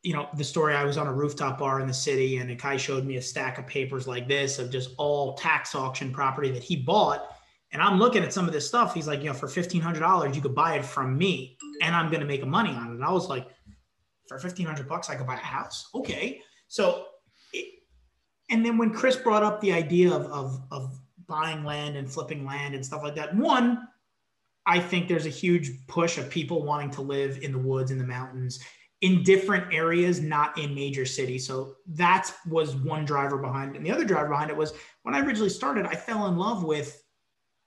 you 0.02 0.12
know, 0.12 0.28
the 0.36 0.44
story, 0.44 0.74
I 0.74 0.84
was 0.84 0.96
on 0.96 1.06
a 1.06 1.12
rooftop 1.12 1.58
bar 1.58 1.80
in 1.80 1.86
the 1.86 1.94
city 1.94 2.38
and 2.38 2.50
a 2.50 2.54
guy 2.54 2.76
showed 2.76 3.04
me 3.04 3.16
a 3.16 3.22
stack 3.22 3.58
of 3.58 3.66
papers 3.66 4.06
like 4.06 4.28
this 4.28 4.58
of 4.58 4.70
just 4.70 4.90
all 4.98 5.34
tax 5.34 5.74
auction 5.74 6.12
property 6.12 6.50
that 6.50 6.62
he 6.62 6.76
bought. 6.76 7.33
And 7.74 7.82
I'm 7.82 7.98
looking 7.98 8.22
at 8.22 8.32
some 8.32 8.46
of 8.46 8.52
this 8.52 8.66
stuff. 8.66 8.94
He's 8.94 9.06
like, 9.06 9.20
you 9.20 9.26
know, 9.26 9.34
for 9.34 9.48
fifteen 9.48 9.82
hundred 9.82 10.00
dollars, 10.00 10.34
you 10.34 10.40
could 10.40 10.54
buy 10.54 10.76
it 10.76 10.84
from 10.84 11.18
me, 11.18 11.58
and 11.82 11.94
I'm 11.94 12.08
going 12.08 12.20
to 12.20 12.26
make 12.26 12.46
money 12.46 12.70
on 12.70 12.86
it. 12.86 12.94
And 12.94 13.04
I 13.04 13.10
was 13.10 13.28
like, 13.28 13.48
for 14.28 14.38
fifteen 14.38 14.64
hundred 14.64 14.88
bucks, 14.88 15.10
I 15.10 15.16
could 15.16 15.26
buy 15.26 15.34
a 15.34 15.38
house. 15.38 15.90
Okay, 15.94 16.40
so, 16.68 17.06
it, 17.52 17.66
and 18.48 18.64
then 18.64 18.78
when 18.78 18.90
Chris 18.90 19.16
brought 19.16 19.42
up 19.42 19.60
the 19.60 19.72
idea 19.72 20.10
of, 20.10 20.26
of 20.26 20.62
of 20.70 21.00
buying 21.26 21.64
land 21.64 21.96
and 21.96 22.10
flipping 22.10 22.46
land 22.46 22.74
and 22.74 22.86
stuff 22.86 23.02
like 23.02 23.16
that, 23.16 23.34
one, 23.36 23.88
I 24.66 24.78
think 24.78 25.08
there's 25.08 25.26
a 25.26 25.30
huge 25.30 25.86
push 25.88 26.16
of 26.16 26.30
people 26.30 26.62
wanting 26.62 26.90
to 26.92 27.02
live 27.02 27.38
in 27.42 27.52
the 27.52 27.58
woods, 27.58 27.90
in 27.90 27.98
the 27.98 28.06
mountains, 28.06 28.60
in 29.00 29.22
different 29.22 29.74
areas, 29.74 30.20
not 30.20 30.56
in 30.58 30.74
major 30.74 31.04
cities. 31.04 31.46
So 31.46 31.74
that 31.88 32.32
was 32.46 32.76
one 32.76 33.04
driver 33.04 33.36
behind 33.36 33.74
it. 33.74 33.78
And 33.78 33.84
the 33.86 33.90
other 33.90 34.04
driver 34.04 34.28
behind 34.28 34.50
it 34.50 34.56
was 34.56 34.74
when 35.02 35.14
I 35.14 35.20
originally 35.20 35.50
started, 35.50 35.86
I 35.86 35.94
fell 35.94 36.26
in 36.28 36.36
love 36.38 36.62
with 36.64 37.02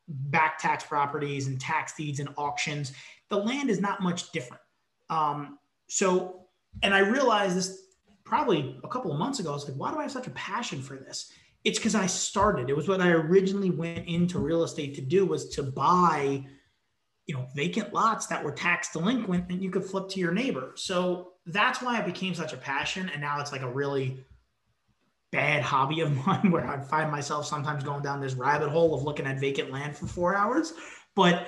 back 0.08 0.58
tax 0.60 0.84
properties 0.84 1.48
and 1.48 1.60
tax 1.60 1.96
deeds 1.96 2.20
and 2.20 2.30
auctions. 2.38 2.94
The 3.30 3.38
land 3.38 3.70
is 3.70 3.80
not 3.80 4.02
much 4.02 4.32
different. 4.32 4.62
Um, 5.10 5.60
so, 5.88 6.48
and 6.84 6.94
I 6.94 7.00
realized 7.00 7.58
this 7.58 7.84
probably 8.24 8.80
a 8.84 8.88
couple 8.88 9.12
of 9.12 9.18
months 9.18 9.40
ago. 9.40 9.52
I 9.52 9.54
was 9.54 9.68
like, 9.68 9.78
why 9.78 9.92
do 9.92 10.00
I 10.00 10.04
have 10.04 10.12
such 10.12 10.28
a 10.28 10.32
passion 10.32 10.82
for 10.82 10.98
this? 10.98 11.32
It's 11.64 11.80
because 11.80 11.96
I 11.96 12.06
started. 12.06 12.70
It 12.70 12.76
was 12.76 12.88
what 12.88 13.02
I 13.02 13.10
originally 13.10 13.72
went 13.72 14.08
into 14.08 14.40
real 14.40 14.64
estate 14.64 14.96
to 14.96 15.02
do 15.02 15.26
was 15.26 15.50
to 15.50 15.64
buy 15.64 16.46
you 17.28 17.36
know 17.36 17.46
vacant 17.54 17.94
lots 17.94 18.26
that 18.28 18.44
were 18.44 18.52
tax 18.52 18.92
delinquent 18.92 19.46
and 19.50 19.62
you 19.62 19.70
could 19.70 19.84
flip 19.84 20.08
to 20.10 20.20
your 20.20 20.32
neighbor 20.32 20.72
so 20.76 21.34
that's 21.48 21.82
why 21.82 22.00
it 22.00 22.06
became 22.06 22.34
such 22.34 22.54
a 22.54 22.58
passion 22.58 23.10
and 23.10 23.22
now 23.22 23.40
it's 23.40 23.52
like 23.52 23.62
a 23.62 23.70
really 23.70 24.26
bad 25.32 25.62
hobby 25.62 26.02
of 26.02 26.14
mine 26.26 26.52
where 26.52 26.68
i 26.68 26.80
find 26.80 27.12
myself 27.12 27.46
sometimes 27.46 27.84
going 27.84 28.02
down 28.02 28.22
this 28.22 28.34
rabbit 28.36 28.70
hole 28.70 28.94
of 28.94 29.04
looking 29.04 29.26
at 29.26 29.40
vacant 29.40 29.72
land 29.72 29.96
for 29.96 30.08
four 30.08 30.36
hours. 30.36 30.74
But 31.16 31.48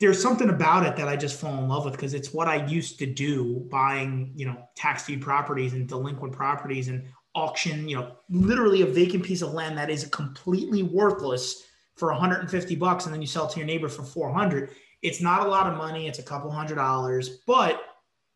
there's 0.00 0.22
something 0.22 0.48
about 0.48 0.86
it 0.86 0.96
that 0.96 1.08
i 1.08 1.16
just 1.16 1.40
fall 1.40 1.58
in 1.58 1.68
love 1.68 1.84
with 1.84 1.94
because 1.94 2.14
it's 2.14 2.32
what 2.32 2.48
i 2.48 2.64
used 2.66 2.98
to 3.00 3.06
do 3.06 3.66
buying 3.70 4.32
you 4.34 4.46
know 4.46 4.56
tax 4.76 5.06
deed 5.06 5.20
properties 5.20 5.72
and 5.72 5.88
delinquent 5.88 6.32
properties 6.32 6.88
and 6.88 7.04
auction 7.34 7.88
you 7.88 7.96
know 7.96 8.12
literally 8.30 8.82
a 8.82 8.86
vacant 8.86 9.24
piece 9.24 9.42
of 9.42 9.52
land 9.52 9.76
that 9.76 9.90
is 9.90 10.06
completely 10.06 10.84
worthless 10.84 11.64
for 11.96 12.12
150 12.12 12.76
bucks 12.76 13.04
and 13.04 13.14
then 13.14 13.20
you 13.20 13.26
sell 13.26 13.48
to 13.48 13.58
your 13.58 13.66
neighbor 13.66 13.88
for 13.88 14.04
400 14.04 14.70
it's 15.02 15.20
not 15.20 15.46
a 15.46 15.48
lot 15.48 15.66
of 15.66 15.76
money, 15.76 16.08
it's 16.08 16.18
a 16.18 16.24
couple 16.24 16.50
hundred 16.50 16.76
dollars, 16.76 17.38
but 17.46 17.80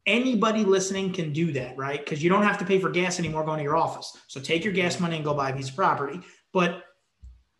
anybody 0.07 0.65
listening 0.65 1.13
can 1.13 1.33
do 1.33 1.53
that, 1.53 1.77
right? 1.77 1.99
Because 1.99 2.23
you 2.23 2.31
don't 2.31 2.43
have 2.43 2.59
to 2.59 2.65
pay 2.65 2.79
for 2.79 2.91
gas 2.91 3.19
anymore 3.19 3.45
going 3.45 3.59
to 3.59 3.63
your 3.63 3.77
office. 3.77 4.17
So 4.27 4.41
take 4.41 4.65
your 4.65 4.73
gas 4.73 4.99
money 4.99 5.17
and 5.17 5.25
go 5.25 5.35
buy 5.35 5.51
a 5.51 5.57
piece 5.57 5.69
of 5.69 5.77
property. 5.77 6.21
But 6.53 6.85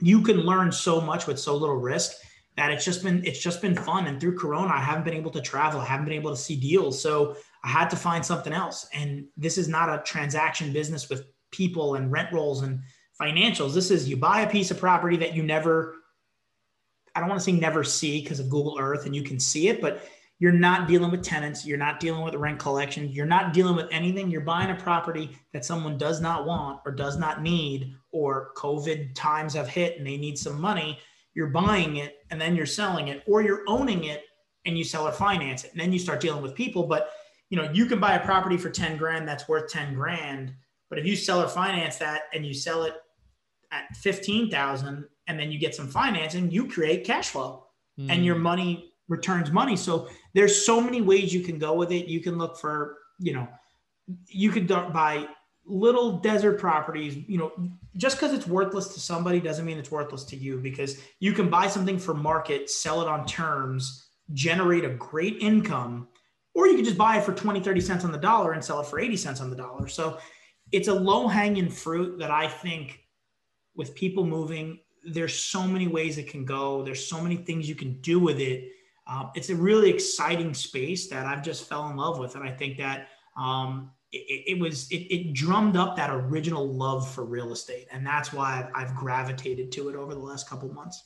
you 0.01 0.23
can 0.23 0.39
learn 0.39 0.73
so 0.73 1.01
much 1.01 1.27
with 1.27 1.39
so 1.39 1.57
little 1.57 1.77
risk 1.77 2.13
that 2.57 2.71
it's 2.71 2.85
just 2.85 3.03
been 3.03 3.25
it's 3.25 3.39
just 3.39 3.63
been 3.63 3.77
fun. 3.77 4.07
And 4.07 4.21
through 4.21 4.37
Corona, 4.37 4.73
I 4.75 4.81
haven't 4.81 5.05
been 5.05 5.15
able 5.15 5.31
to 5.31 5.41
travel, 5.41 5.81
I 5.81 5.87
haven't 5.87 6.07
been 6.07 6.15
able 6.15 6.31
to 6.31 6.37
see 6.37 6.57
deals. 6.57 7.01
So 7.01 7.37
I 7.65 7.69
had 7.69 7.89
to 7.91 7.97
find 7.97 8.25
something 8.25 8.53
else. 8.53 8.89
And 8.93 9.27
this 9.37 9.57
is 9.57 9.69
not 9.69 9.89
a 9.89 10.03
transaction 10.03 10.73
business 10.73 11.09
with 11.09 11.27
people 11.53 11.95
and 11.95 12.11
rent 12.11 12.33
rolls 12.33 12.63
and 12.63 12.81
financials. 13.21 13.75
This 13.75 13.91
is 13.91 14.09
you 14.09 14.17
buy 14.17 14.41
a 14.41 14.51
piece 14.51 14.71
of 14.71 14.79
property 14.79 15.17
that 15.19 15.35
you 15.35 15.43
never 15.43 15.97
I 17.15 17.21
don't 17.21 17.29
want 17.29 17.41
to 17.41 17.45
say 17.45 17.53
never 17.53 17.85
see 17.85 18.23
because 18.23 18.41
of 18.41 18.51
Google 18.51 18.79
Earth 18.81 19.07
and 19.07 19.15
you 19.15 19.23
can 19.23 19.39
see 19.39 19.69
it, 19.69 19.81
but 19.81 20.03
you're 20.43 20.51
not 20.51 20.89
dealing 20.89 21.13
with 21.13 21.23
tenants, 21.23 21.65
you're 21.65 21.79
not 21.79 22.01
dealing 22.01 22.25
with 22.25 22.35
rent 22.35 22.59
collection, 22.59 23.09
you're 23.13 23.25
not 23.25 23.53
dealing 23.53 23.77
with 23.77 23.87
anything. 23.93 24.29
You're 24.29 24.41
buying 24.41 24.73
a 24.73 24.75
property 24.75 25.39
that 25.53 25.65
someone 25.65 25.97
does 25.97 26.21
not 26.21 26.47
want 26.47 26.81
or 26.85 26.91
does 26.91 27.17
not 27.17 27.43
need, 27.43 27.95
or 28.11 28.51
COVID 28.57 29.15
times 29.15 29.55
have 29.55 29.69
hit 29.69 29.99
and 29.99 30.05
they 30.05 30.17
need 30.17 30.37
some 30.37 30.61
money. 30.61 30.99
You're 31.35 31.51
buying 31.51 31.99
it 31.99 32.17
and 32.33 32.41
then 32.41 32.57
you're 32.57 32.67
selling 32.67 33.07
it, 33.07 33.23
or 33.25 33.41
you're 33.41 33.63
owning 33.69 34.03
it 34.03 34.25
and 34.65 34.77
you 34.77 34.83
sell 34.83 35.07
or 35.07 35.13
finance 35.13 35.63
it. 35.63 35.71
And 35.71 35.81
then 35.81 35.93
you 35.93 36.01
start 36.01 36.19
dealing 36.19 36.43
with 36.43 36.57
people. 36.57 36.89
But 36.89 37.13
you 37.51 37.57
know, 37.57 37.71
you 37.73 37.87
can 37.87 38.01
buy 38.01 38.15
a 38.17 38.25
property 38.25 38.57
for 38.57 38.69
10 38.69 38.97
grand 38.97 39.29
that's 39.29 39.49
worth 39.49 39.71
10 39.71 39.95
grand. 39.95 40.53
But 40.91 40.99
if 40.99 41.07
you 41.07 41.15
sell 41.15 41.41
or 41.41 41.47
finance 41.47 41.99
that 41.99 42.23
and 42.35 42.45
you 42.45 42.53
sell 42.53 42.83
it 42.83 42.95
at 43.71 43.97
15,000 43.99 45.05
and 45.29 45.39
then 45.39 45.53
you 45.53 45.61
get 45.61 45.77
some 45.77 45.87
financing, 45.87 46.51
you 46.51 46.67
create 46.67 47.05
cash 47.05 47.29
flow 47.29 47.69
mm. 47.97 48.11
and 48.11 48.25
your 48.25 48.35
hmm. 48.35 48.43
money 48.43 48.92
returns 49.09 49.51
money. 49.51 49.77
So 49.77 50.09
there's 50.35 50.65
so 50.65 50.81
many 50.81 51.01
ways 51.01 51.33
you 51.33 51.41
can 51.41 51.59
go 51.59 51.75
with 51.75 51.93
it. 51.93 52.07
You 52.07 52.21
can 52.21 52.39
look 52.39 52.59
for, 52.59 52.99
you 53.19 53.33
know, 53.33 53.49
you 54.27 54.51
could 54.51 54.67
buy 54.69 55.29
little 55.65 56.19
desert 56.19 56.59
properties, 56.59 57.17
you 57.29 57.39
know, 57.39 57.53
just 57.97 58.17
because 58.17 58.33
it's 58.33 58.47
worthless 58.47 58.89
to 58.95 59.01
somebody 59.01 59.41
doesn't 59.41 59.65
mean 59.65 59.79
it's 59.79 59.91
worthless 59.91 60.25
to 60.25 60.37
you 60.37 60.59
because 60.59 61.01
you 61.21 61.33
can 61.33 61.49
buy 61.49 61.69
something 61.69 61.99
for 61.99 62.15
market, 62.15 62.69
sell 62.71 63.01
it 63.01 63.09
on 63.09 63.27
terms, 63.27 64.09
generate 64.33 64.85
a 64.85 64.91
great 64.91 65.37
income, 65.41 66.09
or 66.55 66.67
you 66.67 66.77
could 66.77 66.85
just 66.85 66.99
buy 66.99 67.19
it 67.19 67.25
for 67.25 67.33
20, 67.33 67.61
30 67.61 67.81
cents 67.81 68.05
on 68.05 68.13
the 68.13 68.19
dollar 68.19 68.53
and 68.53 68.65
sell 68.65 68.81
it 68.81 68.87
for 68.87 68.99
80 68.99 69.17
cents 69.17 69.41
on 69.41 69.51
the 69.51 69.57
dollar. 69.57 69.89
So 69.89 70.19
it's 70.73 70.89
a 70.89 70.95
low 70.95 71.29
hanging 71.29 71.69
fruit 71.69 72.19
that 72.19 72.31
I 72.31 72.49
think 72.49 73.01
with 73.77 73.95
people 73.95 74.25
moving 74.25 74.81
there's 75.05 75.35
so 75.35 75.67
many 75.67 75.89
ways 75.89 76.19
it 76.19 76.29
can 76.29 76.45
go. 76.45 76.83
There's 76.83 77.05
so 77.05 77.21
many 77.21 77.37
things 77.37 77.69
you 77.69 77.75
can 77.75 78.01
do 78.01 78.21
with 78.21 78.39
it. 78.39 78.71
Um, 79.07 79.31
it's 79.35 79.51
a 79.51 79.57
really 79.57 79.91
exciting 79.91 80.55
space 80.55 81.09
that 81.09 81.27
I've 81.27 81.43
just 81.43 81.69
fell 81.69 81.89
in 81.89 81.97
love 81.97 82.19
with, 82.19 82.37
and 82.37 82.45
I 82.45 82.53
think 82.53 82.79
that 82.79 83.09
um, 83.37 83.91
it, 84.13 84.57
it, 84.57 84.61
was 84.61 84.89
it, 84.91 85.13
it, 85.13 85.33
drummed 85.33 85.77
up 85.77 85.97
that 85.97 86.11
original 86.11 86.67
love 86.67 87.11
for 87.11 87.25
real 87.25 87.53
estate, 87.53 87.89
and 87.91 88.07
that's 88.07 88.33
why 88.33 88.71
I've, 88.75 88.91
I've 88.91 88.95
gravitated 88.95 89.73
to 89.73 89.89
it 89.89 89.97
over 89.97 90.15
the 90.15 90.21
last 90.21 90.49
couple 90.49 90.73
months. 90.73 91.03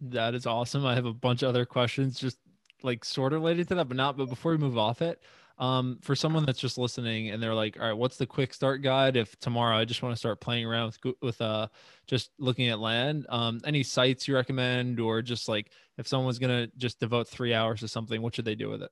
That 0.00 0.34
is 0.34 0.46
awesome. 0.46 0.84
I 0.86 0.94
have 0.94 1.06
a 1.06 1.14
bunch 1.14 1.42
of 1.42 1.48
other 1.48 1.64
questions, 1.64 2.18
just 2.18 2.38
like 2.82 3.04
sort 3.04 3.32
of 3.32 3.40
related 3.40 3.68
to 3.68 3.74
that, 3.76 3.88
but 3.88 3.96
not. 3.96 4.16
But 4.16 4.28
before 4.28 4.52
we 4.52 4.58
move 4.58 4.78
off 4.78 5.02
it, 5.02 5.20
um, 5.58 5.98
for 6.02 6.16
someone 6.16 6.44
that's 6.44 6.58
just 6.58 6.78
listening 6.78 7.30
and 7.30 7.42
they're 7.42 7.54
like, 7.54 7.78
all 7.78 7.86
right, 7.86 7.96
what's 7.96 8.16
the 8.16 8.26
quick 8.26 8.52
start 8.52 8.82
guide? 8.82 9.16
If 9.16 9.38
tomorrow 9.38 9.76
I 9.76 9.84
just 9.84 10.02
want 10.02 10.12
to 10.14 10.18
start 10.18 10.40
playing 10.40 10.64
around 10.66 10.96
with, 11.04 11.14
with, 11.22 11.40
uh, 11.40 11.68
just 12.06 12.30
looking 12.38 12.68
at 12.68 12.80
land, 12.80 13.26
um, 13.28 13.60
any 13.64 13.82
sites 13.82 14.26
you 14.26 14.34
recommend, 14.34 14.98
or 14.98 15.22
just 15.22 15.48
like 15.48 15.70
if 15.96 16.08
someone's 16.08 16.38
going 16.38 16.66
to 16.66 16.76
just 16.76 16.98
devote 16.98 17.28
three 17.28 17.54
hours 17.54 17.80
to 17.80 17.88
something, 17.88 18.20
what 18.20 18.34
should 18.34 18.44
they 18.44 18.56
do 18.56 18.68
with 18.68 18.82
it? 18.82 18.90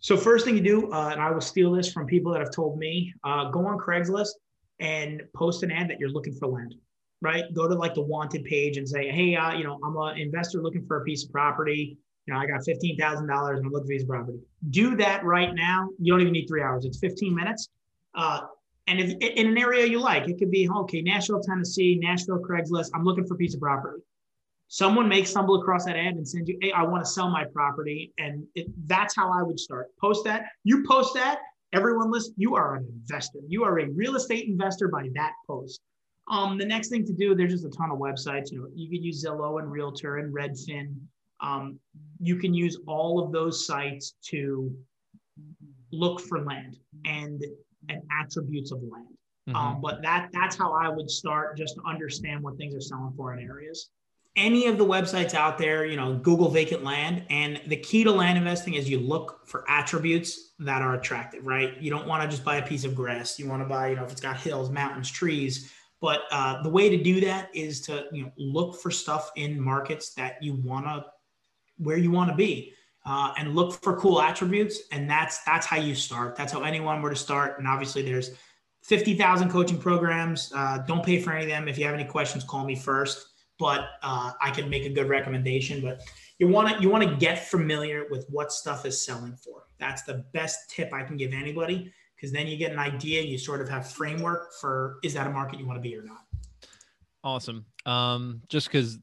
So 0.00 0.16
first 0.16 0.44
thing 0.44 0.56
you 0.56 0.62
do, 0.62 0.92
uh, 0.92 1.10
and 1.10 1.20
I 1.20 1.30
will 1.30 1.40
steal 1.40 1.72
this 1.72 1.92
from 1.92 2.06
people 2.06 2.32
that 2.32 2.40
have 2.40 2.52
told 2.52 2.78
me, 2.78 3.12
uh, 3.24 3.50
go 3.50 3.66
on 3.66 3.78
Craigslist 3.78 4.30
and 4.80 5.22
post 5.34 5.62
an 5.64 5.70
ad 5.70 5.90
that 5.90 5.98
you're 5.98 6.10
looking 6.10 6.32
for 6.34 6.46
land, 6.46 6.74
right? 7.20 7.44
Go 7.52 7.68
to 7.68 7.74
like 7.74 7.94
the 7.94 8.02
wanted 8.02 8.44
page 8.44 8.76
and 8.76 8.88
say, 8.88 9.10
hey, 9.10 9.34
uh, 9.34 9.52
you 9.52 9.64
know, 9.64 9.78
I'm 9.84 9.96
an 9.96 10.18
investor 10.18 10.62
looking 10.62 10.86
for 10.86 11.02
a 11.02 11.04
piece 11.04 11.24
of 11.24 11.32
property 11.32 11.98
you 12.28 12.34
know, 12.34 12.40
I 12.40 12.46
got 12.46 12.60
$15,000 12.60 13.20
and 13.20 13.30
I'm 13.30 13.72
looking 13.72 13.72
for 13.72 13.86
these 13.86 14.04
property. 14.04 14.38
Do 14.68 14.94
that 14.96 15.24
right 15.24 15.54
now. 15.54 15.88
You 15.98 16.12
don't 16.12 16.20
even 16.20 16.34
need 16.34 16.46
three 16.46 16.62
hours. 16.62 16.84
It's 16.84 16.98
15 16.98 17.34
minutes. 17.34 17.70
Uh, 18.14 18.42
and 18.86 19.00
if 19.00 19.12
in 19.18 19.46
an 19.46 19.56
area 19.56 19.86
you 19.86 19.98
like, 19.98 20.28
it 20.28 20.38
could 20.38 20.50
be, 20.50 20.68
okay, 20.68 21.00
Nashville, 21.00 21.40
Tennessee, 21.40 21.98
Nashville, 22.02 22.38
Craigslist. 22.38 22.90
I'm 22.94 23.02
looking 23.02 23.26
for 23.26 23.32
a 23.32 23.36
piece 23.38 23.54
of 23.54 23.60
property. 23.60 24.02
Someone 24.68 25.08
may 25.08 25.24
stumble 25.24 25.58
across 25.58 25.86
that 25.86 25.96
ad 25.96 26.16
and 26.16 26.28
send 26.28 26.48
you, 26.48 26.58
hey, 26.60 26.70
I 26.70 26.82
want 26.82 27.02
to 27.02 27.10
sell 27.10 27.30
my 27.30 27.44
property. 27.44 28.12
And 28.18 28.46
it, 28.54 28.66
that's 28.86 29.16
how 29.16 29.32
I 29.32 29.42
would 29.42 29.58
start. 29.58 29.86
Post 29.98 30.24
that. 30.24 30.44
You 30.64 30.84
post 30.86 31.14
that. 31.14 31.38
Everyone 31.72 32.10
listen, 32.10 32.34
you 32.36 32.56
are 32.56 32.76
an 32.76 32.86
investor. 32.92 33.40
You 33.48 33.64
are 33.64 33.78
a 33.78 33.88
real 33.88 34.16
estate 34.16 34.46
investor 34.46 34.88
by 34.88 35.08
that 35.14 35.32
post. 35.46 35.80
Um, 36.30 36.58
the 36.58 36.66
next 36.66 36.88
thing 36.88 37.06
to 37.06 37.14
do, 37.14 37.34
there's 37.34 37.52
just 37.52 37.64
a 37.64 37.70
ton 37.70 37.90
of 37.90 37.98
websites. 37.98 38.52
You 38.52 38.60
know, 38.60 38.68
you 38.74 38.90
could 38.90 39.02
use 39.02 39.24
Zillow 39.24 39.60
and 39.60 39.72
Realtor 39.72 40.18
and 40.18 40.34
Redfin. 40.34 40.94
Um, 41.40 41.78
you 42.20 42.36
can 42.36 42.54
use 42.54 42.78
all 42.86 43.22
of 43.22 43.32
those 43.32 43.66
sites 43.66 44.14
to 44.26 44.74
look 45.92 46.20
for 46.20 46.44
land 46.44 46.76
and 47.04 47.44
and 47.88 48.02
attributes 48.20 48.72
of 48.72 48.82
land. 48.82 49.06
Mm-hmm. 49.48 49.56
Um, 49.56 49.80
but 49.80 50.02
that 50.02 50.28
that's 50.32 50.56
how 50.56 50.72
I 50.72 50.88
would 50.88 51.10
start 51.10 51.56
just 51.56 51.76
to 51.76 51.82
understand 51.86 52.42
what 52.42 52.56
things 52.56 52.74
are 52.74 52.80
selling 52.80 53.12
for 53.16 53.34
in 53.34 53.44
areas. 53.44 53.90
Any 54.36 54.66
of 54.66 54.78
the 54.78 54.84
websites 54.84 55.34
out 55.34 55.58
there, 55.58 55.84
you 55.84 55.96
know, 55.96 56.14
Google 56.14 56.48
vacant 56.48 56.84
land, 56.84 57.24
and 57.28 57.60
the 57.66 57.76
key 57.76 58.04
to 58.04 58.12
land 58.12 58.38
investing 58.38 58.74
is 58.74 58.88
you 58.88 59.00
look 59.00 59.40
for 59.46 59.68
attributes 59.68 60.52
that 60.60 60.80
are 60.80 60.94
attractive, 60.94 61.44
right? 61.44 61.76
You 61.80 61.90
don't 61.90 62.06
want 62.06 62.22
to 62.22 62.28
just 62.28 62.44
buy 62.44 62.56
a 62.56 62.66
piece 62.66 62.84
of 62.84 62.94
grass. 62.94 63.38
You 63.38 63.48
want 63.48 63.62
to 63.62 63.68
buy, 63.68 63.88
you 63.88 63.96
know, 63.96 64.04
if 64.04 64.12
it's 64.12 64.20
got 64.20 64.36
hills, 64.36 64.70
mountains, 64.70 65.10
trees. 65.10 65.72
But 66.00 66.20
uh, 66.30 66.62
the 66.62 66.68
way 66.68 66.88
to 66.88 67.02
do 67.02 67.20
that 67.22 67.48
is 67.54 67.80
to 67.82 68.04
you 68.12 68.24
know 68.24 68.32
look 68.36 68.80
for 68.80 68.90
stuff 68.90 69.32
in 69.36 69.60
markets 69.60 70.14
that 70.14 70.42
you 70.42 70.54
want 70.54 70.86
to 70.86 71.04
where 71.78 71.96
you 71.96 72.10
want 72.10 72.30
to 72.30 72.36
be 72.36 72.72
uh, 73.06 73.32
and 73.38 73.54
look 73.54 73.72
for 73.72 73.96
cool 73.96 74.20
attributes 74.20 74.82
and 74.92 75.08
that's 75.08 75.42
that's 75.44 75.66
how 75.66 75.76
you 75.76 75.94
start. 75.94 76.36
That's 76.36 76.52
how 76.52 76.62
anyone 76.62 77.02
were 77.02 77.10
to 77.10 77.16
start 77.16 77.58
and 77.58 77.66
obviously 77.66 78.02
there's 78.02 78.30
50000 78.82 79.50
coaching 79.50 79.78
programs 79.78 80.52
uh, 80.54 80.78
don't 80.86 81.04
pay 81.04 81.20
for 81.20 81.32
any 81.32 81.44
of 81.44 81.50
them. 81.50 81.68
If 81.68 81.78
you 81.78 81.84
have 81.84 81.94
any 81.94 82.04
questions 82.04 82.44
call 82.44 82.64
me 82.64 82.76
first 82.76 83.28
but 83.58 83.88
uh, 84.02 84.32
i 84.40 84.50
can 84.50 84.70
make 84.70 84.84
a 84.84 84.88
good 84.88 85.08
recommendation 85.08 85.80
but 85.80 86.00
you 86.38 86.46
want 86.46 86.68
to 86.68 86.80
you 86.82 86.88
want 86.88 87.02
to 87.02 87.16
get 87.16 87.48
familiar 87.48 88.06
with 88.10 88.24
what 88.30 88.52
stuff 88.52 88.86
is 88.86 89.04
selling 89.04 89.36
for. 89.36 89.64
That's 89.78 90.02
the 90.02 90.24
best 90.32 90.70
tip 90.70 90.92
i 90.92 91.02
can 91.02 91.16
give 91.16 91.32
anybody 91.32 91.92
because 92.16 92.32
then 92.32 92.46
you 92.46 92.56
get 92.56 92.72
an 92.72 92.78
idea 92.78 93.22
you 93.22 93.38
sort 93.38 93.60
of 93.60 93.68
have 93.68 93.90
framework 93.90 94.52
for 94.60 94.98
is 95.02 95.14
that 95.14 95.26
a 95.26 95.30
market 95.30 95.58
you 95.58 95.66
want 95.66 95.76
to 95.76 95.88
be 95.88 95.96
or 95.96 96.02
not. 96.02 96.22
Awesome. 97.24 97.66
Um, 97.84 98.42
just 98.48 98.68
because 98.68 98.98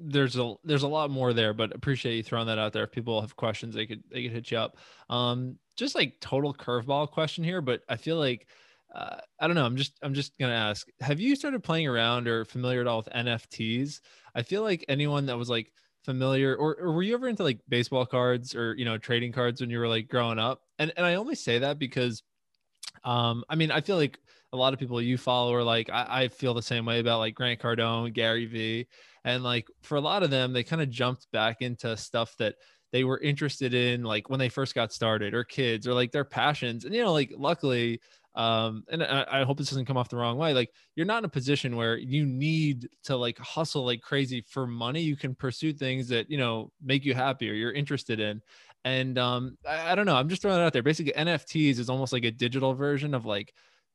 there's 0.00 0.36
a 0.36 0.54
there's 0.64 0.82
a 0.82 0.88
lot 0.88 1.10
more 1.10 1.32
there, 1.32 1.52
but 1.52 1.74
appreciate 1.74 2.16
you 2.16 2.22
throwing 2.22 2.46
that 2.46 2.58
out 2.58 2.72
there. 2.72 2.84
If 2.84 2.92
people 2.92 3.20
have 3.20 3.36
questions, 3.36 3.74
they 3.74 3.86
could 3.86 4.02
they 4.10 4.22
could 4.22 4.32
hit 4.32 4.50
you 4.50 4.58
up. 4.58 4.76
Um, 5.08 5.56
just 5.76 5.94
like 5.94 6.20
total 6.20 6.54
curveball 6.54 7.10
question 7.10 7.44
here, 7.44 7.60
but 7.60 7.82
I 7.88 7.96
feel 7.96 8.16
like 8.16 8.46
uh, 8.94 9.18
I 9.38 9.46
don't 9.46 9.56
know. 9.56 9.66
I'm 9.66 9.76
just 9.76 9.98
I'm 10.02 10.14
just 10.14 10.36
gonna 10.38 10.54
ask. 10.54 10.88
Have 11.00 11.20
you 11.20 11.36
started 11.36 11.62
playing 11.62 11.86
around 11.86 12.28
or 12.28 12.44
familiar 12.44 12.80
at 12.80 12.86
all 12.86 12.98
with 12.98 13.08
NFTs? 13.14 14.00
I 14.34 14.42
feel 14.42 14.62
like 14.62 14.84
anyone 14.88 15.26
that 15.26 15.38
was 15.38 15.50
like 15.50 15.72
familiar 16.04 16.56
or, 16.56 16.76
or 16.76 16.92
were 16.92 17.02
you 17.02 17.14
ever 17.14 17.28
into 17.28 17.42
like 17.42 17.60
baseball 17.68 18.06
cards 18.06 18.54
or 18.54 18.74
you 18.76 18.84
know 18.84 18.96
trading 18.98 19.32
cards 19.32 19.60
when 19.60 19.70
you 19.70 19.78
were 19.78 19.88
like 19.88 20.08
growing 20.08 20.38
up? 20.38 20.62
And 20.78 20.92
and 20.96 21.06
I 21.06 21.14
only 21.14 21.34
say 21.34 21.58
that 21.60 21.78
because 21.78 22.22
um 23.04 23.44
I 23.48 23.54
mean 23.54 23.70
I 23.70 23.80
feel 23.80 23.96
like 23.96 24.18
a 24.52 24.56
lot 24.56 24.72
of 24.72 24.80
people 24.80 25.00
you 25.00 25.16
follow 25.16 25.54
are 25.54 25.62
like 25.62 25.88
I, 25.90 26.24
I 26.24 26.28
feel 26.28 26.54
the 26.54 26.62
same 26.62 26.84
way 26.84 26.98
about 26.98 27.20
like 27.20 27.34
Grant 27.34 27.60
Cardone, 27.60 28.12
Gary 28.12 28.46
Vee. 28.46 28.88
And 29.24 29.42
like 29.42 29.68
for 29.82 29.96
a 29.96 30.00
lot 30.00 30.22
of 30.22 30.30
them, 30.30 30.52
they 30.52 30.62
kind 30.62 30.82
of 30.82 30.90
jumped 30.90 31.30
back 31.32 31.60
into 31.60 31.96
stuff 31.96 32.36
that 32.38 32.54
they 32.92 33.04
were 33.04 33.20
interested 33.20 33.74
in 33.74 34.02
like 34.02 34.28
when 34.28 34.40
they 34.40 34.48
first 34.48 34.74
got 34.74 34.92
started 34.92 35.34
or 35.34 35.44
kids 35.44 35.86
or 35.86 35.94
like 35.94 36.12
their 36.12 36.24
passions. 36.24 36.84
And 36.84 36.94
you 36.94 37.02
know, 37.02 37.12
like 37.12 37.32
luckily 37.36 38.00
um 38.36 38.84
and 38.88 39.02
I, 39.02 39.26
I, 39.28 39.42
hope 39.42 39.58
this 39.58 39.70
doesn't 39.70 39.86
come 39.86 39.96
off 39.96 40.08
the 40.08 40.16
wrong 40.16 40.38
way 40.38 40.54
like 40.54 40.70
you're 40.94 41.04
not 41.04 41.18
in 41.18 41.24
a 41.24 41.28
position 41.28 41.74
where 41.74 41.96
you 41.96 42.24
need 42.24 42.88
to 43.02 43.16
like 43.16 43.36
hustle 43.38 43.84
like 43.84 44.02
crazy 44.02 44.44
for 44.48 44.68
money. 44.68 45.00
You 45.00 45.16
can 45.16 45.34
pursue 45.34 45.72
things 45.72 46.06
that 46.08 46.30
you 46.30 46.38
know 46.38 46.70
make 46.80 47.04
you 47.04 47.12
happy 47.12 47.50
or 47.50 47.54
you're 47.54 47.72
interested 47.72 48.20
in. 48.20 48.40
And 48.84 49.18
um 49.18 49.58
I, 49.68 49.92
I 49.92 49.94
don't 49.96 50.06
know 50.06 50.14
i'm 50.14 50.28
just 50.28 50.42
throwing 50.42 50.60
it 50.60 50.62
out 50.62 50.72
there. 50.72 50.82
Basically 50.84 51.12
nfts 51.12 51.80
is 51.80 51.90
almost 51.90 52.12
like 52.12 52.24
a 52.24 52.30
digital 52.30 52.72
version 52.72 53.14
of 53.14 53.26
like 53.26 53.52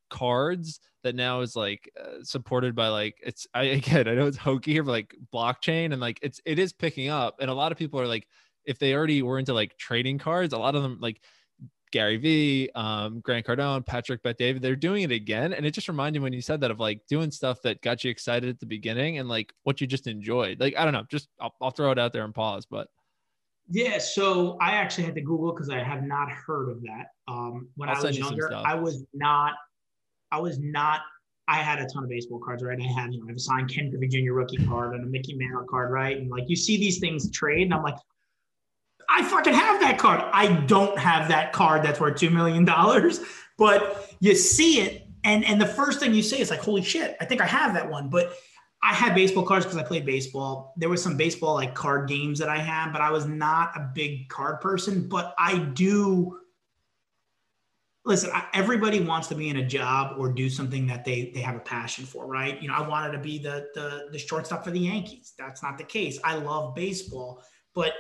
cards 0.10 0.80
that 1.04 1.16
now 1.16 1.42
is 1.42 1.56
like 1.56 1.92
uh, 2.00 2.24
supported 2.24 2.76
by 2.76 2.88
like 2.88 3.18
it's 3.24 3.48
i 3.54 3.64
again 3.80 4.08
i 4.08 4.14
know 4.14 4.28
it's 4.28 4.38
hokey 4.38 4.74
here 4.74 4.84
but 4.84 4.92
like 4.92 5.16
blockchain 5.34 5.92
and 5.92 6.00
like 6.00 6.20
it's 6.22 6.42
it 6.46 6.60
is 6.60 6.74
picking 6.74 7.10
up 7.10 7.36
and 7.40 7.50
a 7.50 7.54
lot 7.54 7.72
of 7.72 7.78
people 7.78 8.00
are 8.00 8.08
like 8.08 8.28
if 8.66 8.80
they 8.80 8.94
already 8.94 9.22
were 9.22 9.38
into 9.38 9.54
like 9.54 9.78
trading 9.78 10.18
cards 10.18 10.54
a 10.54 10.58
lot 10.58 10.76
of 10.76 10.82
them 10.82 10.98
like 11.00 11.22
Gary 11.96 12.18
Vee, 12.18 12.70
um, 12.76 13.22
Grant 13.22 13.46
Cardone, 13.46 13.86
Patrick 13.86 14.22
Bet 14.22 14.38
David, 14.38 14.62
they're 14.62 14.76
doing 14.76 15.04
it 15.04 15.14
again. 15.14 15.54
And 15.54 15.66
it 15.66 15.72
just 15.72 15.88
reminded 15.88 16.20
me 16.20 16.24
when 16.24 16.34
you 16.34 16.42
said 16.42 16.60
that 16.60 16.70
of 16.70 16.78
like 16.78 17.00
doing 17.08 17.32
stuff 17.32 17.62
that 17.62 17.82
got 17.82 18.04
you 18.04 18.12
excited 18.12 18.50
at 18.50 18.60
the 18.60 18.66
beginning 18.66 19.18
and 19.18 19.30
like 19.30 19.54
what 19.64 19.80
you 19.80 19.88
just 19.88 20.06
enjoyed. 20.06 20.60
Like, 20.60 20.76
I 20.78 20.84
don't 20.84 20.94
know, 20.94 21.06
just 21.10 21.30
I'll, 21.40 21.54
I'll 21.62 21.72
throw 21.72 21.92
it 21.92 22.00
out 22.00 22.12
there 22.12 22.26
and 22.26 22.36
pause, 22.36 22.66
but. 22.70 22.90
Yeah, 23.70 23.98
so 23.98 24.58
I 24.60 24.72
actually 24.72 25.06
had 25.06 25.16
to 25.16 25.22
Google 25.22 25.54
because 25.54 25.70
I 25.70 25.80
have 25.80 26.04
not 26.04 26.30
heard 26.30 26.70
of 26.70 26.82
that. 26.82 27.06
Um, 27.30 27.70
when 27.78 27.88
I'll 27.88 27.96
i 27.96 28.08
was 28.08 28.18
younger, 28.18 28.54
I 28.54 28.76
was 28.76 29.06
not, 29.14 29.54
I 30.32 30.40
was 30.40 30.60
not, 30.60 31.02
I 31.48 31.58
had 31.58 31.80
a 31.80 31.86
ton 31.86 32.04
of 32.04 32.10
baseball 32.10 32.40
cards, 32.40 32.64
right? 32.64 32.80
I 32.80 32.84
had, 32.84 33.14
you 33.14 33.20
know, 33.20 33.26
I 33.26 33.30
have 33.30 33.38
a 33.38 33.40
signed 33.40 33.74
Ken 33.74 33.90
Griffey 33.90 34.08
Jr. 34.08 34.34
rookie 34.34 34.58
card 34.66 34.96
and 34.96 35.04
a 35.04 35.08
Mickey 35.08 35.34
Mantle 35.34 35.66
card, 35.70 35.92
right? 35.92 36.18
And 36.18 36.30
like 36.30 36.46
you 36.48 36.56
see 36.56 36.78
these 36.78 37.00
things 37.00 37.30
trade, 37.32 37.64
and 37.64 37.74
I'm 37.74 37.84
like, 37.84 37.98
I 39.10 39.24
fucking 39.24 39.54
have 39.54 39.80
that 39.82 39.98
card. 39.98 40.22
I 40.34 40.48
don't 40.66 40.98
have 40.98 41.28
that 41.30 41.54
card 41.54 41.84
that's 41.84 42.00
worth 42.00 42.16
$2 42.16 42.32
million, 42.32 42.66
but 43.58 44.16
you 44.20 44.36
see 44.36 44.82
it. 44.82 45.08
And, 45.24 45.44
and 45.46 45.60
the 45.60 45.66
first 45.68 46.00
thing 46.00 46.14
you 46.14 46.24
say 46.24 46.40
is 46.40 46.50
like, 46.50 46.60
holy 46.60 46.84
shit, 46.84 47.16
I 47.20 47.26
think 47.26 47.42
I 47.42 47.46
have 47.46 47.74
that 47.74 47.90
one. 47.90 48.10
But 48.10 48.34
I 48.84 48.94
had 48.94 49.16
baseball 49.16 49.44
cards 49.44 49.66
because 49.66 49.78
I 49.78 49.84
played 49.84 50.06
baseball. 50.06 50.74
There 50.78 50.90
was 50.90 51.02
some 51.02 51.18
baseball 51.18 51.56
like 51.56 51.74
card 51.74 52.08
games 52.08 52.38
that 52.40 52.50
I 52.50 52.58
had, 52.58 52.92
but 52.92 53.02
I 53.02 53.10
was 53.10 53.26
not 53.26 53.76
a 53.76 53.90
big 53.96 54.30
card 54.30 54.62
person. 54.62 55.08
But 55.08 55.34
I 55.40 55.58
do 55.58 56.40
listen. 58.06 58.30
I, 58.34 58.46
everybody 58.54 59.02
wants 59.02 59.28
to 59.30 59.36
be 59.36 59.50
in 59.50 59.58
a 59.58 59.66
job 59.66 60.16
or 60.18 60.32
do 60.32 60.50
something 60.50 60.88
that 60.88 61.04
they 61.04 61.32
they 61.34 61.42
have 61.42 61.56
a 61.56 61.60
passion 61.60 62.06
for, 62.06 62.26
right? 62.28 62.62
You 62.62 62.70
know, 62.70 62.76
I 62.76 62.88
wanted 62.88 63.12
to 63.14 63.20
be 63.20 63.40
the 63.40 63.68
the 63.74 64.08
the 64.12 64.20
shortstop 64.20 64.64
for 64.64 64.72
the 64.72 64.80
Yankees. 64.80 65.34
That's 65.38 65.62
not 65.62 65.78
the 65.78 65.84
case. 65.84 66.20
I 66.24 66.36
love 66.36 66.76
baseball, 66.76 67.44
but 67.74 67.94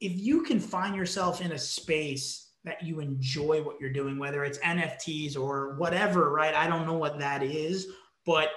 if 0.00 0.12
you 0.16 0.42
can 0.42 0.60
find 0.60 0.94
yourself 0.94 1.40
in 1.40 1.52
a 1.52 1.58
space 1.58 2.52
that 2.64 2.82
you 2.82 3.00
enjoy 3.00 3.62
what 3.62 3.78
you're 3.80 3.92
doing, 3.92 4.18
whether 4.18 4.42
it's 4.44 4.58
NFTs 4.58 5.38
or 5.38 5.76
whatever, 5.76 6.30
right? 6.30 6.54
I 6.54 6.66
don't 6.66 6.86
know 6.86 6.94
what 6.94 7.18
that 7.18 7.42
is, 7.42 7.88
but 8.24 8.48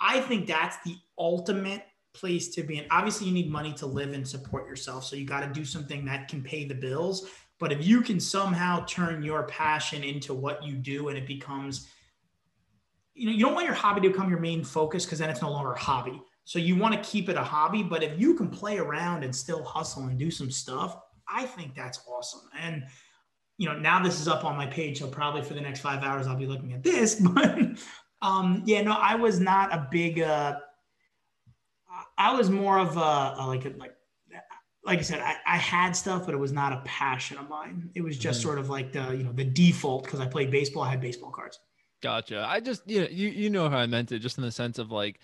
I 0.00 0.20
think 0.20 0.46
that's 0.46 0.76
the 0.84 0.96
ultimate 1.18 1.84
place 2.14 2.48
to 2.54 2.62
be. 2.62 2.78
And 2.78 2.86
obviously, 2.90 3.26
you 3.26 3.32
need 3.32 3.50
money 3.50 3.72
to 3.74 3.86
live 3.86 4.12
and 4.12 4.26
support 4.26 4.66
yourself. 4.66 5.04
So 5.04 5.16
you 5.16 5.26
got 5.26 5.40
to 5.40 5.52
do 5.52 5.64
something 5.64 6.04
that 6.06 6.28
can 6.28 6.42
pay 6.42 6.66
the 6.66 6.74
bills. 6.74 7.26
But 7.62 7.70
if 7.70 7.86
you 7.86 8.02
can 8.02 8.18
somehow 8.18 8.84
turn 8.86 9.22
your 9.22 9.44
passion 9.44 10.02
into 10.02 10.34
what 10.34 10.64
you 10.64 10.74
do 10.74 11.10
and 11.10 11.16
it 11.16 11.28
becomes, 11.28 11.88
you 13.14 13.26
know, 13.26 13.32
you 13.32 13.44
don't 13.44 13.54
want 13.54 13.66
your 13.66 13.74
hobby 13.76 14.00
to 14.00 14.08
become 14.10 14.28
your 14.28 14.40
main 14.40 14.64
focus 14.64 15.04
because 15.04 15.20
then 15.20 15.30
it's 15.30 15.42
no 15.42 15.48
longer 15.52 15.70
a 15.70 15.78
hobby. 15.78 16.20
So 16.42 16.58
you 16.58 16.74
want 16.74 16.92
to 16.92 17.08
keep 17.08 17.28
it 17.28 17.36
a 17.36 17.44
hobby, 17.44 17.84
but 17.84 18.02
if 18.02 18.18
you 18.18 18.34
can 18.34 18.48
play 18.48 18.78
around 18.78 19.22
and 19.22 19.32
still 19.32 19.62
hustle 19.62 20.02
and 20.02 20.18
do 20.18 20.28
some 20.28 20.50
stuff, 20.50 20.96
I 21.28 21.44
think 21.44 21.76
that's 21.76 22.00
awesome. 22.08 22.48
And 22.58 22.82
you 23.58 23.68
know, 23.68 23.78
now 23.78 24.02
this 24.02 24.20
is 24.20 24.26
up 24.26 24.44
on 24.44 24.56
my 24.56 24.66
page, 24.66 24.98
so 24.98 25.06
probably 25.06 25.42
for 25.42 25.54
the 25.54 25.60
next 25.60 25.78
five 25.78 26.02
hours 26.02 26.26
I'll 26.26 26.34
be 26.34 26.46
looking 26.46 26.72
at 26.72 26.82
this. 26.82 27.24
But 27.32 27.78
um, 28.22 28.64
yeah, 28.66 28.82
no, 28.82 28.94
I 28.94 29.14
was 29.14 29.38
not 29.38 29.72
a 29.72 29.86
big. 29.88 30.20
Uh, 30.20 30.56
I 32.18 32.34
was 32.34 32.50
more 32.50 32.80
of 32.80 32.96
a, 32.96 33.34
a 33.38 33.46
like 33.46 33.66
a, 33.66 33.68
like 33.78 33.94
like 34.84 34.98
I 34.98 35.02
said, 35.02 35.20
I, 35.20 35.36
I 35.46 35.56
had 35.56 35.92
stuff, 35.92 36.26
but 36.26 36.34
it 36.34 36.38
was 36.38 36.52
not 36.52 36.72
a 36.72 36.82
passion 36.84 37.38
of 37.38 37.48
mine. 37.48 37.90
It 37.94 38.02
was 38.02 38.18
just 38.18 38.40
mm-hmm. 38.40 38.48
sort 38.48 38.58
of 38.58 38.68
like 38.68 38.92
the 38.92 39.12
you 39.16 39.24
know 39.24 39.32
the 39.32 39.44
default 39.44 40.04
because 40.04 40.20
I 40.20 40.26
played 40.26 40.50
baseball. 40.50 40.82
I 40.82 40.90
had 40.90 41.00
baseball 41.00 41.30
cards. 41.30 41.60
Gotcha. 42.02 42.44
I 42.48 42.60
just 42.60 42.88
you 42.88 43.02
know 43.02 43.08
you 43.10 43.28
you 43.28 43.50
know 43.50 43.68
how 43.68 43.78
I 43.78 43.86
meant 43.86 44.12
it, 44.12 44.18
just 44.18 44.38
in 44.38 44.44
the 44.44 44.50
sense 44.50 44.78
of 44.78 44.90
like 44.90 45.20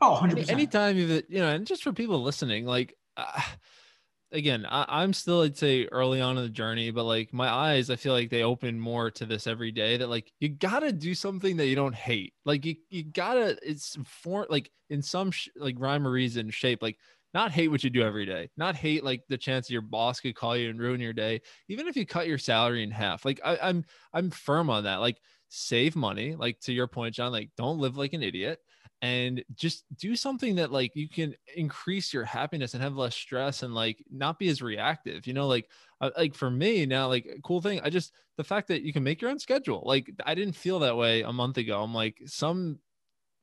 Oh, 0.00 0.18
100%. 0.20 0.50
anytime 0.50 0.96
you 0.96 1.22
you 1.28 1.40
know, 1.40 1.48
and 1.48 1.66
just 1.66 1.82
for 1.82 1.92
people 1.92 2.22
listening, 2.22 2.64
like 2.64 2.96
uh, 3.16 3.40
again, 4.32 4.64
I, 4.68 5.02
am 5.02 5.12
still 5.12 5.42
I'd 5.42 5.58
say 5.58 5.86
early 5.86 6.20
on 6.20 6.38
in 6.38 6.44
the 6.44 6.48
journey, 6.48 6.90
but 6.90 7.04
like 7.04 7.32
my 7.32 7.48
eyes, 7.48 7.90
I 7.90 7.96
feel 7.96 8.12
like 8.12 8.30
they 8.30 8.42
open 8.42 8.80
more 8.80 9.10
to 9.12 9.26
this 9.26 9.46
every 9.46 9.72
day. 9.72 9.98
That 9.98 10.08
like 10.08 10.32
you 10.40 10.48
gotta 10.48 10.92
do 10.92 11.14
something 11.14 11.56
that 11.58 11.66
you 11.66 11.76
don't 11.76 11.94
hate. 11.94 12.32
Like 12.44 12.64
you 12.64 12.76
you 12.88 13.04
gotta 13.04 13.58
it's 13.62 13.98
for 14.06 14.46
like 14.48 14.70
in 14.88 15.02
some 15.02 15.30
sh- 15.30 15.48
like 15.56 15.76
rhyme 15.78 16.06
or 16.06 16.10
reason 16.10 16.50
shape 16.50 16.82
like 16.82 16.98
not 17.34 17.52
hate 17.52 17.68
what 17.68 17.84
you 17.84 17.90
do 17.90 18.02
every 18.02 18.26
day 18.26 18.48
not 18.56 18.74
hate 18.74 19.04
like 19.04 19.22
the 19.28 19.38
chance 19.38 19.70
your 19.70 19.82
boss 19.82 20.20
could 20.20 20.34
call 20.34 20.56
you 20.56 20.70
and 20.70 20.80
ruin 20.80 21.00
your 21.00 21.12
day 21.12 21.40
even 21.68 21.86
if 21.86 21.96
you 21.96 22.06
cut 22.06 22.26
your 22.26 22.38
salary 22.38 22.82
in 22.82 22.90
half. 22.90 23.24
Like 23.24 23.40
I, 23.44 23.58
i'm 23.62 23.84
i'm 24.12 24.30
firm 24.30 24.70
on 24.70 24.84
that. 24.84 24.96
Like 24.96 25.20
save 25.48 25.96
money. 25.96 26.34
Like 26.34 26.60
to 26.60 26.72
your 26.72 26.86
point 26.86 27.14
john 27.14 27.32
like 27.32 27.50
don't 27.56 27.78
live 27.78 27.96
like 27.96 28.12
an 28.12 28.22
idiot 28.22 28.60
and 29.02 29.42
just 29.54 29.84
do 29.96 30.14
something 30.14 30.56
that 30.56 30.70
like 30.70 30.94
you 30.94 31.08
can 31.08 31.34
increase 31.56 32.12
your 32.12 32.24
happiness 32.24 32.74
and 32.74 32.82
have 32.82 32.96
less 32.96 33.16
stress 33.16 33.62
and 33.62 33.74
like 33.74 34.04
not 34.10 34.38
be 34.38 34.48
as 34.50 34.60
reactive 34.60 35.26
you 35.26 35.32
know 35.32 35.46
like 35.46 35.70
uh, 36.02 36.10
like 36.18 36.34
for 36.34 36.50
me 36.50 36.84
now 36.84 37.08
like 37.08 37.26
cool 37.42 37.62
thing 37.62 37.80
i 37.82 37.88
just 37.88 38.12
the 38.40 38.44
fact 38.44 38.68
that 38.68 38.80
you 38.80 38.90
can 38.90 39.04
make 39.04 39.20
your 39.20 39.30
own 39.30 39.38
schedule. 39.38 39.82
Like 39.84 40.10
i 40.24 40.34
didn't 40.34 40.56
feel 40.56 40.78
that 40.78 40.96
way 40.96 41.20
a 41.20 41.30
month 41.30 41.58
ago. 41.58 41.82
I'm 41.82 41.92
like 41.92 42.22
some 42.24 42.78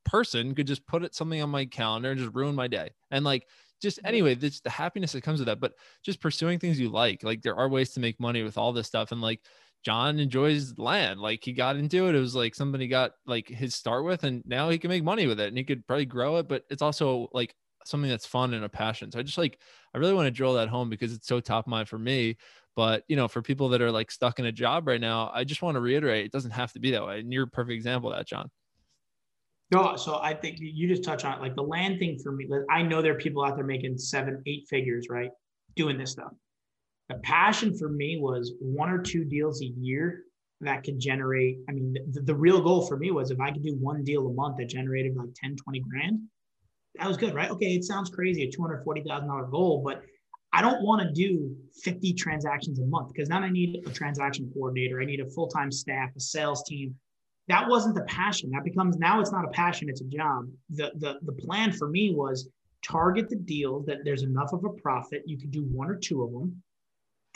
person 0.05 0.55
could 0.55 0.65
just 0.65 0.87
put 0.87 1.03
it 1.03 1.13
something 1.13 1.39
on 1.39 1.51
my 1.51 1.65
calendar 1.65 2.09
and 2.09 2.19
just 2.19 2.33
ruin 2.33 2.55
my 2.55 2.67
day. 2.67 2.89
And 3.11 3.23
like 3.23 3.47
just 3.81 3.99
anyway 4.03 4.33
that's 4.33 4.59
the 4.61 4.69
happiness 4.69 5.11
that 5.11 5.23
comes 5.23 5.39
with 5.39 5.47
that 5.47 5.59
but 5.59 5.73
just 6.03 6.19
pursuing 6.19 6.57
things 6.59 6.79
you 6.79 6.89
like 6.89 7.23
like 7.23 7.41
there 7.41 7.55
are 7.55 7.69
ways 7.69 7.91
to 7.91 7.99
make 7.99 8.19
money 8.19 8.43
with 8.43 8.57
all 8.57 8.73
this 8.73 8.87
stuff 8.87 9.11
and 9.11 9.21
like 9.21 9.41
John 9.83 10.19
enjoys 10.19 10.77
land. 10.77 11.21
Like 11.21 11.45
he 11.45 11.53
got 11.53 11.77
into 11.77 12.07
it. 12.07 12.15
It 12.15 12.19
was 12.19 12.35
like 12.35 12.55
somebody 12.55 12.87
got 12.87 13.11
like 13.25 13.47
his 13.47 13.75
start 13.75 14.03
with, 14.03 14.23
and 14.23 14.43
now 14.45 14.69
he 14.69 14.77
can 14.77 14.89
make 14.89 15.03
money 15.03 15.27
with 15.27 15.39
it 15.39 15.47
and 15.47 15.57
he 15.57 15.63
could 15.63 15.85
probably 15.87 16.05
grow 16.05 16.37
it. 16.37 16.47
But 16.49 16.63
it's 16.69 16.81
also 16.81 17.29
like 17.31 17.55
something 17.85 18.09
that's 18.09 18.25
fun 18.25 18.53
and 18.53 18.65
a 18.65 18.69
passion. 18.69 19.11
So 19.11 19.19
I 19.19 19.23
just 19.23 19.37
like, 19.37 19.59
I 19.93 19.97
really 19.97 20.13
want 20.13 20.27
to 20.27 20.31
drill 20.31 20.53
that 20.55 20.67
home 20.69 20.89
because 20.89 21.13
it's 21.13 21.27
so 21.27 21.39
top 21.39 21.65
of 21.65 21.69
mind 21.69 21.87
for 21.87 21.97
me. 21.97 22.37
But, 22.75 23.03
you 23.07 23.15
know, 23.15 23.27
for 23.27 23.41
people 23.41 23.69
that 23.69 23.81
are 23.81 23.91
like 23.91 24.11
stuck 24.11 24.39
in 24.39 24.45
a 24.45 24.51
job 24.51 24.87
right 24.87 25.01
now, 25.01 25.31
I 25.33 25.43
just 25.43 25.61
want 25.61 25.75
to 25.75 25.81
reiterate 25.81 26.25
it 26.25 26.31
doesn't 26.31 26.51
have 26.51 26.73
to 26.73 26.79
be 26.79 26.91
that 26.91 27.05
way. 27.05 27.19
And 27.19 27.33
you're 27.33 27.45
a 27.45 27.47
perfect 27.47 27.73
example 27.73 28.11
of 28.11 28.17
that, 28.17 28.27
John. 28.27 28.51
No, 29.69 29.95
so 29.97 30.19
I 30.21 30.33
think 30.33 30.57
you 30.59 30.87
just 30.87 31.03
touch 31.03 31.25
on 31.25 31.37
it. 31.37 31.41
Like 31.41 31.55
the 31.55 31.63
land 31.63 31.99
thing 31.99 32.17
for 32.23 32.31
me, 32.31 32.47
I 32.69 32.83
know 32.83 33.01
there 33.01 33.13
are 33.13 33.17
people 33.17 33.43
out 33.43 33.57
there 33.57 33.65
making 33.65 33.97
seven, 33.97 34.41
eight 34.45 34.65
figures, 34.69 35.07
right? 35.09 35.29
Doing 35.75 35.97
this 35.97 36.11
stuff 36.11 36.31
the 37.09 37.15
passion 37.15 37.77
for 37.77 37.89
me 37.89 38.17
was 38.19 38.53
one 38.59 38.89
or 38.89 39.01
two 39.01 39.23
deals 39.23 39.61
a 39.61 39.65
year 39.65 40.23
that 40.61 40.83
could 40.83 40.99
generate 40.99 41.59
i 41.69 41.71
mean 41.71 41.95
the, 42.11 42.21
the, 42.21 42.35
real 42.35 42.61
goal 42.61 42.85
for 42.87 42.97
me 42.97 43.11
was 43.11 43.31
if 43.31 43.39
i 43.39 43.51
could 43.51 43.63
do 43.63 43.75
one 43.75 44.03
deal 44.03 44.27
a 44.27 44.33
month 44.33 44.57
that 44.57 44.67
generated 44.67 45.15
like 45.15 45.29
10 45.35 45.55
20 45.55 45.79
grand 45.81 46.19
that 46.95 47.07
was 47.07 47.17
good 47.17 47.33
right 47.35 47.51
okay 47.51 47.75
it 47.75 47.83
sounds 47.83 48.09
crazy 48.09 48.43
a 48.43 48.51
$240000 48.51 49.51
goal 49.51 49.83
but 49.85 50.01
i 50.53 50.61
don't 50.61 50.81
want 50.81 51.01
to 51.01 51.13
do 51.13 51.55
50 51.83 52.13
transactions 52.13 52.79
a 52.79 52.85
month 52.85 53.13
because 53.13 53.29
then 53.29 53.43
i 53.43 53.49
need 53.49 53.83
a 53.85 53.91
transaction 53.91 54.49
coordinator 54.53 54.99
i 54.99 55.05
need 55.05 55.19
a 55.19 55.29
full-time 55.29 55.71
staff 55.71 56.09
a 56.15 56.19
sales 56.19 56.63
team 56.67 56.95
that 57.47 57.67
wasn't 57.67 57.95
the 57.95 58.03
passion 58.03 58.49
that 58.51 58.63
becomes 58.63 58.97
now 58.97 59.19
it's 59.19 59.31
not 59.31 59.45
a 59.45 59.49
passion 59.49 59.89
it's 59.89 60.01
a 60.01 60.05
job 60.05 60.47
the 60.69 60.91
the, 60.95 61.17
the 61.23 61.33
plan 61.33 61.71
for 61.71 61.87
me 61.87 62.13
was 62.13 62.49
target 62.83 63.29
the 63.29 63.35
deals 63.35 63.85
that 63.85 63.97
there's 64.03 64.23
enough 64.23 64.53
of 64.53 64.63
a 64.63 64.69
profit 64.69 65.23
you 65.25 65.37
could 65.37 65.51
do 65.51 65.63
one 65.63 65.89
or 65.89 65.95
two 65.95 66.23
of 66.23 66.31
them 66.31 66.61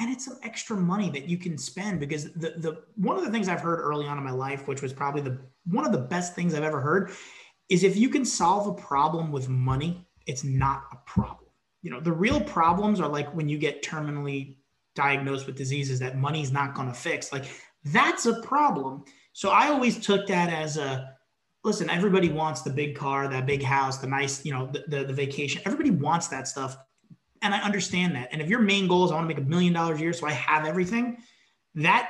and 0.02 0.12
it's 0.12 0.26
some 0.26 0.40
extra 0.42 0.76
money 0.76 1.12
that 1.12 1.30
you 1.30 1.38
can 1.38 1.60
spend 1.60 2.00
because 2.00 2.32
the 2.34 2.56
the 2.58 2.82
one 2.96 3.18
of 3.18 3.24
the 3.24 3.30
things 3.30 3.48
I've 3.48 3.62
heard 3.62 3.80
early 3.80 4.08
on 4.08 4.18
in 4.18 4.24
my 4.24 4.32
life, 4.32 4.68
which 4.68 4.82
was 4.82 4.94
probably 4.94 5.22
the 5.22 5.38
one 5.66 5.86
of 5.86 5.92
the 5.92 6.00
best 6.00 6.34
things 6.34 6.56
I've 6.56 6.64
ever 6.64 6.82
heard, 6.82 7.12
is 7.70 7.84
if 7.84 7.96
you 7.96 8.10
can 8.10 8.26
solve 8.26 8.66
a 8.66 8.74
problem 8.74 9.32
with 9.32 9.48
money, 9.48 10.04
it's 10.26 10.44
not 10.44 10.86
a 10.92 10.98
problem. 11.06 11.52
You 11.84 11.92
know, 11.92 12.00
the 12.00 12.12
real 12.12 12.42
problems 12.42 13.00
are 13.00 13.08
like 13.08 13.32
when 13.36 13.48
you 13.48 13.60
get 13.60 13.84
terminally 13.84 14.56
diagnosed 14.96 15.46
with 15.46 15.56
diseases 15.56 16.00
that 16.00 16.18
money's 16.18 16.52
not 16.52 16.74
going 16.74 16.88
to 16.88 16.96
fix. 16.96 17.32
Like 17.32 17.46
that's 17.86 18.26
a 18.26 18.42
problem. 18.42 19.04
So 19.34 19.50
I 19.50 19.70
always 19.70 20.00
took 20.00 20.28
that 20.28 20.52
as 20.52 20.78
a 20.78 21.16
listen, 21.64 21.90
everybody 21.90 22.30
wants 22.30 22.62
the 22.62 22.70
big 22.70 22.96
car, 22.96 23.28
that 23.28 23.46
big 23.46 23.62
house, 23.62 23.98
the 24.00 24.08
nice, 24.08 24.44
you 24.46 24.52
know, 24.52 24.70
the, 24.72 24.84
the, 24.88 25.04
the 25.06 25.14
vacation. 25.14 25.62
Everybody 25.66 25.92
wants 25.92 26.28
that 26.30 26.48
stuff. 26.48 26.78
And 27.44 27.54
I 27.54 27.62
understand 27.62 28.16
that. 28.16 28.30
And 28.32 28.42
if 28.42 28.50
your 28.50 28.60
main 28.60 28.88
goal 28.88 29.06
is 29.06 29.12
I 29.12 29.16
want 29.16 29.30
to 29.30 29.36
make 29.36 29.44
a 29.44 29.48
million 29.48 29.74
dollars 29.74 30.00
a 30.00 30.02
year 30.02 30.14
so 30.14 30.28
I 30.28 30.32
have 30.32 30.66
everything, 30.66 31.18
that 31.76 32.10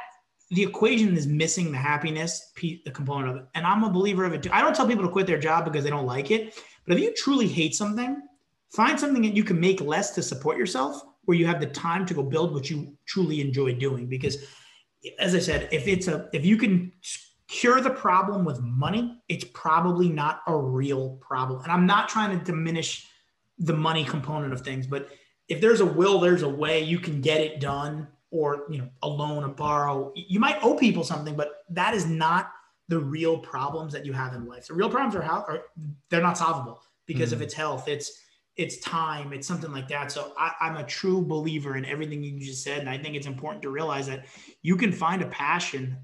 the 0.49 0.63
equation 0.63 1.15
is 1.15 1.27
missing 1.27 1.71
the 1.71 1.77
happiness 1.77 2.51
the 2.61 2.91
component 2.93 3.29
of 3.29 3.35
it. 3.37 3.47
And 3.55 3.65
I'm 3.65 3.83
a 3.83 3.89
believer 3.89 4.25
of 4.25 4.33
it 4.33 4.43
too. 4.43 4.49
I 4.51 4.61
don't 4.61 4.75
tell 4.75 4.87
people 4.87 5.05
to 5.05 5.11
quit 5.11 5.27
their 5.27 5.39
job 5.39 5.65
because 5.65 5.83
they 5.83 5.89
don't 5.89 6.05
like 6.05 6.31
it. 6.31 6.61
But 6.85 6.97
if 6.97 7.03
you 7.03 7.13
truly 7.15 7.47
hate 7.47 7.73
something, 7.73 8.21
find 8.69 8.99
something 8.99 9.21
that 9.21 9.35
you 9.35 9.43
can 9.43 9.59
make 9.59 9.79
less 9.79 10.11
to 10.11 10.21
support 10.21 10.57
yourself 10.57 11.01
where 11.25 11.37
you 11.37 11.45
have 11.45 11.61
the 11.61 11.67
time 11.67 12.05
to 12.05 12.13
go 12.13 12.23
build 12.23 12.53
what 12.53 12.69
you 12.69 12.97
truly 13.05 13.39
enjoy 13.39 13.73
doing. 13.73 14.07
Because 14.07 14.45
as 15.19 15.35
I 15.35 15.39
said, 15.39 15.69
if 15.71 15.87
it's 15.87 16.07
a 16.07 16.29
if 16.33 16.45
you 16.45 16.57
can 16.57 16.91
cure 17.47 17.81
the 17.81 17.89
problem 17.89 18.45
with 18.45 18.61
money, 18.61 19.21
it's 19.27 19.43
probably 19.53 20.09
not 20.09 20.41
a 20.47 20.55
real 20.55 21.17
problem. 21.21 21.61
And 21.63 21.71
I'm 21.71 21.85
not 21.85 22.07
trying 22.07 22.37
to 22.37 22.43
diminish 22.45 23.07
the 23.57 23.73
money 23.73 24.05
component 24.05 24.53
of 24.53 24.61
things, 24.61 24.87
but 24.87 25.09
if 25.49 25.59
there's 25.59 25.81
a 25.81 25.85
will, 25.85 26.19
there's 26.19 26.43
a 26.43 26.49
way 26.49 26.81
you 26.81 26.97
can 26.97 27.19
get 27.19 27.41
it 27.41 27.59
done 27.59 28.07
or, 28.31 28.63
you 28.69 28.77
know, 28.77 28.87
a 29.01 29.07
loan, 29.07 29.43
a 29.43 29.49
borrow. 29.49 30.13
You 30.15 30.39
might 30.39 30.63
owe 30.63 30.75
people 30.75 31.03
something, 31.03 31.35
but 31.35 31.63
that 31.69 31.93
is 31.93 32.05
not 32.05 32.51
the 32.87 32.99
real 32.99 33.37
problems 33.37 33.91
that 33.93 34.05
you 34.05 34.13
have 34.13 34.33
in 34.33 34.45
life. 34.45 34.67
The 34.67 34.73
real 34.73 34.89
problems 34.89 35.15
are 35.15 35.21
how 35.21 35.45
are 35.47 35.63
they're 36.09 36.21
not 36.21 36.37
solvable 36.37 36.81
because 37.05 37.29
mm-hmm. 37.29 37.35
of 37.37 37.41
its 37.41 37.53
health. 37.53 37.87
It's 37.89 38.20
it's 38.57 38.77
time, 38.77 39.33
it's 39.33 39.47
something 39.47 39.71
like 39.71 39.87
that. 39.87 40.11
So 40.11 40.33
I, 40.37 40.53
I'm 40.59 40.77
a 40.77 40.83
true 40.83 41.21
believer 41.21 41.77
in 41.77 41.85
everything 41.85 42.23
you 42.23 42.39
just 42.39 42.63
said. 42.63 42.79
And 42.79 42.89
I 42.89 42.97
think 42.97 43.15
it's 43.15 43.27
important 43.27 43.61
to 43.63 43.69
realize 43.69 44.07
that 44.07 44.25
you 44.61 44.75
can 44.75 44.91
find 44.91 45.21
a 45.21 45.27
passion 45.27 45.97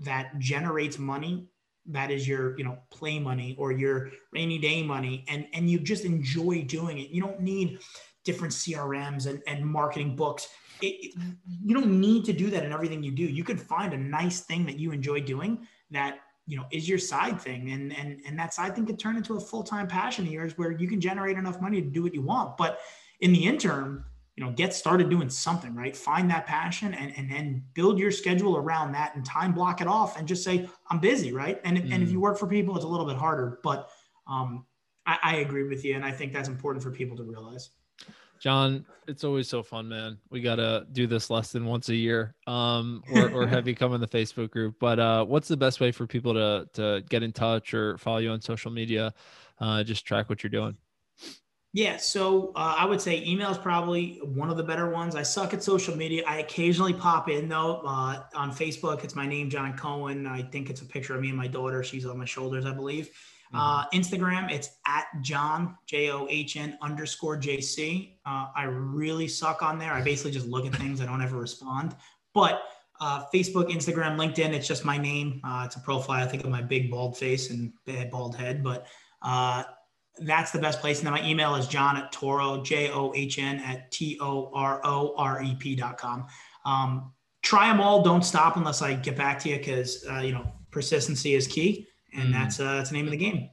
that 0.00 0.38
generates 0.38 0.98
money 0.98 1.48
that 1.88 2.10
is 2.10 2.28
your 2.28 2.56
you 2.58 2.64
know 2.64 2.78
play 2.90 3.18
money 3.18 3.56
or 3.58 3.72
your 3.72 4.10
rainy 4.32 4.58
day 4.58 4.82
money 4.82 5.24
and 5.28 5.46
and 5.54 5.70
you 5.70 5.78
just 5.78 6.04
enjoy 6.04 6.62
doing 6.62 6.98
it 6.98 7.08
you 7.10 7.20
don't 7.20 7.40
need 7.40 7.78
different 8.24 8.52
crms 8.52 9.26
and, 9.26 9.42
and 9.46 9.64
marketing 9.64 10.14
books 10.14 10.48
it, 10.82 10.94
it, 11.00 11.14
you 11.64 11.74
don't 11.74 11.98
need 11.98 12.24
to 12.24 12.32
do 12.32 12.50
that 12.50 12.64
in 12.64 12.72
everything 12.72 13.02
you 13.02 13.10
do 13.10 13.24
you 13.24 13.42
could 13.42 13.60
find 13.60 13.94
a 13.94 13.96
nice 13.96 14.40
thing 14.40 14.66
that 14.66 14.78
you 14.78 14.92
enjoy 14.92 15.20
doing 15.20 15.66
that 15.90 16.20
you 16.48 16.56
know 16.56 16.64
is 16.72 16.88
your 16.88 16.98
side 16.98 17.40
thing. 17.40 17.70
And 17.70 17.96
and 17.96 18.20
and 18.26 18.38
that 18.38 18.54
side 18.54 18.74
thing 18.74 18.86
could 18.86 18.98
turn 18.98 19.16
into 19.16 19.36
a 19.36 19.40
full-time 19.40 19.86
passion 19.86 20.26
of 20.26 20.32
yours 20.32 20.56
where 20.56 20.72
you 20.72 20.88
can 20.88 21.00
generate 21.00 21.36
enough 21.36 21.60
money 21.60 21.80
to 21.80 21.88
do 21.88 22.02
what 22.02 22.14
you 22.14 22.22
want. 22.22 22.56
But 22.56 22.80
in 23.20 23.32
the 23.32 23.44
interim 23.44 24.04
you 24.36 24.44
know 24.44 24.52
get 24.52 24.72
started 24.72 25.10
doing 25.10 25.28
something 25.28 25.74
right? 25.74 25.96
Find 25.96 26.30
that 26.30 26.46
passion 26.46 26.94
and 26.94 27.12
and 27.16 27.30
then 27.30 27.64
build 27.74 27.98
your 27.98 28.10
schedule 28.10 28.56
around 28.56 28.92
that 28.92 29.14
and 29.14 29.24
time 29.24 29.52
block 29.52 29.80
it 29.80 29.86
off 29.86 30.18
and 30.18 30.26
just 30.26 30.42
say 30.42 30.68
i'm 30.90 31.00
busy 31.00 31.32
right? 31.32 31.60
And, 31.64 31.76
mm. 31.76 31.92
and 31.92 32.02
if 32.02 32.10
you 32.10 32.18
mm. 32.18 32.22
work 32.22 32.38
for 32.38 32.46
people 32.46 32.74
it's 32.76 32.84
a 32.84 32.88
little 32.88 33.06
bit 33.06 33.16
harder. 33.16 33.60
But 33.62 33.90
um, 34.28 34.64
I, 35.06 35.18
I 35.22 35.36
agree 35.36 35.64
with 35.64 35.84
you 35.84 35.96
and 35.96 36.04
i 36.04 36.12
think 36.12 36.32
that's 36.32 36.48
important 36.48 36.82
for 36.84 36.90
people 36.90 37.16
to 37.16 37.24
realize 37.24 37.70
John, 38.40 38.86
it's 39.06 39.24
always 39.24 39.48
so 39.48 39.62
fun, 39.62 39.88
man. 39.88 40.18
We 40.30 40.40
gotta 40.40 40.86
do 40.92 41.06
this 41.06 41.30
less 41.30 41.50
than 41.52 41.64
once 41.64 41.88
a 41.88 41.94
year, 41.94 42.34
um, 42.46 43.02
or, 43.12 43.30
or 43.30 43.46
have 43.46 43.66
you 43.66 43.74
come 43.74 43.94
in 43.94 44.00
the 44.00 44.08
Facebook 44.08 44.50
group. 44.50 44.76
But 44.78 44.98
uh, 44.98 45.24
what's 45.24 45.48
the 45.48 45.56
best 45.56 45.80
way 45.80 45.92
for 45.92 46.06
people 46.06 46.34
to 46.34 46.68
to 46.74 47.02
get 47.08 47.22
in 47.22 47.32
touch 47.32 47.74
or 47.74 47.98
follow 47.98 48.18
you 48.18 48.30
on 48.30 48.40
social 48.40 48.70
media? 48.70 49.12
Uh, 49.60 49.82
just 49.82 50.06
track 50.06 50.28
what 50.28 50.42
you're 50.42 50.50
doing. 50.50 50.76
Yeah, 51.74 51.98
so 51.98 52.52
uh, 52.56 52.76
I 52.78 52.86
would 52.86 53.00
say 53.00 53.22
email 53.24 53.50
is 53.50 53.58
probably 53.58 54.20
one 54.24 54.48
of 54.48 54.56
the 54.56 54.62
better 54.62 54.88
ones. 54.88 55.14
I 55.14 55.22
suck 55.22 55.52
at 55.52 55.62
social 55.62 55.94
media. 55.94 56.22
I 56.26 56.38
occasionally 56.38 56.94
pop 56.94 57.28
in 57.28 57.48
though 57.48 57.82
uh, 57.84 58.22
on 58.34 58.52
Facebook. 58.52 59.04
It's 59.04 59.14
my 59.14 59.26
name, 59.26 59.50
John 59.50 59.76
Cohen. 59.76 60.26
I 60.26 60.42
think 60.42 60.70
it's 60.70 60.80
a 60.80 60.86
picture 60.86 61.14
of 61.14 61.20
me 61.20 61.28
and 61.28 61.36
my 61.36 61.46
daughter. 61.46 61.82
She's 61.82 62.06
on 62.06 62.18
my 62.18 62.24
shoulders, 62.24 62.64
I 62.64 62.72
believe. 62.72 63.10
Uh, 63.54 63.84
mm-hmm. 63.84 63.98
Instagram, 63.98 64.52
it's 64.52 64.70
at 64.86 65.06
John 65.22 65.76
J 65.86 66.10
O 66.10 66.26
H 66.28 66.56
N 66.56 66.76
underscore 66.82 67.36
J 67.36 67.60
C. 67.60 68.18
Uh, 68.26 68.46
I 68.54 68.64
really 68.64 69.28
suck 69.28 69.62
on 69.62 69.78
there. 69.78 69.92
I 69.92 70.02
basically 70.02 70.32
just 70.32 70.46
look 70.46 70.66
at 70.66 70.74
things. 70.80 71.00
I 71.00 71.06
don't 71.06 71.22
ever 71.22 71.38
respond. 71.38 71.96
But 72.34 72.62
uh, 73.00 73.24
Facebook, 73.32 73.70
Instagram, 73.70 74.16
LinkedIn, 74.16 74.52
it's 74.52 74.66
just 74.66 74.84
my 74.84 74.98
name. 74.98 75.40
Uh, 75.44 75.62
it's 75.66 75.76
a 75.76 75.80
profile. 75.80 76.22
I 76.22 76.26
think 76.26 76.44
of 76.44 76.50
my 76.50 76.62
big 76.62 76.90
bald 76.90 77.16
face 77.16 77.50
and 77.50 77.72
bald 78.10 78.36
head. 78.36 78.62
But 78.62 78.86
uh, 79.22 79.64
that's 80.20 80.50
the 80.50 80.58
best 80.58 80.80
place. 80.80 80.98
And 80.98 81.06
then 81.06 81.14
my 81.14 81.26
email 81.26 81.54
is 81.54 81.68
John 81.68 81.96
at 81.96 82.12
Toro 82.12 82.62
J 82.62 82.90
O 82.90 83.12
H 83.14 83.38
N 83.38 83.60
at 83.60 83.90
T 83.90 84.18
O 84.20 84.50
R 84.52 84.80
O 84.84 85.14
R 85.16 85.42
E 85.42 85.54
P 85.54 85.74
dot 85.74 85.96
com. 85.96 86.26
Um, 86.64 87.12
try 87.42 87.68
them 87.68 87.80
all. 87.80 88.02
Don't 88.02 88.24
stop 88.24 88.56
unless 88.56 88.82
I 88.82 88.94
get 88.94 89.16
back 89.16 89.38
to 89.40 89.48
you 89.48 89.58
because 89.58 90.04
uh, 90.10 90.18
you 90.18 90.32
know 90.32 90.52
persistency 90.70 91.34
is 91.34 91.46
key 91.46 91.86
and 92.12 92.28
mm. 92.28 92.32
that's 92.32 92.60
uh, 92.60 92.74
that's 92.74 92.90
the 92.90 92.96
name 92.96 93.06
of 93.06 93.12
the 93.12 93.16
game. 93.16 93.50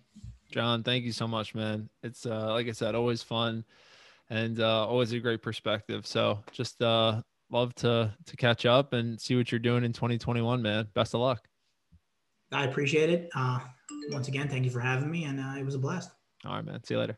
John, 0.52 0.84
thank 0.84 1.04
you 1.04 1.12
so 1.12 1.28
much, 1.28 1.54
man. 1.56 1.90
It's 2.04 2.26
uh, 2.26 2.52
like 2.52 2.68
I 2.68 2.72
said, 2.72 2.96
always 2.96 3.22
fun 3.22 3.66
and 4.30 4.60
uh, 4.60 4.88
always 4.88 5.12
a 5.12 5.20
great 5.20 5.42
perspective. 5.42 6.06
So 6.08 6.40
just 6.52 6.82
uh, 6.82 7.22
love 7.52 7.74
to 7.76 8.14
to 8.26 8.38
catch 8.38 8.66
up 8.66 8.94
and 8.94 9.20
see 9.20 9.36
what 9.36 9.52
you're 9.52 9.60
doing 9.60 9.84
in 9.84 9.94
2021, 9.94 10.62
man. 10.62 10.88
Best 10.94 11.14
of 11.14 11.22
luck. 11.22 11.48
I 12.52 12.66
appreciate 12.66 13.10
it. 13.10 13.30
Uh, 13.36 13.60
once 14.12 14.28
again, 14.28 14.48
thank 14.48 14.66
you 14.66 14.72
for 14.72 14.80
having 14.80 15.10
me, 15.10 15.26
and 15.26 15.40
uh, 15.40 15.60
it 15.60 15.66
was 15.66 15.76
a 15.76 15.80
blast. 15.80 16.12
All 16.46 16.56
right, 16.56 16.66
man. 16.66 16.84
See 16.84 16.94
you 16.94 17.00
later. 17.00 17.18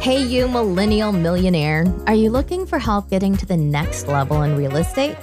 Hey, 0.00 0.22
you 0.22 0.48
millennial 0.48 1.12
millionaire. 1.12 1.84
Are 2.06 2.14
you 2.14 2.30
looking 2.30 2.66
for 2.66 2.78
help 2.78 3.10
getting 3.10 3.36
to 3.36 3.46
the 3.46 3.56
next 3.56 4.08
level 4.08 4.42
in 4.42 4.56
real 4.56 4.76
estate? 4.76 5.16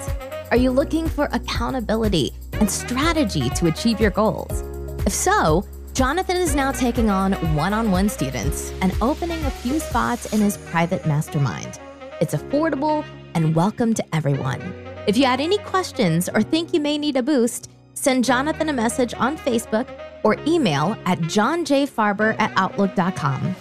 Are 0.52 0.58
you 0.58 0.72
looking 0.72 1.08
for 1.10 1.26
accountability 1.32 2.32
and 2.54 2.70
strategy 2.70 3.50
to 3.50 3.68
achieve 3.68 4.00
your 4.00 4.12
goals? 4.12 4.75
If 5.06 5.14
so, 5.14 5.64
Jonathan 5.94 6.36
is 6.36 6.56
now 6.56 6.72
taking 6.72 7.12
on 7.12 7.34
one 7.56 7.74
on 7.74 7.92
one 7.92 8.10
students 8.10 8.74
and 8.82 8.92
opening 9.04 9.44
a 9.46 9.52
few 9.52 9.80
spots 9.80 10.34
in 10.34 10.42
his 10.42 10.58
private 10.58 11.06
mastermind. 11.06 11.80
It's 12.22 12.34
affordable 12.34 13.06
and 13.36 13.56
welcome 13.56 13.94
to 13.94 14.16
everyone. 14.16 14.62
If 15.06 15.16
you 15.16 15.26
had 15.26 15.40
any 15.40 15.60
questions 15.60 16.28
or 16.28 16.42
think 16.42 16.74
you 16.74 16.80
may 16.80 16.98
need 16.98 17.18
a 17.18 17.24
boost, 17.24 17.70
send 17.94 18.26
Jonathan 18.26 18.70
a 18.70 18.74
message 18.74 19.14
on 19.14 19.38
Facebook 19.38 19.88
or 20.24 20.38
email 20.48 20.98
at 21.06 21.20
johnjfarber 21.20 22.36
at 22.40 22.52
outlook.com. 22.56 23.56